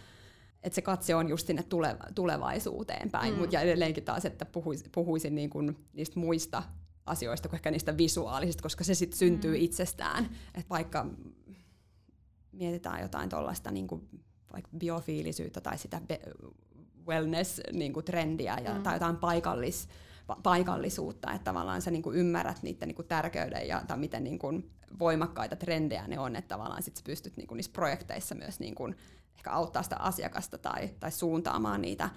että 0.63 0.75
se 0.75 0.83
katse 0.83 1.15
on 1.15 1.29
just 1.29 1.47
sinne 1.47 1.65
tulevaisuuteen 2.15 3.11
päin, 3.11 3.33
mm. 3.33 3.39
mutta 3.39 3.57
ja 3.57 3.61
edelleenkin 3.61 4.05
taas, 4.05 4.25
että 4.25 4.45
puhuisin, 4.45 4.91
puhuisin 4.95 5.35
niin 5.35 5.51
kuin 5.51 5.77
niistä 5.93 6.21
muista 6.21 6.63
asioista 7.07 7.49
kuin 7.49 7.57
ehkä 7.57 7.71
niistä 7.71 7.97
visuaalisista, 7.97 8.63
koska 8.63 8.85
se 8.85 8.95
sitten 8.95 9.19
syntyy 9.19 9.57
mm. 9.57 9.63
itsestään. 9.63 10.25
Että 10.55 10.71
vaikka 10.71 11.07
mietitään 12.53 13.03
jotain 13.03 13.29
tuollaista 13.29 13.71
niin 13.71 13.89
vaikka 14.53 14.71
biofiilisyyttä 14.79 15.61
tai 15.61 15.79
sitä 15.79 16.01
wellness-trendiä 17.07 18.57
niin 18.57 18.65
ja, 18.65 18.75
mm. 18.75 18.83
tai 18.83 18.95
jotain 18.95 19.17
paikallis 19.17 19.89
paikallisuutta, 20.43 21.33
että 21.33 21.45
tavallaan 21.45 21.83
sä 21.83 21.91
niin 21.91 22.03
kuin 22.03 22.17
ymmärrät 22.17 22.63
niiden 22.63 22.89
niin 22.89 22.97
kuin 22.97 23.09
tärkeyden 23.09 23.69
ja 23.69 23.83
tai 23.87 23.99
miten 23.99 24.25
niin 24.25 24.39
kuin 24.39 24.71
voimakkaita 24.99 25.57
trendejä 25.57 26.07
ne 26.07 26.19
on, 26.19 26.37
että 26.37 26.49
tavallaan 26.49 26.83
sit 26.83 26.97
sä 26.97 27.03
pystyt 27.07 27.37
niin 27.37 27.47
kuin 27.47 27.57
niissä 27.57 27.73
projekteissa 27.73 28.35
myös 28.35 28.61
niin 28.61 28.75
kuin 28.75 28.97
ehkä 29.37 29.51
auttaa 29.51 29.83
sitä 29.83 29.97
asiakasta 29.97 30.59
tai, 30.59 30.91
tai 31.01 31.11
suuntaamaan 31.11 31.83
niitä, 31.83 32.11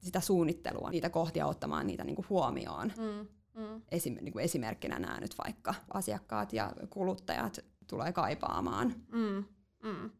sitä 0.00 0.20
suunnittelua, 0.20 0.90
niitä 0.90 1.10
kohtia 1.10 1.46
ottamaan 1.46 1.86
niitä 1.86 2.04
niin 2.04 2.16
kuin 2.16 2.26
huomioon. 2.28 2.92
Mm, 2.96 3.26
mm. 3.62 3.82
Esim, 3.90 4.16
niin 4.20 4.32
kuin 4.32 4.44
esimerkkinä 4.44 4.98
nämä 4.98 5.20
nyt 5.20 5.34
vaikka 5.44 5.74
asiakkaat 5.94 6.52
ja 6.52 6.72
kuluttajat 6.90 7.58
tulee 7.86 8.12
kaipaamaan. 8.12 8.94
Mm, 9.12 9.44
mm. 9.82 10.10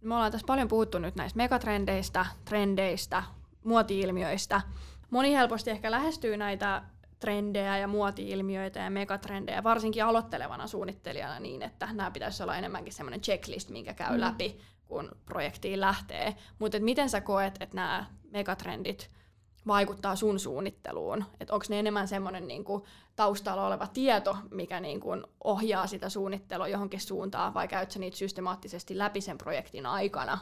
Me 0.00 0.14
ollaan 0.14 0.32
tässä 0.32 0.46
paljon 0.46 0.68
puhuttu 0.68 0.98
nyt 0.98 1.16
näistä 1.16 1.36
megatrendeistä, 1.36 2.26
trendeistä, 2.44 3.22
muoti-ilmiöistä– 3.64 4.60
moni 5.14 5.34
helposti 5.34 5.70
ehkä 5.70 5.90
lähestyy 5.90 6.36
näitä 6.36 6.82
trendejä 7.18 7.78
ja 7.78 7.88
muoti-ilmiöitä 7.88 8.80
ja 8.80 8.90
megatrendejä, 8.90 9.62
varsinkin 9.62 10.04
aloittelevana 10.04 10.66
suunnittelijana 10.66 11.40
niin, 11.40 11.62
että 11.62 11.88
nämä 11.92 12.10
pitäisi 12.10 12.42
olla 12.42 12.56
enemmänkin 12.56 12.92
semmoinen 12.92 13.20
checklist, 13.20 13.70
minkä 13.70 13.94
käy 13.94 14.14
mm. 14.14 14.20
läpi, 14.20 14.60
kun 14.86 15.10
projektiin 15.24 15.80
lähtee. 15.80 16.36
Mutta 16.58 16.80
miten 16.80 17.10
sä 17.10 17.20
koet, 17.20 17.54
että 17.60 17.76
nämä 17.76 18.06
megatrendit 18.30 19.10
vaikuttaa 19.66 20.16
sun 20.16 20.40
suunnitteluun? 20.40 21.24
Että 21.40 21.54
onko 21.54 21.66
ne 21.68 21.78
enemmän 21.78 22.08
semmoinen 22.08 22.48
niinku 22.48 22.86
taustalla 23.16 23.66
oleva 23.66 23.86
tieto, 23.86 24.36
mikä 24.50 24.80
niinku 24.80 25.10
ohjaa 25.44 25.86
sitä 25.86 26.08
suunnittelua 26.08 26.68
johonkin 26.68 27.00
suuntaan, 27.00 27.54
vai 27.54 27.68
käytkö 27.68 27.98
niitä 27.98 28.16
systemaattisesti 28.16 28.98
läpi 28.98 29.20
sen 29.20 29.38
projektin 29.38 29.86
aikana? 29.86 30.38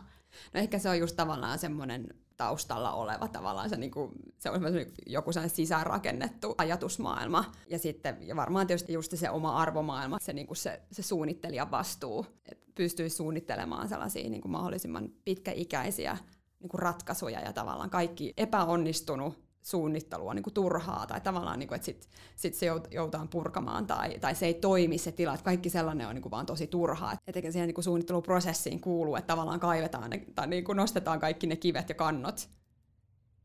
No 0.55 0.61
ehkä 0.61 0.79
se 0.79 0.89
on 0.89 0.99
just 0.99 1.17
tavallaan 1.17 1.59
semmoinen 1.59 2.07
taustalla 2.43 2.93
oleva 2.93 3.29
tavallaan 3.29 3.71
se, 3.71 3.77
niin 3.77 3.91
kuin, 3.91 4.13
se 4.39 4.51
on 4.51 4.61
joku 5.07 5.33
sellainen 5.33 5.57
sisäänrakennettu 5.57 6.55
ajatusmaailma. 6.59 7.45
Ja 7.71 7.79
sitten 7.79 8.17
ja 8.21 8.37
varmaan 8.37 8.67
tietysti 8.67 8.93
just 8.93 9.13
se 9.17 9.31
oma 9.31 9.57
arvomaailma, 9.57 10.19
se, 10.21 10.33
niin 10.33 10.47
kuin 10.47 10.57
se, 10.57 10.83
se 10.93 11.03
suunnittelijan 11.03 11.71
vastuu, 11.71 12.27
että 12.47 12.67
pystyy 12.75 13.11
suunnittelemaan 13.11 13.89
sellaisia 13.89 14.31
niin 14.31 14.43
kuin 14.43 14.53
mahdollisimman 14.53 15.09
pitkäikäisiä 15.25 16.19
niin 16.61 16.69
kuin 16.69 16.83
ratkaisuja 16.83 17.41
ja 17.41 17.53
tavallaan 17.53 17.91
kaikki 17.91 18.33
epäonnistunut 18.37 19.35
suunnittelu 19.63 20.29
on 20.29 20.37
niin 20.37 20.43
kuin 20.43 20.55
turhaa 20.55 21.07
tai 21.07 21.21
tavallaan, 21.21 21.59
niin 21.59 21.69
kuin, 21.69 21.77
että 21.77 21.87
sit, 21.87 22.09
sit 22.37 22.55
se 22.55 22.67
joudutaan 22.91 23.29
purkamaan 23.29 23.87
tai, 23.87 24.19
tai 24.19 24.35
se 24.35 24.47
ei 24.47 24.55
toimi 24.55 24.99
se 24.99 25.13
tila, 25.13 25.35
että 25.35 25.45
kaikki 25.45 25.71
sellainen 25.71 26.09
on 26.09 26.15
niin 26.15 26.23
kuin 26.23 26.31
vaan 26.31 26.47
tosi 26.47 26.67
turhaa. 26.67 27.17
Etenkin 27.27 27.53
siihen 27.53 27.67
niin 27.67 27.75
kuin 27.75 27.85
suunnitteluprosessiin 27.85 28.81
kuuluu, 28.81 29.17
että 29.17 29.27
tavallaan 29.27 29.61
kaivetaan 29.61 30.11
ne, 30.11 30.27
tai 30.35 30.47
niin 30.47 30.65
kuin 30.65 30.77
nostetaan 30.77 31.21
kaikki 31.21 31.47
ne 31.47 31.57
kivet 31.57 31.89
ja 31.89 31.95
kannot 31.95 32.49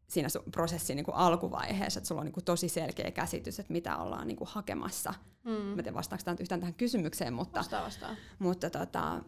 siinä 0.07 0.27
prosessin 0.51 0.95
niin 0.95 1.05
kuin 1.05 1.15
alkuvaiheessa, 1.15 1.99
että 1.99 2.07
sulla 2.07 2.21
on 2.21 2.25
niin 2.25 2.33
kuin 2.33 2.45
tosi 2.45 2.69
selkeä 2.69 3.11
käsitys, 3.11 3.59
että 3.59 3.73
mitä 3.73 3.97
ollaan 3.97 4.27
niin 4.27 4.37
kuin 4.37 4.49
hakemassa. 4.51 5.13
Mm. 5.43 5.51
Mä 5.51 5.75
tiedän 5.75 5.93
vastaako 5.93 6.23
tämä 6.25 6.37
yhtään 6.39 6.59
tähän 6.59 6.73
kysymykseen, 6.73 7.33
mutta, 7.33 7.59
vastaa, 7.59 7.83
vastaa. 7.83 8.15
mutta 8.39 8.69
tota, 8.69 9.23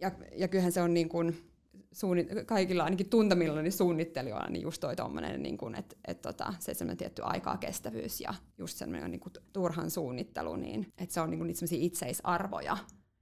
ja, 0.00 0.10
ja 0.36 0.48
kyllähän 0.48 0.72
se 0.72 0.82
on 0.82 0.94
niin 0.94 1.08
kuin, 1.08 1.51
suunnit- 1.92 2.44
kaikilla 2.46 2.84
ainakin 2.84 3.10
tuntemillani 3.10 3.70
suunnittelijoilla 3.70 4.48
niin 4.48 4.62
just 4.62 4.80
toi 4.80 4.96
tommonen, 4.96 5.42
niin 5.42 5.58
kuin, 5.58 5.74
että 5.74 5.96
et 6.08 6.22
tota, 6.22 6.54
se 6.58 6.74
semmoinen 6.74 6.96
tietty 6.96 7.22
aikaa 7.24 7.56
kestävyys 7.56 8.20
ja 8.20 8.34
just 8.58 8.76
semmoinen 8.76 9.10
niin 9.10 9.20
kuin 9.20 9.32
turhan 9.52 9.90
suunnittelu, 9.90 10.56
niin 10.56 10.92
että 10.98 11.14
se 11.14 11.20
on 11.20 11.30
niin 11.30 11.38
kuin 11.38 11.46
niitä 11.46 11.66
itseisarvoja. 11.70 12.76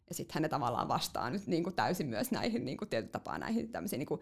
Ja 0.09 0.14
sitten 0.14 0.42
ne 0.42 0.48
tavallaan 0.48 0.88
vastaa 0.88 1.30
nyt 1.30 1.46
niin 1.46 1.64
kuin 1.64 1.74
täysin 1.74 2.06
myös 2.06 2.30
näihin 2.30 2.64
niin 2.64 2.76
kuin 2.76 2.88
tietyllä 2.88 3.12
tapaa 3.12 3.38
näihin 3.38 3.72
tämmöisiin 3.72 3.98
niin 3.98 4.06
kuin 4.06 4.20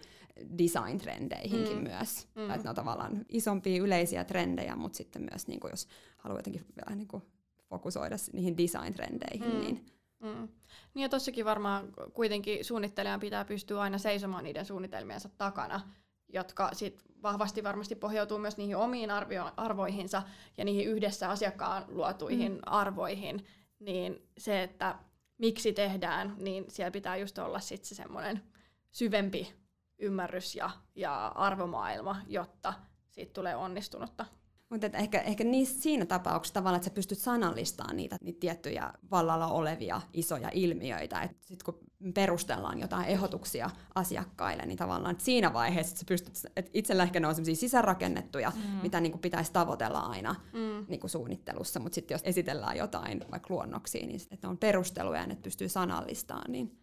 design-trendeihinkin 0.59 1.77
mm. 1.77 1.83
myös. 1.83 2.29
Mm. 2.35 2.51
Että 2.51 2.63
ne 2.63 2.71
on 2.71 2.77
tavallaan 2.77 3.25
isompia 3.29 3.83
yleisiä 3.83 4.25
trendejä, 4.25 4.77
mutta 4.77 4.97
sitten 4.97 5.27
myös 5.31 5.47
niin 5.47 5.61
kuin 5.61 5.71
jos 5.71 5.89
haluaa 6.17 6.39
jotenkin 6.39 6.65
vielä 6.77 6.97
niin 6.97 7.09
kuin 7.09 7.23
fokusoida 7.69 8.17
niihin 8.33 8.57
design-trendeihin, 8.57 9.55
mm. 9.55 9.61
niin 9.61 9.87
Mm. 10.21 10.49
Niin 10.95 11.03
ja 11.03 11.09
tossakin 11.09 11.45
varmaan 11.45 11.93
kuitenkin 12.13 12.65
suunnittelijan 12.65 13.21
pitää 13.21 13.45
pystyä 13.45 13.81
aina 13.81 13.99
seisomaan 13.99 14.45
niiden 14.45 14.67
suunnitelmiensa 14.67 15.29
takana, 15.39 15.81
jotka 16.29 16.71
sit 16.73 17.03
vahvasti 17.23 17.63
varmasti 17.63 17.95
pohjautuu 17.95 18.39
myös 18.39 18.57
niihin 18.57 18.77
omiin 18.77 19.11
arvio- 19.11 19.53
arvoihinsa 19.57 20.23
ja 20.57 20.65
niihin 20.65 20.89
yhdessä 20.89 21.31
asiakkaan 21.31 21.85
luotuihin 21.89 22.53
mm. 22.53 22.61
arvoihin, 22.67 23.47
niin 23.79 24.29
se, 24.39 24.63
että 24.63 24.99
miksi 25.39 25.73
tehdään, 25.73 26.35
niin 26.39 26.65
siellä 26.69 26.91
pitää 26.91 27.17
just 27.17 27.39
olla 27.39 27.61
sit 27.61 27.85
se 27.85 27.95
semmoinen 27.95 28.43
syvempi 28.91 29.55
ymmärrys 29.99 30.55
ja, 30.55 30.71
ja 30.95 31.27
arvomaailma, 31.27 32.17
jotta 32.27 32.75
siitä 33.11 33.33
tulee 33.33 33.57
onnistunutta. 33.57 34.27
Mutta 34.71 34.87
ehkä, 34.87 35.21
ehkä 35.21 35.45
niissä, 35.45 35.83
siinä 35.83 36.07
tapauksessa 36.07 36.55
tavallaan, 36.55 36.77
että 36.77 36.91
sä 36.91 36.95
pystyt 36.95 37.19
sanallistamaan 37.19 37.97
niitä, 37.97 38.19
niitä 38.21 38.41
tiettyjä 38.41 38.93
vallalla 39.11 39.47
olevia 39.47 40.01
isoja 40.13 40.51
ilmiöitä. 40.53 41.29
Sitten 41.41 41.65
kun 41.65 41.79
perustellaan 42.15 42.81
jotain 42.81 43.07
ehdotuksia 43.07 43.71
asiakkaille, 43.95 44.67
niin 44.67 44.79
tavallaan 44.79 45.13
että 45.13 45.25
siinä 45.25 45.53
vaiheessa 45.53 45.91
että 45.91 46.01
sä 46.01 46.05
pystyt, 46.09 46.53
että 46.57 46.71
itsellä 46.75 47.03
ehkä 47.03 47.21
ne 47.21 47.27
on 47.27 47.35
sellaisia 47.35 47.57
sisäänrakennettuja, 47.57 48.53
mm. 48.57 48.71
mitä 48.83 49.01
niin 49.01 49.13
kuin 49.13 49.21
pitäisi 49.21 49.53
tavoitella 49.53 50.01
aina 50.01 50.35
mm. 50.53 50.87
niin 50.89 51.01
kuin 51.01 51.11
suunnittelussa. 51.11 51.81
Mutta 51.81 51.95
sitten 51.95 52.15
jos 52.15 52.23
esitellään 52.25 52.77
jotain 52.77 53.25
vaikka 53.31 53.55
luonnoksia, 53.55 54.07
niin 54.07 54.21
että 54.31 54.47
ne 54.47 54.51
on 54.51 54.59
perusteluja 54.59 55.21
ja 55.21 55.27
ne 55.27 55.37
pystyy 55.37 55.69
sanallistamaan, 55.69 56.53
niin 56.53 56.79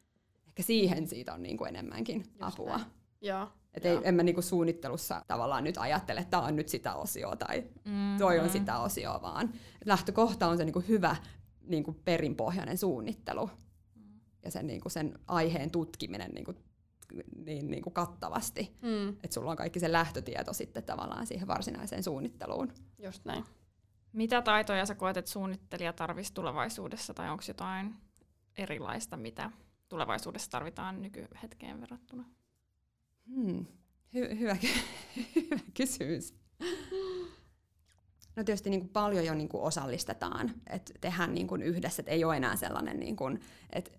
ehkä 0.47 0.63
siihen 0.63 1.07
siitä 1.07 1.33
on 1.33 1.43
niin 1.43 1.57
kuin 1.57 1.69
enemmänkin 1.69 2.17
Just 2.17 2.31
apua. 2.39 2.77
Näin. 2.77 2.91
Joo. 3.21 3.47
Että 3.75 3.89
ei, 3.89 3.99
en 4.03 4.15
mä 4.15 4.23
niinku 4.23 4.41
suunnittelussa 4.41 5.21
tavallaan 5.27 5.63
nyt 5.63 5.77
ajattele, 5.77 6.19
että 6.19 6.31
tämä 6.31 6.43
on 6.43 6.55
nyt 6.55 6.69
sitä 6.69 6.95
osioa 6.95 7.35
tai 7.35 7.63
mm, 7.85 8.17
toi 8.17 8.39
on 8.39 8.49
sitä 8.49 8.79
osioa, 8.79 9.21
vaan 9.21 9.53
lähtökohta 9.85 10.47
on 10.47 10.57
se 10.57 10.65
niinku 10.65 10.83
hyvä 10.87 11.15
niinku 11.67 11.93
perinpohjainen 12.05 12.77
suunnittelu 12.77 13.49
mm. 13.95 14.19
ja 14.43 14.51
sen, 14.51 14.67
niinku 14.67 14.89
sen 14.89 15.19
aiheen 15.27 15.71
tutkiminen 15.71 16.31
niinku, 16.31 16.53
niin 17.45 17.71
niinku 17.71 17.89
kattavasti. 17.89 18.77
Mm. 18.81 19.09
Että 19.09 19.33
sulla 19.33 19.51
on 19.51 19.57
kaikki 19.57 19.79
se 19.79 19.91
lähtötieto 19.91 20.53
sitten 20.53 20.83
tavallaan 20.83 21.27
siihen 21.27 21.47
varsinaiseen 21.47 22.03
suunnitteluun. 22.03 22.71
Just 23.03 23.25
näin. 23.25 23.45
Mitä 24.13 24.41
taitoja 24.41 24.85
sä 24.85 24.95
koet, 24.95 25.17
että 25.17 25.31
suunnittelija 25.31 25.93
tarvitsisi 25.93 26.33
tulevaisuudessa 26.33 27.13
tai 27.13 27.29
onko 27.29 27.43
jotain 27.47 27.95
erilaista, 28.57 29.17
mitä 29.17 29.51
tulevaisuudessa 29.89 30.51
tarvitaan 30.51 31.01
nykyhetkeen 31.01 31.81
verrattuna? 31.81 32.25
Hmm. 33.27 33.65
Hy- 34.15 34.39
hyvä, 34.39 34.57
hyvä 35.35 35.59
kysymys. 35.73 36.33
No 38.35 38.43
tietysti 38.43 38.69
niin 38.69 38.79
kuin 38.79 38.89
paljon 38.89 39.25
jo 39.25 39.33
niin 39.33 39.49
kuin 39.49 39.63
osallistetaan, 39.63 40.51
että 40.69 40.93
tehdään 41.01 41.33
niin 41.33 41.47
kuin 41.47 41.61
yhdessä, 41.61 42.01
että 42.01 42.11
ei 42.11 42.23
ole 42.23 42.37
enää 42.37 42.55
sellainen 42.55 42.99
niin 42.99 43.15
kuin, 43.15 43.39
että 43.73 43.91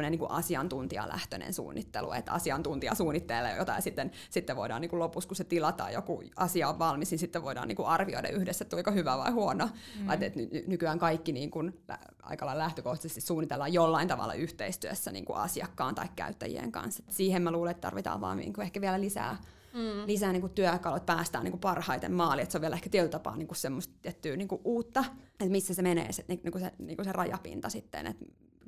niin 0.00 0.18
kuin 0.18 0.30
asiantuntijalähtöinen 0.30 1.52
suunnittelu, 1.52 2.12
että 2.12 2.32
asiantuntija 2.32 2.94
suunnittelee 2.94 3.56
jotain 3.56 3.76
ja 3.76 3.82
sitten, 3.82 4.10
sitten 4.30 4.56
voidaan 4.56 4.80
niin 4.80 4.90
kuin 4.90 5.00
lopussa, 5.00 5.28
kun 5.28 5.36
se 5.36 5.44
tilataan, 5.44 5.92
joku 5.92 6.22
asia 6.36 6.68
on 6.68 6.78
valmis, 6.78 7.10
niin 7.10 7.18
sitten 7.18 7.42
voidaan 7.42 7.68
niin 7.68 7.76
kuin 7.76 7.88
arvioida 7.88 8.28
yhdessä, 8.28 8.64
että 8.64 8.70
tuliko 8.70 8.90
hyvä 8.90 9.18
vai 9.18 9.30
huono. 9.30 9.68
Mm. 10.00 10.10
Että, 10.10 10.26
että 10.26 10.40
nykyään 10.66 10.98
kaikki 10.98 11.32
niin 11.32 11.50
kuin, 11.50 11.82
aika 12.22 12.46
lailla 12.46 12.62
lähtökohtaisesti 12.62 13.20
suunnitellaan 13.20 13.72
jollain 13.72 14.08
tavalla 14.08 14.34
yhteistyössä 14.34 15.12
niin 15.12 15.24
kuin 15.24 15.36
asiakkaan 15.36 15.94
tai 15.94 16.08
käyttäjien 16.16 16.72
kanssa. 16.72 17.02
Et 17.08 17.14
siihen 17.14 17.42
mä 17.42 17.50
luulen, 17.50 17.70
että 17.70 17.80
tarvitaan 17.80 18.20
vaan 18.20 18.36
niin 18.36 18.52
kuin 18.52 18.62
ehkä 18.62 18.80
vielä 18.80 19.00
lisää 19.00 19.36
mm. 19.74 20.06
lisää 20.06 20.32
niin 20.32 20.40
kuin 20.40 20.52
työkaluja, 20.52 20.96
että 20.96 21.14
päästään 21.14 21.44
niin 21.44 21.52
kuin 21.52 21.60
parhaiten 21.60 22.12
maaliin. 22.12 22.42
Että 22.42 22.52
se 22.52 22.58
on 22.58 22.62
vielä 22.62 22.74
ehkä 22.74 22.90
tietyllä 22.90 23.10
tapaa 23.10 23.36
niin 23.36 23.48
kuin 23.48 23.56
semmoista 23.56 23.94
tiettyä 24.02 24.36
niin 24.36 24.48
kuin 24.48 24.60
uutta, 24.64 25.04
että 25.32 25.52
missä 25.52 25.74
se 25.74 25.82
menee 25.82 26.12
se, 26.12 26.24
niin 26.28 26.52
kuin 26.52 26.62
se, 26.62 26.72
niin 26.78 26.96
kuin 26.96 27.04
se 27.04 27.12
rajapinta 27.12 27.68
sitten, 27.68 28.06
että 28.06 28.24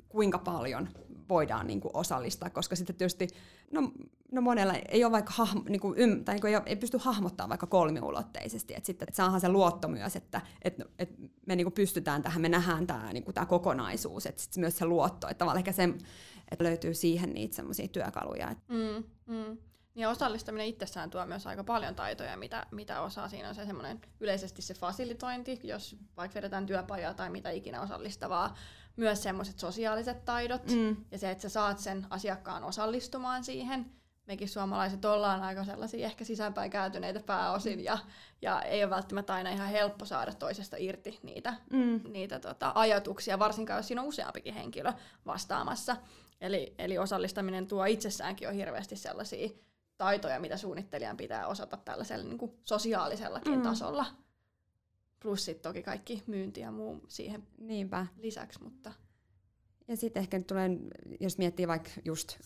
kuinka 0.09 0.39
paljon 0.39 0.89
voidaan 1.29 1.67
niin 1.67 1.81
kuin 1.81 1.91
osallistaa, 1.93 2.49
koska 2.49 2.75
sitten 2.75 2.95
tietysti 2.95 3.27
no, 3.71 3.91
no 4.31 4.41
monella 4.41 4.73
ei 4.73 5.03
ole 5.03 5.11
vaikka 5.11 5.33
hahmo, 5.35 5.61
niin 5.69 5.79
kuin 5.79 5.99
ym, 5.99 6.23
tai 6.23 6.35
niin 6.35 6.41
kuin 6.41 6.53
ei, 6.53 6.61
ei 6.65 6.75
pysty 6.75 6.97
hahmottamaan 6.97 7.49
vaikka 7.49 7.67
kolmiulotteisesti, 7.67 8.73
että 8.73 8.87
sitten 8.87 9.07
että 9.09 9.15
saadaan 9.15 9.41
se 9.41 9.49
luotto 9.49 9.87
myös, 9.87 10.15
että, 10.15 10.41
että, 10.61 10.85
että 10.99 11.15
me 11.45 11.55
niin 11.55 11.65
kuin 11.65 11.73
pystytään 11.73 12.21
tähän, 12.21 12.41
me 12.41 12.49
nähdään 12.49 12.87
tämä, 12.87 13.13
niin 13.13 13.23
kuin 13.23 13.35
tämä 13.35 13.45
kokonaisuus, 13.45 14.25
että 14.25 14.41
sitten 14.41 14.61
myös 14.61 14.77
se 14.77 14.85
luotto, 14.85 15.27
että 15.27 15.37
tavallaan 15.37 15.57
ehkä 15.57 15.71
se, 15.71 15.83
että 16.51 16.63
löytyy 16.63 16.93
siihen 16.93 17.29
niitä 17.33 17.55
semmoisia 17.55 17.87
työkaluja. 17.87 18.55
Mm, 18.67 19.03
mm. 19.35 19.57
Ja 19.95 20.09
osallistaminen 20.09 20.67
itsessään 20.67 21.09
tuo 21.09 21.25
myös 21.25 21.47
aika 21.47 21.63
paljon 21.63 21.95
taitoja, 21.95 22.37
mitä, 22.37 22.65
mitä 22.71 23.01
osaa. 23.01 23.29
Siinä 23.29 23.49
on 23.49 23.55
se 23.55 23.65
semmoinen 23.65 24.01
yleisesti 24.19 24.61
se 24.61 24.73
fasilitointi, 24.73 25.59
jos 25.63 25.95
vaikka 26.17 26.35
vedetään 26.35 26.65
työpajaa 26.65 27.13
tai 27.13 27.29
mitä 27.29 27.49
ikinä 27.49 27.81
osallistavaa. 27.81 28.55
Myös 28.95 29.23
semmoiset 29.23 29.59
sosiaaliset 29.59 30.25
taidot 30.25 30.67
mm. 30.67 30.95
ja 31.11 31.17
se, 31.17 31.31
että 31.31 31.41
sä 31.41 31.49
saat 31.49 31.79
sen 31.79 32.07
asiakkaan 32.09 32.63
osallistumaan 32.63 33.43
siihen. 33.43 33.91
Mekin 34.27 34.49
suomalaiset 34.49 35.05
ollaan 35.05 35.43
aika 35.43 35.63
sellaisia 35.63 36.05
ehkä 36.05 36.25
sisäänpäin 36.25 36.71
kääntyneitä 36.71 37.19
pääosin 37.19 37.83
ja, 37.83 37.97
ja 38.41 38.61
ei 38.61 38.83
ole 38.83 38.89
välttämättä 38.89 39.33
aina 39.33 39.49
ihan 39.49 39.69
helppo 39.69 40.05
saada 40.05 40.33
toisesta 40.33 40.77
irti 40.79 41.19
niitä, 41.23 41.53
mm. 41.69 42.01
niitä 42.03 42.39
tota, 42.39 42.71
ajatuksia, 42.75 43.39
varsinkaan 43.39 43.79
jos 43.79 43.87
siinä 43.87 44.01
on 44.01 44.07
useampikin 44.07 44.53
henkilö 44.53 44.93
vastaamassa. 45.25 45.97
Eli, 46.41 46.73
eli 46.79 46.97
osallistaminen 46.97 47.67
tuo 47.67 47.85
itsessäänkin 47.85 48.47
on 48.47 48.53
hirveästi 48.53 48.95
sellaisia 48.95 49.49
taitoja, 49.97 50.39
mitä 50.39 50.57
suunnittelijan 50.57 51.17
pitää 51.17 51.47
osata 51.47 51.77
tällaisella 51.77 52.25
niin 52.25 52.37
kuin 52.37 52.59
sosiaalisellakin 52.63 53.55
mm. 53.55 53.61
tasolla. 53.61 54.05
Plus 55.19 55.45
sitten 55.45 55.63
toki 55.63 55.83
kaikki 55.83 56.23
myynti 56.27 56.61
ja 56.61 56.71
muu 56.71 57.03
siihen 57.07 57.43
Niinpä. 57.57 58.07
lisäksi. 58.17 58.63
Mutta. 58.63 58.91
Ja 59.87 59.97
sitten 59.97 60.21
ehkä 60.21 60.37
nyt 60.37 60.47
tulee, 60.47 60.69
jos 61.19 61.37
miettii 61.37 61.67
vaikka 61.67 61.89
just 62.05 62.37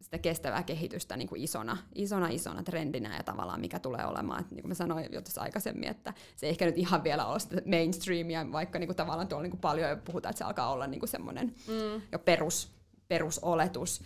sitä 0.00 0.18
kestävää 0.18 0.62
kehitystä 0.62 1.16
niin 1.16 1.28
kuin 1.28 1.42
isona, 1.42 1.76
isona, 1.94 2.28
isona 2.28 2.62
trendinä 2.62 3.16
ja 3.16 3.22
tavallaan 3.22 3.60
mikä 3.60 3.78
tulee 3.78 4.06
olemaan. 4.06 4.40
Että 4.40 4.54
niin 4.54 4.62
kuin 4.62 4.70
mä 4.70 4.74
sanoin 4.74 5.08
jo 5.12 5.20
tuossa 5.20 5.40
aikaisemmin, 5.40 5.88
että 5.88 6.14
se 6.36 6.46
ei 6.46 6.50
ehkä 6.50 6.66
nyt 6.66 6.78
ihan 6.78 7.04
vielä 7.04 7.26
ole 7.26 7.40
sitä 7.40 7.62
mainstreamia, 7.66 8.52
vaikka 8.52 8.78
niin 8.78 8.88
kuin 8.88 8.96
tavallaan 8.96 9.28
tuolla 9.28 9.42
niin 9.42 9.50
kuin 9.50 9.60
paljon 9.60 9.90
jo 9.90 9.96
puhutaan, 9.96 10.30
että 10.30 10.38
se 10.38 10.44
alkaa 10.44 10.72
olla 10.72 10.86
niin 10.86 11.00
kuin 11.00 11.08
semmoinen 11.08 11.46
mm. 11.46 12.02
jo 12.12 12.18
perus, 12.18 12.72
perusoletus. 13.08 14.02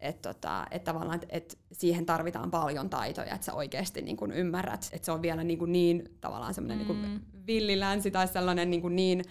Että 0.00 0.34
tota, 0.34 0.66
et 0.70 0.84
tavallaan, 0.84 1.16
et, 1.22 1.26
et 1.28 1.58
siihen 1.72 2.06
tarvitaan 2.06 2.50
paljon 2.50 2.90
taitoja, 2.90 3.34
että 3.34 3.44
sä 3.44 3.54
oikeasti 3.54 4.02
niin 4.02 4.16
kun 4.16 4.32
ymmärrät, 4.32 4.88
että 4.92 5.06
se 5.06 5.12
on 5.12 5.22
vielä 5.22 5.44
niin, 5.44 5.58
niin 5.66 6.16
tavallaan 6.20 6.54
semmoinen 6.54 6.78
niin 6.78 6.96
mm. 6.96 7.02
niin 7.02 7.20
villilänsi 7.46 8.10
tai 8.10 8.28
sellainen 8.28 8.70
niin, 8.70 8.96
niin 8.96 9.24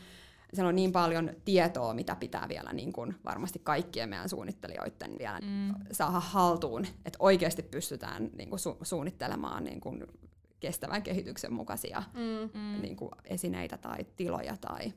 siellä 0.54 0.70
on 0.70 0.76
niin 0.76 0.92
paljon 0.92 1.30
tietoa, 1.46 1.94
mitä 1.94 2.16
pitää 2.16 2.50
vielä 2.50 2.74
niin 2.74 2.94
kuin 2.94 3.16
varmasti 3.26 3.62
kaikkien 3.64 4.10
meidän 4.10 4.30
suunnittelijoiden 4.30 5.16
vielä 5.20 5.40
mm. 5.40 5.74
saada 5.92 6.20
haltuun, 6.20 6.86
että 7.06 7.18
oikeasti 7.20 7.64
pystytään 7.64 8.30
niin 8.38 8.50
kuin 8.50 8.60
su- 8.60 8.78
suunnittelemaan 8.82 9.64
niin 9.64 9.82
kuin 9.82 10.04
kestävän 10.60 11.04
kehityksen 11.04 11.54
mukaisia 11.54 12.04
Mm. 12.14 12.50
Mm. 12.60 12.82
niin 12.82 12.96
kuin 12.96 13.12
esineitä 13.26 13.78
tai 13.78 14.06
tiloja 14.16 14.58
tai 14.58 14.94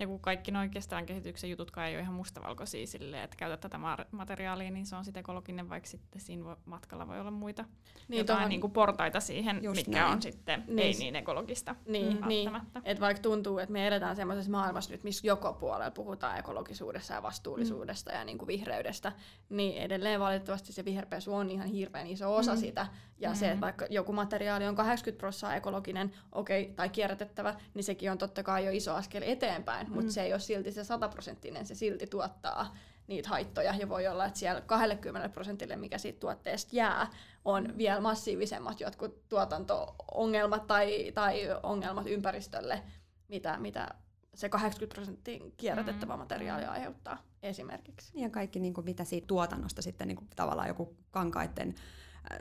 Ja 0.00 0.06
kun 0.06 0.20
kaikki 0.20 0.50
noin 0.50 0.70
kestävän 0.70 1.06
kehityksen 1.06 1.50
jututkaan 1.50 1.86
ei 1.88 1.94
ole 1.94 2.02
ihan 2.02 2.14
mustavalkoisia 2.14 2.86
silleen, 2.86 3.22
että 3.24 3.36
käytä 3.36 3.56
tätä 3.56 3.78
ma- 3.78 3.96
materiaalia, 4.10 4.70
niin 4.70 4.86
se 4.86 4.96
on 4.96 5.04
sitten 5.04 5.20
ekologinen, 5.20 5.68
vaikka 5.68 5.88
sitten 5.88 6.20
siinä 6.20 6.44
voi, 6.44 6.56
matkalla 6.64 7.08
voi 7.08 7.20
olla 7.20 7.30
muita 7.30 7.64
Niin, 8.08 8.18
jotain 8.18 8.36
tohon- 8.38 8.48
niin 8.48 8.60
kuin 8.60 8.72
portaita 8.72 9.20
siihen, 9.20 9.56
mikä 9.76 9.90
näin. 10.00 10.12
on 10.12 10.22
sitten 10.22 10.64
Niin. 10.66 10.78
ei 10.78 10.92
niin 10.92 11.16
ekologista 11.16 11.74
Niin, 11.86 12.16
Mm. 12.20 12.28
niin. 12.28 12.50
Et 12.84 13.00
vaikka 13.00 13.22
tuntuu, 13.22 13.58
että 13.58 13.72
me 13.72 13.86
eletään 13.86 14.16
semmoisessa 14.16 14.50
maailmassa 14.50 14.90
nyt, 14.92 15.04
missä 15.04 15.26
joko 15.26 15.52
puolella 15.52 15.90
puhutaan 15.90 16.38
ekologisuudessa 16.38 17.14
ja 17.14 17.22
vastuullisuudesta 17.22 18.10
mm. 18.10 18.16
ja 18.18 18.24
niin 18.24 18.38
kuin 18.38 18.46
vihreydestä, 18.46 19.12
niin 19.48 19.82
edelleen 19.82 20.20
valitettavasti 20.20 20.72
se 20.72 20.84
viherpesu 20.84 21.34
on 21.34 21.50
ihan 21.50 21.66
hirveän 21.66 22.06
iso 22.06 22.36
osa 22.36 22.50
Mm. 22.52 22.56
mm. 22.56 22.60
sitä. 22.60 22.86
Ja 23.18 23.28
Mm. 23.28 23.34
mm. 23.34 23.38
se, 23.38 23.48
että 23.48 23.60
vaikka 23.60 23.86
joku 23.90 24.12
materiaali 24.12 24.66
on 24.66 24.74
80 24.74 25.20
prosenttia 25.20 25.56
ekologinen 25.56 26.12
okay, 26.32 26.64
tai 26.76 26.88
kierrätettävä, 26.88 27.54
niin 27.74 27.84
sekin 27.84 28.10
on 28.10 28.18
totta 28.18 28.42
kai 28.42 28.64
jo 28.64 28.70
iso 28.72 28.94
askel 28.94 29.22
eteenpäin, 29.26 29.86
mutta 29.90 30.06
Mm. 30.06 30.10
se 30.10 30.22
ei 30.22 30.32
ole 30.32 30.40
silti 30.40 30.72
se 30.72 30.84
100 30.84 31.08
prosenttinen, 31.08 31.66
se 31.66 31.74
silti 31.74 32.06
tuottaa 32.06 32.76
niitä 33.06 33.28
haittoja 33.28 33.74
ja 33.74 33.88
voi 33.88 34.06
olla, 34.08 34.24
että 34.26 34.38
siellä 34.38 34.60
20 34.60 35.28
prosentille, 35.28 35.76
mikä 35.76 35.98
siitä 35.98 36.20
tuotteesta 36.20 36.70
jää, 36.76 37.06
on 37.44 37.64
Mm. 37.64 37.78
vielä 37.78 38.00
massiivisemmat 38.00 38.80
jotkut 38.80 39.28
tuotanto-ongelmat 39.28 40.66
tai, 40.66 41.12
tai 41.14 41.40
ongelmat 41.62 42.06
ympäristölle, 42.06 42.82
mitä, 43.28 43.56
mitä 43.58 43.88
se 44.34 44.48
80 44.48 44.94
prosenttia 44.94 45.40
kierrätettävä 45.56 46.12
Mm. 46.14 46.18
materiaali 46.18 46.64
aiheuttaa 46.64 47.18
esimerkiksi. 47.42 48.12
ja 48.20 48.30
kaikki 48.30 48.60
niin 48.60 48.74
kuin, 48.74 48.84
mitä 48.84 49.04
siitä 49.04 49.26
tuotannosta 49.26 49.82
sitten 49.82 50.08
niin 50.08 50.16
kuin, 50.16 50.28
tavallaan 50.36 50.68
joku 50.68 50.96
kankaiden 51.10 51.74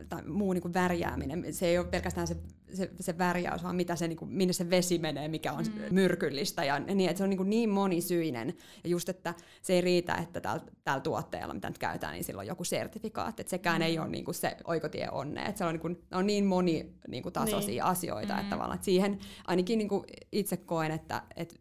tai 0.10 0.24
muu 0.24 0.54
niin 0.54 0.62
kuin 0.62 0.74
värjääminen, 0.74 1.54
se 1.54 1.68
ei 1.68 1.78
ole 1.78 1.88
pelkästään 1.88 2.28
se, 2.28 2.38
se, 2.74 2.92
se 3.00 3.18
värjäys, 3.18 3.64
vaan 3.64 3.76
mitä 3.76 3.96
se, 3.96 4.08
niin 4.08 4.18
kuin, 4.18 4.32
minne 4.32 4.54
se 4.54 4.70
vesi 4.70 5.00
menee, 5.00 5.28
mikä 5.28 5.54
on 5.54 5.66
Mm. 5.66 5.82
myrkyllistä. 5.96 6.64
Ja 6.64 6.80
niin, 6.80 7.10
että 7.10 7.18
se 7.18 7.24
on 7.24 7.30
niin, 7.30 7.38
kuin 7.38 7.50
niin 7.50 7.70
monisyinen. 7.70 8.54
Ja 8.84 8.90
just, 8.90 9.10
että 9.10 9.34
se 9.62 9.74
ei 9.74 9.82
riitä, 9.82 10.16
että 10.16 10.42
tällä, 10.42 10.62
tällä 10.84 11.00
tuotteella, 11.02 11.54
mitä 11.54 11.70
nyt 11.70 11.78
käytetään, 11.78 12.14
niin 12.14 12.24
sillä 12.24 12.40
on 12.40 12.48
joku 12.48 12.64
sertifikaatti. 12.64 13.42
Että 13.42 13.50
sekään 13.52 13.82
Mm. 13.82 13.86
ei 13.86 14.00
ole 14.00 14.08
niin 14.08 14.26
kuin 14.26 14.36
se 14.36 14.58
oikotie 14.64 15.10
onne. 15.12 15.42
Että 15.42 15.58
se 15.58 15.66
on 15.66 15.74
niin, 15.74 15.82
kuin, 15.82 16.04
on 16.12 16.28
niin 16.28 16.46
moni 16.46 16.94
niin 17.08 17.24
kuin 17.24 17.34
tasoisia 17.34 17.58
Niin. 17.68 17.68
niin. 17.68 17.84
asioita, 17.84 18.34
Mm. 18.34 18.40
että 18.40 18.50
tavallaan 18.50 18.76
että 18.76 18.86
siihen 18.86 19.20
ainakin 19.48 19.78
niin 19.78 19.90
kuin 19.90 20.04
itse 20.32 20.58
koen, 20.58 20.92
että, 20.92 21.22
että, 21.36 21.56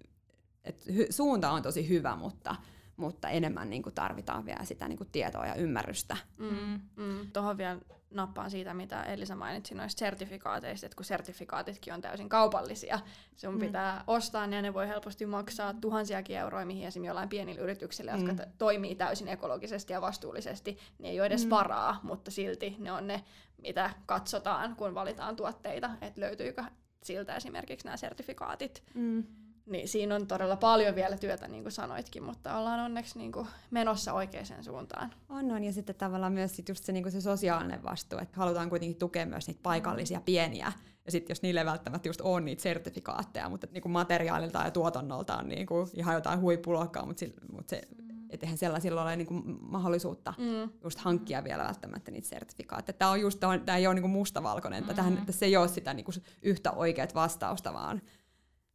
että 0.65 0.93
hy, 0.93 1.07
suunta 1.11 1.51
on 1.51 1.63
tosi 1.63 1.89
hyvä, 1.89 2.17
mutta 2.17 2.57
mutta 2.97 3.29
enemmän 3.29 3.71
niin 3.71 3.83
kuin 3.83 3.95
tarvitaan 3.95 4.47
vielä 4.47 4.65
sitä 4.65 4.89
niin 4.89 4.97
kuin 4.99 5.09
tietoa 5.13 5.47
ja 5.47 5.55
ymmärrystä. 5.55 6.17
Mm. 6.39 6.81
Mm. 6.97 7.31
Tuohon 7.33 7.57
vielä 7.59 7.79
nappaan 8.11 8.51
siitä, 8.51 8.75
mitä 8.75 9.03
Elisa 9.03 9.37
mainitsi 9.37 9.75
noista 9.75 9.99
sertifikaateista, 9.99 10.87
että 10.87 10.97
kun 10.97 11.05
sertifikaatitkin 11.05 11.95
on 11.95 12.01
täysin 12.01 12.29
kaupallisia, 12.29 13.01
sun 13.37 13.55
Mm. 13.55 13.61
pitää 13.61 14.05
ostaa 14.07 14.47
ne 14.47 14.57
ja 14.57 14.63
ne 14.63 14.75
voi 14.75 14.89
helposti 14.89 15.27
maksaa 15.27 15.75
tuhansiakin 15.75 16.37
euroja, 16.39 16.67
mihin 16.67 16.87
esimerkiksi 16.89 17.09
jollain 17.09 17.29
pienillä 17.29 17.61
yrityksillä, 17.63 18.13
jotka 18.13 18.33
Mm. 18.33 18.37
t- 18.39 18.59
toimii 18.59 18.95
täysin 18.95 19.29
ekologisesti 19.29 19.93
ja 19.93 20.01
vastuullisesti, 20.01 20.79
niin 20.99 21.11
ei 21.13 21.21
ole 21.21 21.27
edes 21.27 21.45
Mm. 21.45 21.51
varaa, 21.51 22.01
mutta 22.03 22.31
silti 22.31 22.77
ne 22.79 22.93
on 22.93 23.07
ne, 23.07 23.25
mitä 23.63 23.91
katsotaan, 24.07 24.77
kun 24.77 24.95
valitaan 24.95 25.37
tuotteita, 25.37 25.91
että 26.01 26.21
löytyykö 26.21 26.65
siltä 27.03 27.37
esimerkiksi 27.37 27.87
nämä 27.87 27.97
sertifikaatit. 27.97 28.83
Mm. 28.95 29.25
Niin 29.69 29.89
siinä 29.89 30.15
on 30.15 30.27
todella 30.27 30.57
paljon 30.57 30.95
vielä 30.95 31.17
työtä, 31.17 31.49
niin 31.49 31.63
kuin 31.63 31.73
sanoitkin, 31.73 32.23
mutta 32.23 32.57
ollaan 32.57 32.81
onneksi 32.81 33.19
niin 33.19 33.33
kuin 33.33 33.47
menossa 33.71 34.13
oikeaan 34.13 34.65
suuntaan. 34.65 35.15
On, 35.29 35.53
on. 35.53 35.65
Ja 35.65 35.73
sitten 35.73 35.95
tavallaan 35.95 36.33
myös 36.33 36.57
sit 36.57 36.69
just 36.69 36.85
se, 36.85 36.93
niin 36.93 37.13
se 37.13 37.21
sosiaalinen 37.21 37.83
vastuu, 37.83 38.19
että 38.19 38.37
halutaan 38.41 38.71
kuitenkin 38.71 38.99
tukea 38.99 39.27
myös 39.27 39.47
niitä 39.47 39.61
paikallisia 39.63 40.21
pieniä. 40.21 40.73
Ja 41.05 41.13
sitten 41.13 41.31
jos 41.35 41.43
niille 41.43 41.65
välttämättä 41.65 42.09
just 42.09 42.21
on 42.21 42.45
niitä 42.45 42.63
sertifikaatteja, 42.63 43.49
mutta 43.49 43.67
niin 43.73 43.83
kuin 43.83 43.93
materiaalilta 43.93 44.63
ja 44.65 44.71
tuotannoltaan 44.71 45.49
niin 45.49 45.67
kuin 45.67 45.89
ihan 45.95 46.15
jotain 46.15 46.41
huippuluokkaa, 46.41 47.07
mutta, 47.07 47.21
sillä, 47.21 47.35
mutta 47.53 47.71
se, 47.71 47.83
et 48.31 48.43
eihän 48.43 48.59
sellaisilla 48.59 49.03
ole 49.03 49.17
niin 49.17 49.27
kuin 49.27 49.43
mahdollisuutta 49.61 50.35
Mm. 50.39 50.71
just 50.85 50.99
hankkia 50.99 51.45
vielä 51.45 51.65
välttämättä 51.65 52.11
niitä 52.11 52.29
sertifikaatteja. 52.29 52.97
Tämä 52.99 53.11
on 53.11 53.21
just, 53.21 53.41
tämä 53.41 53.77
ei 53.77 53.87
ole 53.87 53.95
niin 53.95 54.03
kuin 54.03 54.11
mustavalkoinen, 54.13 54.79
että 54.79 54.93
Mm. 54.93 54.97
tähän, 54.97 55.23
tässä 55.27 55.47
ei 55.47 55.57
ole 55.57 55.69
sitä 55.69 55.95
niin 55.95 56.05
kuin 56.05 56.15
yhtä 56.43 56.71
oikeat 56.71 57.15
vastausta, 57.15 57.73
vaan 57.73 58.03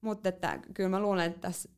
mutta 0.04 0.30
että 0.30 0.60
kyllä 0.74 0.90
mä 0.90 1.00
luulen, 1.00 1.26
että 1.26 1.40
tässä 1.42 1.70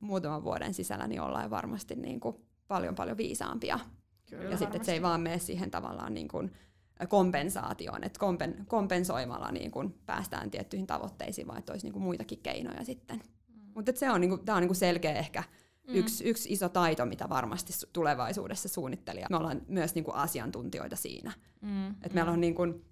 muutaman 0.00 0.44
vuoden 0.44 0.74
sisällä 0.74 1.06
niin 1.06 1.20
ollaan 1.20 1.50
varmasti 1.50 1.94
niin 1.94 2.20
kuin 2.20 2.36
paljon 2.68 2.94
paljon 2.94 3.16
viisaampia. 3.16 3.78
Kyllä, 4.30 4.50
ja 4.50 4.56
sitten 4.56 4.76
että 4.76 4.86
se 4.86 4.92
ei 4.92 5.02
vaan 5.02 5.20
mene 5.20 5.38
siihen 5.38 5.70
tavallaan 5.70 6.14
niin 6.14 6.28
kuin 6.28 6.52
kompensaatioon, 7.08 8.04
että 8.04 8.18
kompen, 8.18 8.64
kompensoimalla 8.68 9.52
niin 9.52 9.70
kuin 9.70 9.94
päästään 10.06 10.50
tiettyihin 10.50 10.86
tavoitteisiin, 10.86 11.46
vaan 11.46 11.58
että 11.58 11.72
olisi 11.72 11.86
niin 11.86 11.92
kuin 11.92 12.02
muitakin 12.02 12.38
keinoja 12.42 12.84
sitten. 12.84 13.20
Mutta 13.74 13.92
se 13.94 14.10
on, 14.10 14.20
niin 14.20 14.28
kuin, 14.28 14.44
tämä 14.44 14.56
on 14.56 14.62
niin 14.62 14.68
kuin 14.68 14.76
selkeä 14.76 15.12
ehkä 15.12 15.44
Mm. 15.88 15.94
yksi, 15.94 16.24
yksi 16.24 16.52
iso 16.52 16.68
taito, 16.68 17.06
mitä 17.06 17.28
varmasti 17.28 17.72
su- 17.72 17.88
tulevaisuudessa 17.92 18.68
suunnittelija. 18.68 19.26
Me 19.30 19.36
ollaan 19.36 19.62
myös 19.68 19.94
niin 19.94 20.04
kuin 20.04 20.14
asiantuntijoita 20.14 20.96
siinä. 20.96 21.32
Mm. 21.60 21.90
Et 22.02 22.14
meillä 22.14 22.32
on 22.32 22.40
niin 22.40 22.54
kuin, 22.54 22.84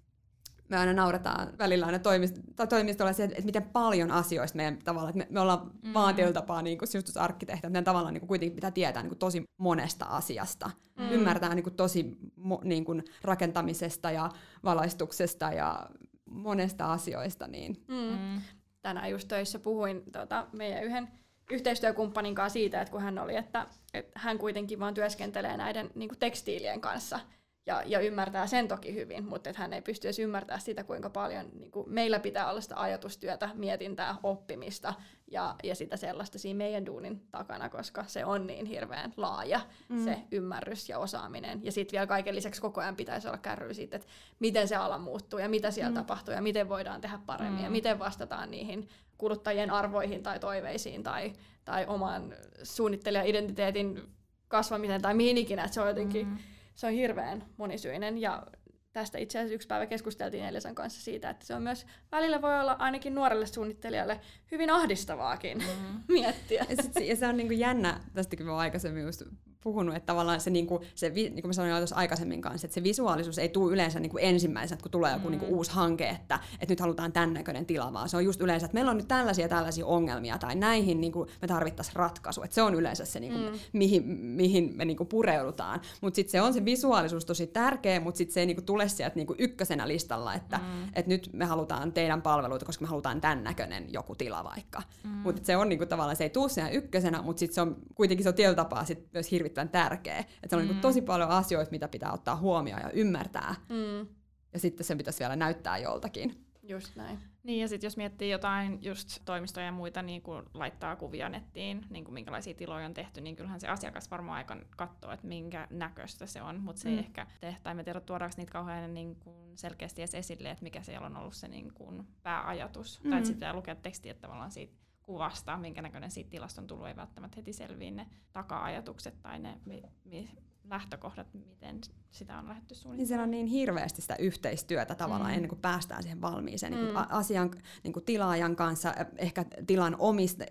me 0.71 0.77
aina 0.77 0.93
nauretaan 0.93 1.57
välillä 1.57 1.85
aina 1.85 1.97
toimist- 1.97 2.53
tai 2.55 2.67
toimistolla 2.67 3.13
se, 3.13 3.23
että, 3.23 3.41
miten 3.41 3.63
paljon 3.63 4.11
asioista 4.11 4.55
meidän 4.55 4.77
tavallaan, 4.83 5.09
että 5.09 5.17
me, 5.17 5.27
me 5.29 5.39
ollaan 5.39 5.59
Mm. 5.65 5.87
mm. 5.87 5.93
vaan 5.93 6.15
tietyllä 6.15 6.33
tapaa 6.33 6.61
niin 6.61 6.77
kuin 6.77 6.87
sisustusarkkitehti, 6.87 7.59
että 7.59 7.69
meidän 7.69 7.83
tavallaan 7.83 8.13
niin 8.13 8.21
kuin 8.21 8.27
kuitenkin 8.27 8.55
pitää 8.55 8.71
tietää 8.71 9.03
niin 9.03 9.09
kuin 9.09 9.19
tosi 9.19 9.43
monesta 9.57 10.05
asiasta. 10.05 10.71
Mm. 10.97 11.03
Mm. 11.03 11.11
Ymmärtää 11.11 11.55
niin 11.55 11.63
kuin 11.63 11.75
tosi 11.75 12.17
mo, 12.35 12.61
niin 12.63 12.85
kuin 12.85 13.03
rakentamisesta 13.21 14.11
ja 14.11 14.29
valaistuksesta 14.63 15.51
ja 15.53 15.89
monesta 16.25 16.91
asioista. 16.93 17.47
Niin. 17.47 17.77
Mm. 17.87 18.41
Tänään 18.81 19.11
just 19.11 19.27
töissä 19.27 19.59
puhuin 19.59 20.03
tota, 20.11 20.47
meidän 20.51 20.83
yhden 20.83 21.07
yhteistyökumppanin 21.51 22.35
kanssa 22.35 22.53
siitä, 22.53 22.81
että 22.81 22.91
kun 22.91 23.01
hän 23.01 23.19
oli, 23.19 23.35
että, 23.35 23.67
että 23.93 24.19
hän 24.19 24.37
kuitenkin 24.37 24.79
vaan 24.79 24.93
työskentelee 24.93 25.57
näiden 25.57 25.89
niin 25.95 26.09
kuin 26.09 26.19
tekstiilien 26.19 26.81
kanssa 26.81 27.19
ja, 27.65 27.83
ja 27.85 27.99
ymmärtää 27.99 28.47
sen 28.47 28.67
toki 28.67 28.93
hyvin, 28.93 29.25
mutta 29.25 29.49
että 29.49 29.61
hän 29.61 29.73
ei 29.73 29.81
pysty 29.81 30.07
edes 30.07 30.19
ymmärtämään 30.19 30.61
sitä, 30.61 30.83
kuinka 30.83 31.09
paljon 31.09 31.45
niin 31.53 31.71
kuin 31.71 31.89
meillä 31.89 32.19
pitää 32.19 32.49
olla 32.49 32.61
sitä 32.61 32.81
ajatustyötä, 32.81 33.49
mietintää, 33.53 34.15
oppimista 34.23 34.93
ja, 35.31 35.55
ja 35.63 35.75
sitä 35.75 35.97
sellaista 35.97 36.39
siinä 36.39 36.57
meidän 36.57 36.85
duunin 36.85 37.21
takana, 37.31 37.69
koska 37.69 38.03
se 38.07 38.25
on 38.25 38.47
niin 38.47 38.65
hirveän 38.65 39.13
laaja 39.17 39.61
mm. 39.89 40.03
se 40.03 40.17
ymmärrys 40.31 40.89
ja 40.89 40.99
osaaminen. 40.99 41.59
Ja 41.63 41.71
sitten 41.71 41.91
vielä 41.91 42.07
kaiken 42.07 42.35
lisäksi 42.35 42.61
koko 42.61 42.81
ajan 42.81 42.95
pitäisi 42.95 43.27
olla 43.27 43.37
kärry 43.37 43.73
siitä, 43.73 43.95
että 43.95 44.07
miten 44.39 44.67
se 44.67 44.75
ala 44.75 44.97
muuttuu 44.97 45.39
ja 45.39 45.49
mitä 45.49 45.71
siellä 45.71 45.89
mm. 45.89 45.95
tapahtuu 45.95 46.33
ja 46.33 46.41
miten 46.41 46.69
voidaan 46.69 47.01
tehdä 47.01 47.19
paremmin 47.25 47.59
mm. 47.59 47.63
ja 47.63 47.69
miten 47.69 47.99
vastataan 47.99 48.51
niihin 48.51 48.89
kuluttajien 49.17 49.71
arvoihin 49.71 50.23
tai 50.23 50.39
toiveisiin 50.39 51.03
tai, 51.03 51.33
tai 51.65 51.85
oman 51.85 52.33
suunnittelijaidentiteetin 52.63 54.01
kasvamiseen 54.47 55.01
tai 55.01 55.13
mihin 55.13 55.37
ikinä. 55.37 55.63
Että 55.63 55.73
se 55.73 55.81
on 55.81 55.87
jotenkin, 55.87 56.27
mm. 56.27 56.37
Se 56.75 56.87
on 56.87 56.93
hirveän 56.93 57.45
monisyinen 57.57 58.17
ja 58.17 58.47
tästä 58.93 59.17
itse 59.17 59.39
asiassa 59.39 59.55
yksi 59.55 59.67
päivä 59.67 59.85
keskusteltiin 59.85 60.45
Elisan 60.45 60.75
kanssa 60.75 61.01
siitä, 61.01 61.29
että 61.29 61.45
se 61.45 61.55
on 61.55 61.61
myös 61.61 61.85
välillä 62.11 62.41
voi 62.41 62.59
olla 62.59 62.75
ainakin 62.79 63.15
nuorelle 63.15 63.45
suunnittelijalle 63.45 64.19
hyvin 64.51 64.69
ahdistavaakin 64.69 65.57
mm. 65.57 66.03
miettiä. 66.13 66.65
Ja, 66.69 66.83
sit, 66.83 66.93
se- 66.93 67.05
ja 67.05 67.15
se 67.15 67.27
on 67.27 67.37
niinku 67.37 67.53
jännä, 67.53 68.01
tästäkin 68.13 68.45
mä 68.45 68.51
oon 68.51 68.61
aikaisemmin 68.61 69.03
just 69.03 69.23
puhunut, 69.63 69.95
että 69.95 70.05
tavallaan 70.05 70.41
se, 70.41 70.49
niinku, 70.49 70.81
se 70.95 71.13
vi- 71.15 71.29
niin 71.29 71.41
kuin 71.41 71.49
mä 71.49 71.53
sanoin 71.53 71.71
jo 71.71 71.77
tuossa 71.77 71.95
aikaisemmin 71.95 72.41
kanssa, 72.41 72.65
että 72.67 72.75
se 72.75 72.83
visuaalisuus 72.83 73.37
ei 73.37 73.49
tule 73.49 73.73
yleensä 73.73 73.99
niinku 73.99 74.17
ensimmäisenä, 74.17 74.81
kun 74.81 74.91
tulee 74.91 75.13
joku 75.13 75.27
Mm. 75.27 75.31
niinku 75.31 75.45
uusi 75.45 75.71
hanke, 75.71 76.09
että, 76.09 76.39
että 76.59 76.71
nyt 76.71 76.79
halutaan 76.79 77.11
tämän 77.11 77.33
näköinen 77.33 77.65
tila, 77.65 77.93
vaan 77.93 78.09
se 78.09 78.17
on 78.17 78.25
just 78.25 78.41
yleensä, 78.41 78.65
että 78.65 78.73
meillä 78.75 78.91
on 78.91 78.97
nyt 78.97 79.07
tällaisia 79.07 79.49
tällaisia 79.49 79.85
ongelmia 79.85 80.37
tai 80.37 80.55
näihin 80.55 81.01
niinku 81.01 81.27
me 81.41 81.47
tarvittaisiin 81.47 81.95
ratkaisu. 81.95 82.43
Että 82.43 82.55
se 82.55 82.61
on 82.61 82.75
yleensä 82.75 83.05
se, 83.05 83.19
niinku, 83.19 83.39
Mm. 83.39 83.59
mihin, 83.73 84.03
mihin 84.21 84.73
me 84.75 84.85
niinku 84.85 85.05
pureudutaan. 85.05 85.81
Mutta 86.01 86.15
sitten 86.15 86.31
se 86.31 86.41
on 86.41 86.53
se 86.53 86.65
visuaalisuus 86.65 87.25
tosi 87.25 87.47
tärkeä, 87.47 87.99
mutta 87.99 88.17
sitten 88.17 88.33
se 88.33 88.39
ei 88.39 88.45
niinku 88.45 88.61
tule 88.61 88.87
sieltä 88.87 89.15
niinku 89.15 89.35
ykkösenä 89.37 89.87
listalla, 89.87 90.33
että 90.33 90.57
Mm. 90.57 90.89
et 90.93 91.07
nyt 91.07 91.29
me 91.33 91.45
halutaan 91.45 91.91
teidän 91.93 92.21
palveluita, 92.21 92.65
koska 92.65 92.81
me 92.85 92.87
halutaan 92.89 93.21
tämän 93.21 93.43
näköinen 93.43 93.93
joku 93.93 94.15
tila 94.15 94.43
vaikka. 94.43 94.81
Mm. 95.03 95.09
Mutta 95.09 95.41
se 95.45 95.57
on 95.57 95.69
niinku 95.69 95.85
tavallaan, 95.85 96.15
se 96.15 96.23
ei 96.23 96.29
tule 96.29 96.49
siinä 96.49 96.69
ykkösenä, 96.69 97.21
mutta 97.21 97.39
sitten 97.39 97.55
se 97.55 97.61
on 97.61 97.75
kuitenkin 97.95 98.23
se 98.23 98.29
on 98.29 98.35
tietyllä 98.35 98.55
tapaa 98.55 98.85
sit 98.85 99.07
myös 99.13 99.31
hirvittävän 99.31 99.50
tärkeä. 99.71 100.17
Että 100.19 100.29
se 100.49 100.55
on 100.55 100.61
Mm. 100.61 100.67
niinku 100.67 100.81
tosi 100.81 101.01
paljon 101.01 101.29
asioita, 101.29 101.71
mitä 101.71 101.87
pitää 101.87 102.11
ottaa 102.11 102.35
huomioon 102.35 102.81
ja 102.81 102.89
ymmärtää. 102.91 103.55
Mm, 103.69 104.07
Ja 104.53 104.59
sitten 104.59 104.85
sen 104.85 104.97
pitäisi 104.97 105.19
vielä 105.19 105.35
näyttää 105.35 105.77
joltakin. 105.77 106.45
just 106.63 106.95
näin. 106.95 107.19
Niin 107.43 107.61
ja 107.61 107.67
sitten 107.67 107.85
jos 107.87 107.97
miettii 107.97 108.29
jotain 108.31 108.79
just 108.83 109.19
toimistoja 109.25 109.65
ja 109.65 109.71
muita, 109.71 110.01
niin 110.01 110.21
kun 110.21 110.43
laittaa 110.53 110.95
kuvia 110.95 111.29
nettiin, 111.29 111.85
niin 111.89 112.03
kun 112.05 112.13
minkälaisia 112.13 112.53
tiloja 112.53 112.85
on 112.85 112.93
tehty, 112.93 113.21
niin 113.21 113.35
kyllähän 113.35 113.59
se 113.59 113.67
asiakas 113.67 114.11
varmaan 114.11 114.37
aika 114.37 114.57
katsoo, 114.77 115.11
että 115.11 115.27
minkä 115.27 115.67
näköistä 115.69 116.25
se 116.25 116.41
on, 116.41 116.59
mutta 116.61 116.81
se 116.81 116.89
ei 116.89 116.95
Mm. 116.95 116.99
ehkä 116.99 117.27
tee, 117.39 117.55
tai 117.63 117.75
me 117.75 117.83
tiedä 117.83 117.99
tuodaanko 117.99 118.33
niitä 118.37 118.51
kauhean 118.51 118.93
niin 118.93 119.15
kun 119.15 119.51
selkeästi 119.55 120.01
edes 120.01 120.15
esille, 120.15 120.49
että 120.51 120.63
mikä 120.63 120.81
siellä 120.83 121.07
on 121.07 121.17
ollut 121.17 121.33
se 121.33 121.47
niin 121.47 121.73
kun 121.73 122.07
pääajatus. 122.23 123.03
Mm. 123.03 123.09
Tai 123.09 123.19
sitten 123.19 123.35
pitää 123.35 123.53
lukea 123.53 123.75
tekstiä 123.75 124.13
tavallaan 124.13 124.51
siitä 124.51 124.73
kuvasta, 125.11 125.57
minkä 125.57 125.81
näköinen 125.81 126.11
siitä 126.11 126.29
tilasta 126.29 126.61
on 126.61 126.67
tullut, 126.67 126.87
ei 126.87 126.95
välttämättä 126.95 127.35
heti 127.37 127.53
selviin 127.53 127.95
ne 127.95 128.07
taka-ajatukset 128.33 129.21
tai 129.21 129.39
ne, 129.39 129.57
mi, 129.65 129.83
mi, 130.05 130.29
lähtökohdat, 130.69 131.27
miten 131.33 131.81
sitä 132.11 132.37
on 132.37 132.47
lähdetty 132.47 132.73
Niin 132.73 132.81
suunnittelemaan? 132.81 133.07
siellä 133.07 133.23
on 133.23 133.31
niin 133.31 133.47
hirveästi 133.47 134.01
sitä 134.01 134.15
yhteistyötä 134.15 134.95
tavallaan 134.95 135.31
Mm. 135.31 135.35
ennen 135.35 135.49
kuin 135.49 135.61
päästään 135.61 136.03
siihen 136.03 136.21
valmiiseen 136.21 136.71
niin 136.73 136.85
Mm. 136.85 136.93
kuin 136.93 137.05
asian 137.11 137.51
niin 137.83 137.93
kuin 137.93 138.05
tilaajan 138.05 138.55
kanssa, 138.55 138.93
ehkä 139.17 139.45
tilan, 139.67 139.95
omista, 139.99 140.45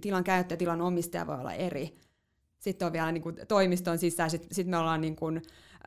tilan 0.00 0.24
käyttäjä, 0.24 0.56
tilan 0.58 0.80
omistaja 0.80 1.26
voi 1.26 1.40
olla 1.40 1.52
eri. 1.52 1.98
Sitten 2.58 2.86
on 2.86 2.92
vielä 2.92 3.12
niin 3.12 3.22
kuin 3.22 3.36
toimiston 3.48 3.98
sisään, 3.98 4.30
sitten 4.30 4.54
sit 4.54 4.66
me 4.66 4.76
ollaan 4.78 5.00
niin 5.00 5.16
kuin, 5.16 5.42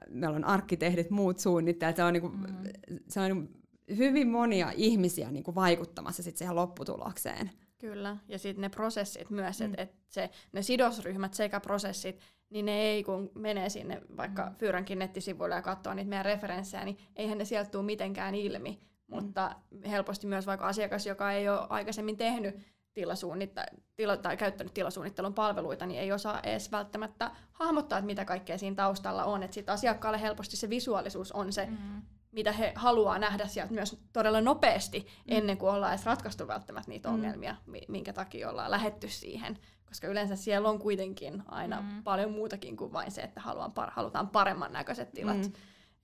meillä 0.09 0.35
on 0.35 0.45
arkkitehdit, 0.45 1.09
muut 1.09 1.39
suunnittelijat, 1.39 1.95
se 1.95 2.03
on, 2.03 2.13
niin 2.13 2.21
kuin, 2.21 2.33
Mm. 2.33 2.99
se 3.09 3.19
on 3.21 3.27
niin 3.31 3.49
hyvin 3.97 4.27
monia 4.29 4.71
ihmisiä 4.75 5.31
niin 5.31 5.43
kuin 5.43 5.55
vaikuttamassa 5.55 6.23
sit 6.23 6.37
siihen 6.37 6.55
lopputulokseen. 6.55 7.51
Kyllä, 7.79 8.17
ja 8.27 8.39
sitten 8.39 8.61
ne 8.61 8.69
prosessit 8.69 9.29
myös, 9.29 9.59
Mm. 9.59 9.65
että 9.65 9.81
et 9.83 9.91
se, 10.07 10.29
ne 10.51 10.61
sidosryhmät 10.61 11.33
sekä 11.33 11.59
prosessit, 11.59 12.19
niin 12.49 12.65
ne 12.65 12.81
ei 12.81 13.03
kun 13.03 13.31
menee 13.35 13.69
sinne 13.69 14.01
vaikka 14.17 14.45
Mm. 14.45 14.55
Fyyränkin 14.55 14.99
nettisivuille 14.99 15.55
ja 15.55 15.61
katsoo 15.61 15.93
niitä 15.93 16.09
meidän 16.09 16.25
referenssejä, 16.25 16.85
niin 16.85 16.97
eihän 17.15 17.37
ne 17.37 17.45
sieltä 17.45 17.69
tule 17.71 17.83
mitenkään 17.83 18.35
ilmi. 18.35 18.79
Mm. 19.07 19.15
Mutta 19.15 19.55
helposti 19.89 20.27
myös 20.27 20.47
vaikka 20.47 20.67
asiakas, 20.67 21.05
joka 21.05 21.31
ei 21.31 21.49
ole 21.49 21.67
aikaisemmin 21.69 22.17
tehnyt 22.17 22.55
tilasuunnitta- 22.93 23.65
tila- 23.95 24.17
tai 24.17 24.37
käyttänyt 24.37 24.73
tilasuunnittelun 24.73 25.33
palveluita, 25.33 25.85
niin 25.85 25.99
ei 26.01 26.11
osaa 26.11 26.39
edes 26.43 26.71
välttämättä 26.71 27.31
hahmottaa, 27.51 27.97
että 27.99 28.05
mitä 28.05 28.25
kaikkea 28.25 28.57
siinä 28.57 28.75
taustalla 28.75 29.23
on. 29.25 29.43
Että 29.43 29.53
sitten 29.55 29.73
asiakkaalle 29.73 30.21
helposti 30.21 30.57
se 30.57 30.69
visuaalisuus 30.69 31.31
on 31.31 31.53
se, 31.53 31.65
Mm. 31.65 32.01
Mitä 32.31 32.51
he 32.51 32.71
haluaa 32.75 33.19
nähdä 33.19 33.47
sieltä 33.47 33.73
myös 33.73 33.97
todella 34.13 34.41
nopeasti, 34.41 34.99
mm. 34.99 35.05
ennen 35.27 35.57
kuin 35.57 35.71
ollaan 35.71 35.93
edes 35.93 36.05
ratkaistu 36.05 36.47
välttämättä 36.47 36.91
niitä 36.91 37.09
Mm. 37.09 37.13
ongelmia, 37.15 37.55
mi- 37.65 37.85
minkä 37.87 38.13
takia 38.13 38.49
ollaan 38.49 38.71
lähetty 38.71 39.07
siihen. 39.07 39.57
Koska 39.85 40.07
yleensä 40.07 40.35
siellä 40.35 40.69
on 40.69 40.79
kuitenkin 40.79 41.43
aina 41.47 41.81
Mm. 41.81 42.03
paljon 42.03 42.31
muutakin 42.31 42.77
kuin 42.77 42.93
vain 42.93 43.11
se, 43.11 43.21
että 43.21 43.41
haluan 43.41 43.71
par- 43.71 43.91
halutaan 43.91 44.29
paremman 44.29 44.73
näköiset 44.73 45.11
tilat. 45.13 45.37
Mm. 45.37 45.53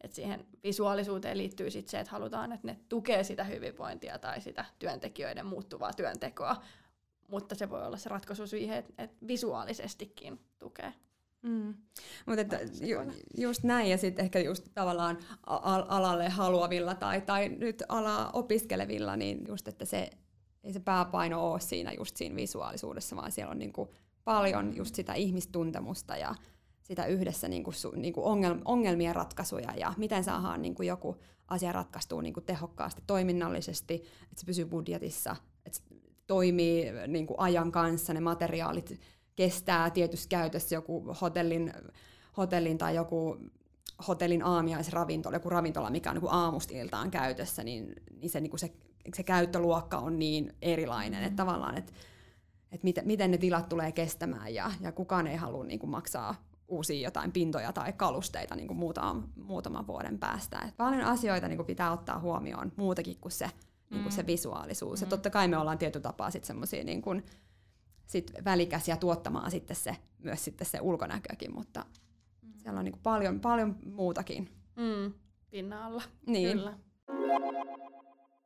Et 0.01 0.13
siihen 0.13 0.45
visuaalisuuteen 0.63 1.37
liittyy 1.37 1.69
sit 1.71 1.87
se, 1.87 1.99
että 1.99 2.11
halutaan, 2.11 2.51
että 2.51 2.67
ne 2.67 2.79
tukee 2.89 3.23
sitä 3.23 3.43
hyvinvointia 3.43 4.19
tai 4.19 4.41
sitä 4.41 4.65
työntekijöiden 4.79 5.45
muuttuvaa 5.45 5.93
työntekoa. 5.93 6.55
Mutta 7.27 7.55
se 7.55 7.69
voi 7.69 7.85
olla 7.85 7.97
se 7.97 8.09
ratkaisu 8.09 8.47
siihen, 8.47 8.77
että 8.77 8.93
et 8.97 9.11
visuaalisestikin 9.27 10.39
tukee. 10.59 10.93
Mm. 11.41 11.73
Mutta 12.25 12.41
että 12.41 12.59
ju, 12.81 12.97
just 13.37 13.63
näin, 13.63 13.89
ja 13.89 13.97
sitten 13.97 14.25
ehkä 14.25 14.39
just 14.39 14.67
tavallaan 14.73 15.17
a- 15.45 15.85
alalle 15.87 16.29
haluavilla 16.29 16.95
tai, 16.95 17.21
tai 17.21 17.49
nyt 17.49 17.83
alaa 17.89 18.29
opiskelevilla, 18.33 19.15
niin 19.15 19.41
just, 19.47 19.67
että 19.67 19.85
se 19.85 20.09
ei 20.63 20.73
se 20.73 20.79
pääpaino 20.79 21.51
ole 21.51 21.59
siinä 21.59 21.93
just 21.93 22.17
siinä 22.17 22.35
visuaalisuudessa, 22.35 23.15
vaan 23.15 23.31
siellä 23.31 23.51
on 23.51 23.59
niinku 23.59 23.93
paljon 24.23 24.75
just 24.75 24.95
sitä 24.95 25.13
ihmistuntemusta 25.13 26.17
ja 26.17 26.35
sitä 26.81 27.05
yhdessä 27.05 27.47
niinku, 27.47 27.71
su, 27.71 27.91
niinku 27.91 28.27
ongel, 28.27 28.55
ongelmien 28.65 29.15
ratkaisuja 29.15 29.73
ja 29.77 29.93
miten 29.97 30.23
saadaan 30.23 30.61
niinku 30.61 30.83
joku 30.83 31.17
asia 31.47 31.71
ratkaistua 31.71 32.21
niinku 32.21 32.41
tehokkaasti, 32.41 33.03
toiminnallisesti, 33.07 33.93
että 34.23 34.39
se 34.39 34.45
pysyy 34.45 34.65
budjetissa, 34.65 35.35
että 35.65 35.77
se 35.77 35.83
toimii 36.27 36.85
niinku 37.07 37.35
ajan 37.37 37.71
kanssa, 37.71 38.13
ne 38.13 38.19
materiaalit 38.19 38.99
kestää 39.35 39.89
tietyssä 39.89 40.29
käytössä 40.29 40.75
joku 40.75 41.15
hotellin, 41.21 41.73
hotellin 42.37 42.77
tai 42.77 42.95
joku 42.95 43.37
hotellin 44.07 44.43
aamiaisravintola, 44.43 45.35
joku 45.35 45.49
ravintola, 45.49 45.89
mikä 45.89 46.09
on 46.09 46.15
niin 46.15 46.31
aamusta 46.31 46.73
iltaan 46.77 47.11
käytössä, 47.11 47.63
niin, 47.63 47.93
niin, 48.19 48.29
se, 48.29 48.39
niin 48.41 48.49
kuin 48.49 48.59
se, 48.59 48.73
se 49.15 49.23
käyttöluokka 49.23 49.97
on 49.97 50.19
niin 50.19 50.53
erilainen, 50.61 51.19
mm. 51.19 51.27
että 51.27 51.43
tavallaan, 51.43 51.77
että, 51.77 51.93
että 52.71 52.83
miten, 52.83 53.07
miten 53.07 53.31
ne 53.31 53.37
tilat 53.37 53.69
tulee 53.69 53.91
kestämään 53.91 54.53
ja, 54.53 54.71
ja 54.81 54.91
kukaan 54.91 55.27
ei 55.27 55.35
halua 55.35 55.63
niin 55.63 55.79
kuin 55.79 55.89
maksaa 55.89 56.35
uusia 56.67 57.07
jotain 57.07 57.31
pintoja 57.31 57.73
tai 57.73 57.93
kalusteita 57.93 58.55
niin 58.55 58.67
kuin 58.67 58.77
muutaman, 58.77 59.29
muutaman 59.35 59.87
vuoden 59.87 60.19
päästä. 60.19 60.59
Et 60.67 60.77
paljon 60.77 61.01
asioita 61.01 61.47
niin 61.47 61.57
kuin 61.57 61.67
pitää 61.67 61.91
ottaa 61.91 62.19
huomioon 62.19 62.71
muutakin 62.75 63.17
kuin 63.21 63.31
se, 63.31 63.49
niin 63.89 64.03
kuin 64.03 64.13
Mm. 64.13 64.15
se 64.15 64.27
visuaalisuus. 64.27 64.99
Mm. 64.99 65.03
Ja 65.03 65.05
Mm. 65.05 65.09
totta 65.09 65.29
kai 65.29 65.47
me 65.47 65.57
ollaan 65.57 65.77
tietyllä 65.77 66.03
tapaa 66.03 66.31
sitten 66.31 66.47
semmoisia 66.47 66.83
niin 66.83 67.01
kuin, 67.01 67.23
sit 68.07 68.31
välikäsiä 68.45 68.97
tuottamaan 68.97 69.51
sitten 69.51 69.75
se, 69.75 69.95
myös 70.17 70.45
sitten 70.45 70.67
se 70.67 70.79
ulkonäkökin, 70.81 71.53
mutta 71.53 71.85
siellä 72.57 72.79
on 72.79 72.85
niin 72.85 72.99
paljon, 73.03 73.39
paljon 73.39 73.75
muutakin. 73.85 74.49
Mm. 74.75 75.13
Pinnan 75.49 75.83
alla. 75.83 76.03
Niin. 76.27 76.57
Kyllä. 76.57 76.77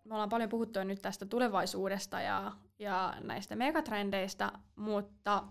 Me 0.06 0.14
ollaan 0.14 0.30
paljon 0.30 0.50
puhuttu 0.50 0.84
nyt 0.84 1.02
tästä 1.02 1.26
tulevaisuudesta 1.26 2.22
ja, 2.22 2.52
ja 2.80 3.14
näistä 3.24 3.56
megatrendeistä, 3.56 4.52
mutta 4.76 5.44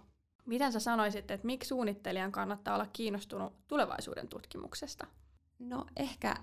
miten 0.46 0.72
sä 0.72 0.80
sanoisit, 0.80 1.30
että 1.30 1.46
miksi 1.46 1.68
suunnittelijan 1.68 2.32
kannattaa 2.32 2.74
olla 2.74 2.86
kiinnostunut 2.92 3.52
tulevaisuuden 3.68 4.28
tutkimuksesta? 4.28 5.06
No 5.58 5.86
ehkä 5.96 6.34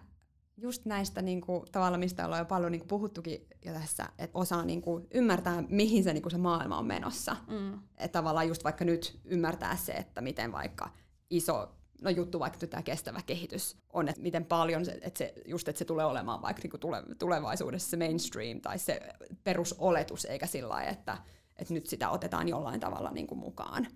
just 0.57 0.85
näistä 0.85 1.21
niin 1.21 1.41
kuin, 1.41 1.65
tavalla, 1.71 1.97
mistä 1.97 2.25
ollaan 2.25 2.41
jo 2.41 2.45
paljon 2.45 2.71
niin 2.71 2.79
kuin, 2.79 2.87
puhuttukin 2.87 3.47
jo 3.65 3.73
tässä, 3.73 4.05
että 4.19 4.39
osaa 4.39 4.65
niin 4.65 4.81
kuin, 4.81 5.07
ymmärtää, 5.13 5.63
mihin 5.69 6.03
se, 6.03 6.13
niin 6.13 6.21
kuin, 6.21 6.31
se 6.31 6.37
maailma 6.37 6.77
on 6.77 6.85
menossa. 6.85 7.35
Mm. 7.47 7.73
Että 7.97 8.19
tavallaan 8.19 8.47
just 8.47 8.63
vaikka 8.63 8.85
nyt 8.85 9.19
ymmärtää 9.25 9.75
se, 9.75 9.91
että 9.91 10.21
miten 10.21 10.51
vaikka 10.51 10.89
iso 11.29 11.75
no 12.01 12.09
juttu, 12.09 12.39
vaikka 12.39 12.59
nyt 12.61 12.69
tämä 12.69 12.83
kestävä 12.83 13.21
kehitys 13.25 13.77
on, 13.93 14.09
että 14.09 14.21
miten 14.21 14.45
paljon, 14.45 14.85
se, 14.85 14.99
että 15.01 15.17
se, 15.17 15.33
just 15.45 15.67
että 15.67 15.79
se 15.79 15.85
tulee 15.85 16.05
olemaan 16.05 16.41
vaikka 16.41 16.61
niin 16.63 16.71
kuin 16.71 16.81
tule, 16.81 17.03
tulevaisuudessa 17.19 17.89
se 17.89 17.97
mainstream 17.97 18.61
tai 18.61 18.79
se 18.79 19.01
perusoletus, 19.43 20.25
eikä 20.25 20.47
sillä 20.47 20.69
lailla, 20.69 20.91
että, 20.91 21.17
että 21.57 21.73
nyt 21.73 21.87
sitä 21.87 22.09
otetaan 22.09 22.47
jollain 22.47 22.79
tavalla 22.79 23.11
niin 23.11 23.27
kuin 23.27 23.39
mukaan 23.39 23.87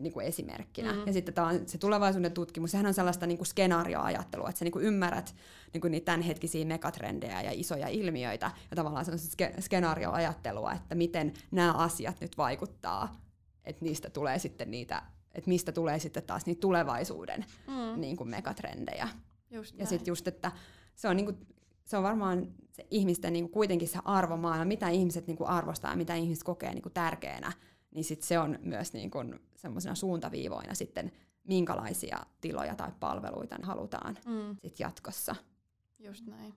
niin 0.00 0.12
kuin 0.12 0.26
esimerkkinä. 0.26 0.92
Mm. 0.92 0.98
Mm. 0.98 1.06
Ja 1.06 1.12
sitten 1.12 1.34
tämä 1.34 1.46
on 1.46 1.60
se 1.66 1.78
tulevaisuuden 1.78 2.32
tutkimus, 2.32 2.70
sehän 2.70 2.86
on 2.86 2.94
sellaista 2.94 3.26
niin 3.26 3.38
kuin 3.38 3.46
skenaarioajattelua, 3.46 4.48
että 4.48 4.58
sä 4.58 4.64
niin 4.64 4.72
kuin 4.72 4.84
ymmärrät 4.84 5.34
niin 5.72 5.80
kuin 5.80 5.90
niitä 5.90 6.04
tämänhetkisiä 6.04 6.64
megatrendejä 6.64 7.42
ja 7.42 7.50
isoja 7.54 7.88
ilmiöitä, 7.88 8.50
ja 8.70 8.76
tavallaan 8.76 9.04
sellaista 9.04 9.44
ske- 9.44 9.60
skenaarioajattelua, 9.60 10.72
että 10.72 10.94
miten 10.94 11.32
nämä 11.50 11.72
asiat 11.72 12.20
nyt 12.20 12.38
vaikuttaa, 12.38 13.20
että 13.64 13.84
niistä 13.84 14.10
tulee 14.10 14.38
sitten 14.38 14.70
niitä, 14.70 15.02
että 15.34 15.48
mistä 15.48 15.72
tulee 15.72 15.98
sitten 15.98 16.22
taas 16.22 16.46
niitä 16.46 16.60
tulevaisuuden 16.60 17.44
Mm. 17.66 18.00
niin 18.00 18.16
kuin 18.16 18.30
megatrendejä. 18.30 19.08
Just 19.50 19.78
Ja 19.78 19.86
sitten 19.86 20.10
just, 20.10 20.28
että 20.28 20.52
se 20.94 21.08
on, 21.08 21.16
niinku, 21.16 21.32
se 21.84 21.96
on 21.96 22.02
varmaan 22.02 22.48
se 22.72 22.86
ihmisten 22.90 23.32
niinku 23.32 23.52
kuitenkin 23.52 23.88
se 23.88 23.98
arvomaailma, 24.04 24.64
mitä 24.64 24.88
ihmiset 24.88 25.26
niinku 25.26 25.44
arvostaa 25.46 25.90
ja 25.90 25.96
mitä 25.96 26.14
ihmiset 26.14 26.44
kokee 26.44 26.74
niinku 26.74 26.90
tärkeänä, 26.90 27.52
niin 27.94 28.04
sit 28.04 28.22
se 28.22 28.38
on 28.38 28.58
myös 28.62 28.92
niinku 28.92 29.18
semmoisena 29.56 29.94
suuntaviivoina 29.94 30.74
sitten, 30.74 31.12
minkälaisia 31.44 32.18
tiloja 32.40 32.74
tai 32.74 32.90
palveluita 33.00 33.56
halutaan 33.62 34.18
Mm. 34.26 34.56
sit 34.62 34.80
jatkossa. 34.80 35.36
Just 35.98 36.26
näin. 36.26 36.54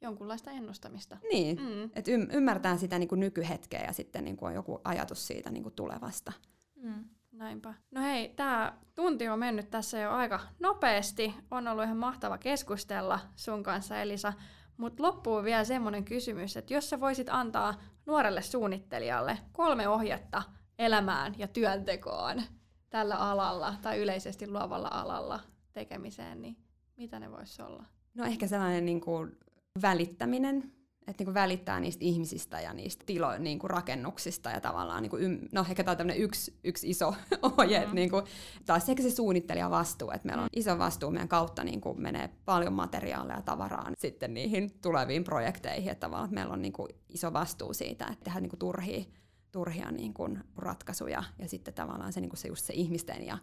Jonkunlaista 0.00 0.50
ennustamista. 0.50 1.16
Niin, 1.32 1.58
Mm. 1.60 1.84
että 1.84 2.10
ym- 2.10 2.28
ymmärtää 2.32 2.76
sitä 2.76 2.98
niinku 2.98 3.14
nykyhetkeä 3.14 3.84
ja 3.84 3.92
sitten 3.92 4.24
niinku 4.24 4.44
on 4.44 4.54
joku 4.54 4.80
ajatus 4.84 5.26
siitä 5.26 5.50
niinku 5.50 5.70
tulevasta. 5.70 6.32
Mm. 6.76 7.04
Näinpä. 7.32 7.74
No 7.90 8.00
hei, 8.02 8.28
tämä 8.28 8.78
tunti 8.94 9.28
on 9.28 9.38
mennyt 9.38 9.70
tässä 9.70 9.98
jo 9.98 10.10
aika 10.10 10.40
nopeasti. 10.58 11.34
On 11.50 11.68
ollut 11.68 11.84
ihan 11.84 11.96
mahtava 11.96 12.38
keskustella 12.38 13.20
sun 13.36 13.62
kanssa, 13.62 14.00
Elisa. 14.02 14.32
Mutta 14.76 15.02
loppuun 15.02 15.44
vielä 15.44 15.64
semmoinen 15.64 16.04
kysymys, 16.04 16.56
että 16.56 16.74
jos 16.74 16.90
sä 16.90 17.00
voisit 17.00 17.28
antaa 17.30 17.80
nuorelle 18.06 18.42
suunnittelijalle 18.42 19.38
kolme 19.52 19.88
ohjetta 19.88 20.42
elämään 20.78 21.34
ja 21.38 21.48
työntekoon 21.48 22.42
tällä 22.90 23.16
alalla 23.16 23.74
tai 23.82 23.98
yleisesti 23.98 24.50
luovalla 24.50 24.88
alalla 24.88 25.40
tekemiseen, 25.72 26.42
niin 26.42 26.56
mitä 26.96 27.20
ne 27.20 27.30
vois 27.30 27.60
olla? 27.60 27.84
No 28.14 28.24
ehkä 28.24 28.46
sellainen 28.46 28.84
niin 28.84 29.00
kuin 29.00 29.38
välittäminen, 29.82 30.72
että 31.08 31.20
niin 31.20 31.26
kuin 31.26 31.34
välittää 31.34 31.80
niistä 31.80 32.04
ihmisistä 32.04 32.60
ja 32.60 32.72
niistä 32.72 33.04
tilo, 33.06 33.38
niin 33.38 33.58
kuin 33.58 33.70
rakennuksista 33.70 34.50
ja 34.50 34.60
tavallaan, 34.60 35.02
niin 35.02 35.10
kuin 35.10 35.22
ym, 35.22 35.38
no 35.52 35.60
ehkä 35.70 35.84
tämä 35.84 35.92
on 35.92 35.96
tämmöinen 35.96 36.22
yksi, 36.22 36.54
yksi 36.64 36.90
iso 36.90 37.14
ohje, 37.42 37.76
että 37.76 37.88
Mm. 37.88 37.94
niin 37.94 38.10
kuin, 38.10 38.24
taas 38.66 38.88
ehkä 38.88 39.02
se 39.02 39.10
suunnittelija 39.10 39.70
vastuu, 39.70 40.10
että 40.10 40.26
meillä 40.26 40.42
on 40.42 40.48
iso 40.56 40.78
vastuu 40.78 41.10
meidän 41.10 41.28
kautta 41.28 41.64
niin 41.64 41.80
kuin 41.80 42.02
menee 42.02 42.30
paljon 42.44 42.72
materiaaleja 42.72 43.38
ja 43.38 43.42
tavaraa 43.42 43.90
sitten 43.98 44.34
niihin 44.34 44.70
tuleviin 44.82 45.24
projekteihin, 45.24 45.92
että 45.92 46.00
tavallaan 46.00 46.28
että 46.28 46.34
meillä 46.34 46.52
on 46.52 46.62
niin 46.62 46.72
kuin 46.72 46.88
iso 47.08 47.32
vastuu 47.32 47.74
siitä, 47.74 48.06
että 48.06 48.24
tehdään 48.24 48.42
niin 48.42 48.50
kuin 48.50 48.58
turhia, 48.58 49.04
turhia 49.52 49.90
niin 49.90 50.14
kuin 50.14 50.38
ratkaisuja 50.56 51.24
ja 51.38 51.48
sitten 51.48 51.74
tavallaan 51.74 52.12
se, 52.12 52.20
niin 52.20 52.30
kuin 52.30 52.38
se 52.38 52.48
just 52.48 52.64
se 52.66 52.72
ihmisten 52.72 53.26
ja 53.26 53.38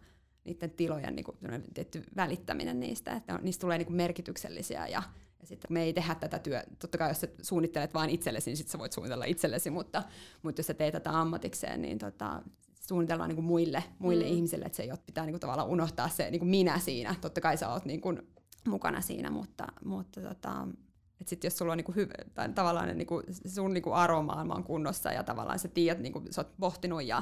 niiden 0.45 0.71
tilojen 0.71 1.15
niin 1.15 1.23
kuin, 1.23 1.37
tietty 1.73 2.03
välittäminen 2.15 2.79
niistä, 2.79 3.13
että 3.13 3.39
niistä 3.41 3.61
tulee 3.61 3.77
niin 3.77 3.85
kuin 3.85 3.95
merkityksellisiä 3.95 4.87
ja, 4.87 5.03
ja 5.43 5.47
sitten 5.47 5.73
me 5.73 5.83
ei 5.83 5.93
tehdä 5.93 6.15
tätä 6.15 6.39
työtä, 6.39 6.67
totta 6.79 6.97
kai 6.97 7.09
jos 7.09 7.21
sä 7.21 7.27
suunnittelet 7.41 7.93
vain 7.93 8.09
itsellesi, 8.09 8.49
niin 8.49 8.57
sitten 8.57 8.71
sä 8.71 8.79
voit 8.79 8.91
suunnitella 8.91 9.25
itsellesi, 9.25 9.69
mutta, 9.69 10.03
mutta 10.41 10.59
jos 10.59 10.67
sä 10.67 10.73
teet 10.73 10.91
tätä 10.91 11.19
ammatikseen, 11.19 11.81
niin 11.81 11.97
tota, 11.97 12.41
suunnitellaan 12.87 13.29
niin 13.29 13.35
kuin 13.35 13.45
muille, 13.45 13.83
muille 13.99 14.23
Mm. 14.23 14.31
ihmisille, 14.31 14.65
että 14.65 14.75
se 14.75 14.83
ei 14.83 14.91
ole, 14.91 14.99
pitää 15.05 15.25
niin 15.25 15.33
kuin 15.33 15.39
tavallaan 15.39 15.67
unohtaa 15.69 16.09
se 16.09 16.31
niin 16.31 16.39
kuin 16.39 16.49
minä 16.49 16.79
siinä, 16.79 17.15
totta 17.21 17.41
kai 17.41 17.57
sä 17.57 17.69
oot 17.69 17.85
niin 17.85 18.01
kuin 18.01 18.21
mukana 18.67 19.01
siinä, 19.01 19.29
mutta, 19.29 19.67
mutta 19.85 20.21
tota, 20.21 20.67
Että 21.21 21.29
sit 21.29 21.43
jos 21.43 21.57
sulla 21.57 21.71
on 21.71 21.77
niinku 21.77 21.91
hyv- 21.91 22.29
tai 22.33 22.49
tavallaan 22.49 22.97
niinku 22.97 23.21
sun 23.47 23.73
niinku 23.73 23.91
arvomaailma 23.91 24.53
on 24.55 24.63
kunnossa 24.63 25.11
ja 25.11 25.23
tavallaan 25.23 25.59
sä 25.59 25.67
tiedät, 25.67 25.99
niinku, 25.99 26.23
sä 26.31 26.41
oot 26.41 26.53
pohtinut 26.59 27.03
ja 27.03 27.21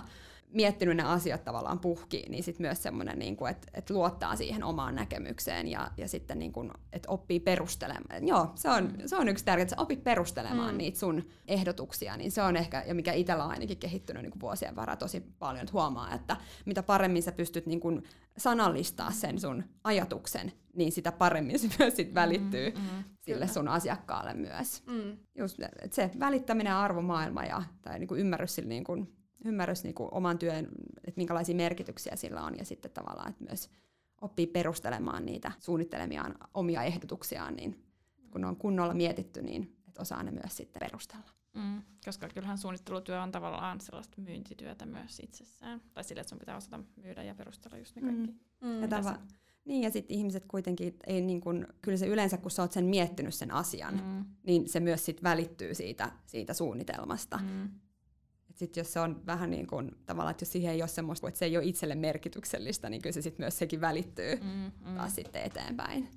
miettinyt 0.54 0.98
ne 0.98 1.04
asiat 1.04 1.44
tavallaan 1.44 1.80
puhki, 1.80 2.24
niin 2.30 2.44
sitten 2.44 2.64
myös 2.64 2.84
semmoinen, 2.84 3.20
niin 3.20 3.38
että 3.50 3.68
et 3.74 3.90
luottaa 3.90 4.36
siihen 4.36 4.64
omaan 4.64 4.96
näkemykseen 4.96 5.68
ja, 5.68 5.92
ja 5.98 6.08
sitten 6.08 6.40
niin 6.40 6.52
kuin, 6.52 6.72
että 6.94 7.12
oppii 7.12 7.40
perustelemaan. 7.40 8.28
Joo, 8.28 8.52
se 8.56 8.70
on, 8.70 8.94
se 9.06 9.16
on 9.16 9.28
yksi 9.28 9.46
tärkeä, 9.46 9.62
että 9.64 9.76
sä 9.76 9.82
opit 9.82 10.04
perustelemaan 10.04 10.74
mm. 10.74 10.78
niitä 10.78 11.00
sun 11.00 11.28
ehdotuksia, 11.48 12.18
niin 12.18 12.32
se 12.32 12.42
on 12.42 12.58
ehkä, 12.58 12.84
ja 12.88 12.96
mikä 12.96 13.14
itsellä 13.14 13.44
on 13.44 13.52
ainakin 13.52 13.78
kehittynyt 13.78 14.24
niin 14.24 14.32
kuin 14.32 14.42
vuosien 14.42 14.76
varaa 14.76 14.96
tosi 14.96 15.24
paljon, 15.40 15.62
että 15.62 15.74
huomaa, 15.74 16.14
että 16.14 16.38
mitä 16.66 16.84
paremmin 16.84 17.24
sä 17.24 17.32
pystyt 17.32 17.66
niin 17.66 17.80
kuin 17.80 18.04
sanallistaa 18.38 19.12
sen 19.12 19.40
sun 19.40 19.64
ajatuksen, 19.84 20.52
niin 20.76 20.92
sitä 20.92 21.12
paremmin 21.12 21.60
se 21.60 21.70
myös 21.80 21.96
sit 21.96 22.14
välittyy 22.14 22.70
mm, 22.70 22.82
mm, 22.82 23.04
sille 23.20 23.48
sun 23.48 23.68
asiakkaalle 23.68 24.34
myös. 24.34 24.84
Mm. 24.88 25.18
Just, 25.36 25.60
se 25.92 26.12
välittäminen 26.20 26.74
arvomaailma 26.74 27.44
ja 27.44 27.64
tai 27.82 28.00
niin 28.00 28.08
kuin 28.08 28.20
ymmärrys 28.20 28.56
sille 28.56 28.70
niin 28.70 28.84
kuin 28.84 29.21
ymmärrys 29.46 29.84
niin 29.84 29.96
kuin 29.96 30.10
oman 30.12 30.40
työn, 30.40 30.68
että 30.98 31.18
minkälaisia 31.20 31.56
merkityksiä 31.56 32.16
sillä 32.16 32.44
on, 32.44 32.58
ja 32.58 32.66
sitten 32.66 32.92
tavallaan, 32.92 33.30
että 33.30 33.44
myös 33.44 33.70
oppii 34.22 34.48
perustelemaan 34.48 35.26
niitä 35.26 35.52
suunnittelemiaan 35.60 36.36
omia 36.54 36.84
ehdotuksiaan, 36.84 37.56
niin 37.56 37.84
kun 38.32 38.42
ne 38.42 38.48
on 38.48 38.56
kunnolla 38.56 38.94
mietitty, 38.94 39.42
niin 39.42 39.78
että 39.88 40.02
osaa 40.02 40.24
ne 40.24 40.32
myös 40.32 40.58
sitten 40.58 40.80
perustella. 40.80 41.32
Mm, 41.56 41.82
koska 42.06 42.30
kyllähän 42.30 42.58
suunnittelutyö 42.58 43.22
on 43.22 43.32
tavallaan 43.32 43.82
sellaista 43.82 44.22
myyntityötä 44.22 44.86
myös 44.86 45.20
itsessään. 45.20 45.82
Tai 45.94 46.04
sille, 46.04 46.22
että 46.22 46.30
sun 46.30 46.40
pitää 46.40 46.58
osata 46.58 46.80
myydä 46.96 47.24
ja 47.24 47.36
perustella 47.36 47.78
just 47.78 47.96
ne 47.96 48.02
kaikki. 48.02 48.32
Mm. 48.62 48.68
Mm, 48.68 48.82
ja 48.82 48.88
tava- 48.88 49.20
niin, 49.66 49.84
ja 49.84 49.92
sitten 49.92 50.18
ihmiset 50.18 50.46
kuitenkin, 50.48 50.96
ei 51.08 51.22
niin 51.22 51.42
kun, 51.42 51.68
kyllä 51.82 51.98
se 51.98 52.08
yleensä, 52.08 52.38
kun 52.38 52.52
sä 52.52 52.62
oot 52.62 52.72
sen 52.72 52.86
miettinyt 52.86 53.34
sen 53.34 53.52
asian, 53.52 53.94
mm. 53.94 54.26
niin 54.44 54.70
se 54.70 54.80
myös 54.80 55.06
sit 55.06 55.24
välittyy 55.24 55.76
siitä, 55.76 56.12
siitä 56.26 56.54
suunnitelmasta. 56.54 57.38
Mm. 57.38 57.70
Sitten 58.62 58.82
jos 58.82 58.94
se 58.94 59.00
on 59.00 59.26
vähän 59.26 59.50
niin 59.50 59.68
kuin, 59.68 59.92
tavallaan, 60.06 60.32
että 60.32 60.44
jos 60.44 60.52
siihen 60.52 60.74
ei 60.74 60.82
ole 60.82 60.88
semmoista, 60.88 61.28
että 61.28 61.38
se 61.38 61.46
ei 61.46 61.58
ole 61.58 61.66
itselle 61.66 61.96
merkityksellistä, 61.96 62.90
niin 62.90 63.02
kyllä 63.02 63.14
se 63.14 63.22
sitten 63.22 63.44
myös 63.44 63.58
sekin 63.58 63.82
välittyy 63.82 64.36
mm, 64.36 64.72
mm. 64.86 64.96
taas 64.96 65.16
sitten 65.16 65.44
eteenpäin. 65.44 66.10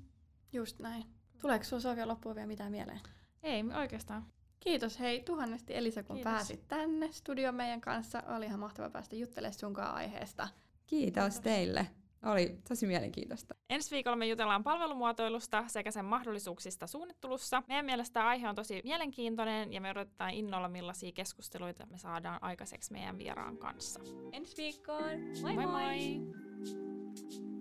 Just 0.53 0.79
näin. 0.79 1.05
Tuleeko 1.41 1.63
sinulla 1.63 1.81
Sofia 1.81 2.07
loppuun 2.07 2.35
vielä 2.35 2.47
mitään 2.47 2.71
mieleen? 2.71 2.99
Ei 3.43 3.63
oikeastaan. 3.81 4.25
Kiitos 4.59 4.99
hei 4.99 5.23
tuhannesti 5.23 5.75
Elisa, 5.75 6.03
kun 6.03 6.15
Kiitos. 6.15 6.31
pääsit 6.31 6.67
tänne 6.67 7.11
studioon 7.11 7.55
meidän 7.55 7.81
kanssa. 7.81 8.23
Oli 8.27 8.45
ihan 8.45 8.59
mahtava 8.59 8.89
päästä 8.89 9.15
juttelemaan 9.15 9.53
sunkaan 9.53 9.95
aiheesta. 9.95 10.47
Kiitos, 10.87 11.23
Kiitos. 11.23 11.39
teille. 11.39 11.87
Oli 12.25 12.57
tosi 12.67 12.87
mielenkiintoista. 12.87 13.55
Ensi 13.69 13.91
viikolla 13.91 14.15
me 14.17 14.25
jutellaan 14.25 14.63
palvelumuotoilusta 14.63 15.63
sekä 15.67 15.91
sen 15.91 16.05
mahdollisuuksista 16.05 16.87
suunnittelussa. 16.87 17.63
Meidän 17.67 17.85
mielestä 17.85 18.27
aihe 18.27 18.49
on 18.49 18.55
tosi 18.55 18.81
mielenkiintoinen 18.83 19.73
ja 19.73 19.81
me 19.81 19.89
odotetaan 19.89 20.31
innolla 20.33 20.69
millaisia 20.69 21.11
keskusteluita 21.11 21.85
me 21.85 21.97
saadaan 21.97 22.43
aikaiseksi 22.43 22.91
meidän 22.91 23.17
vieraan 23.17 23.57
kanssa. 23.57 23.99
Ensi 24.31 24.57
viikkoon! 24.57 25.19
Moi 25.41 25.53
moi! 25.53 25.65
moi. 25.65 26.19
moi. 26.19 27.54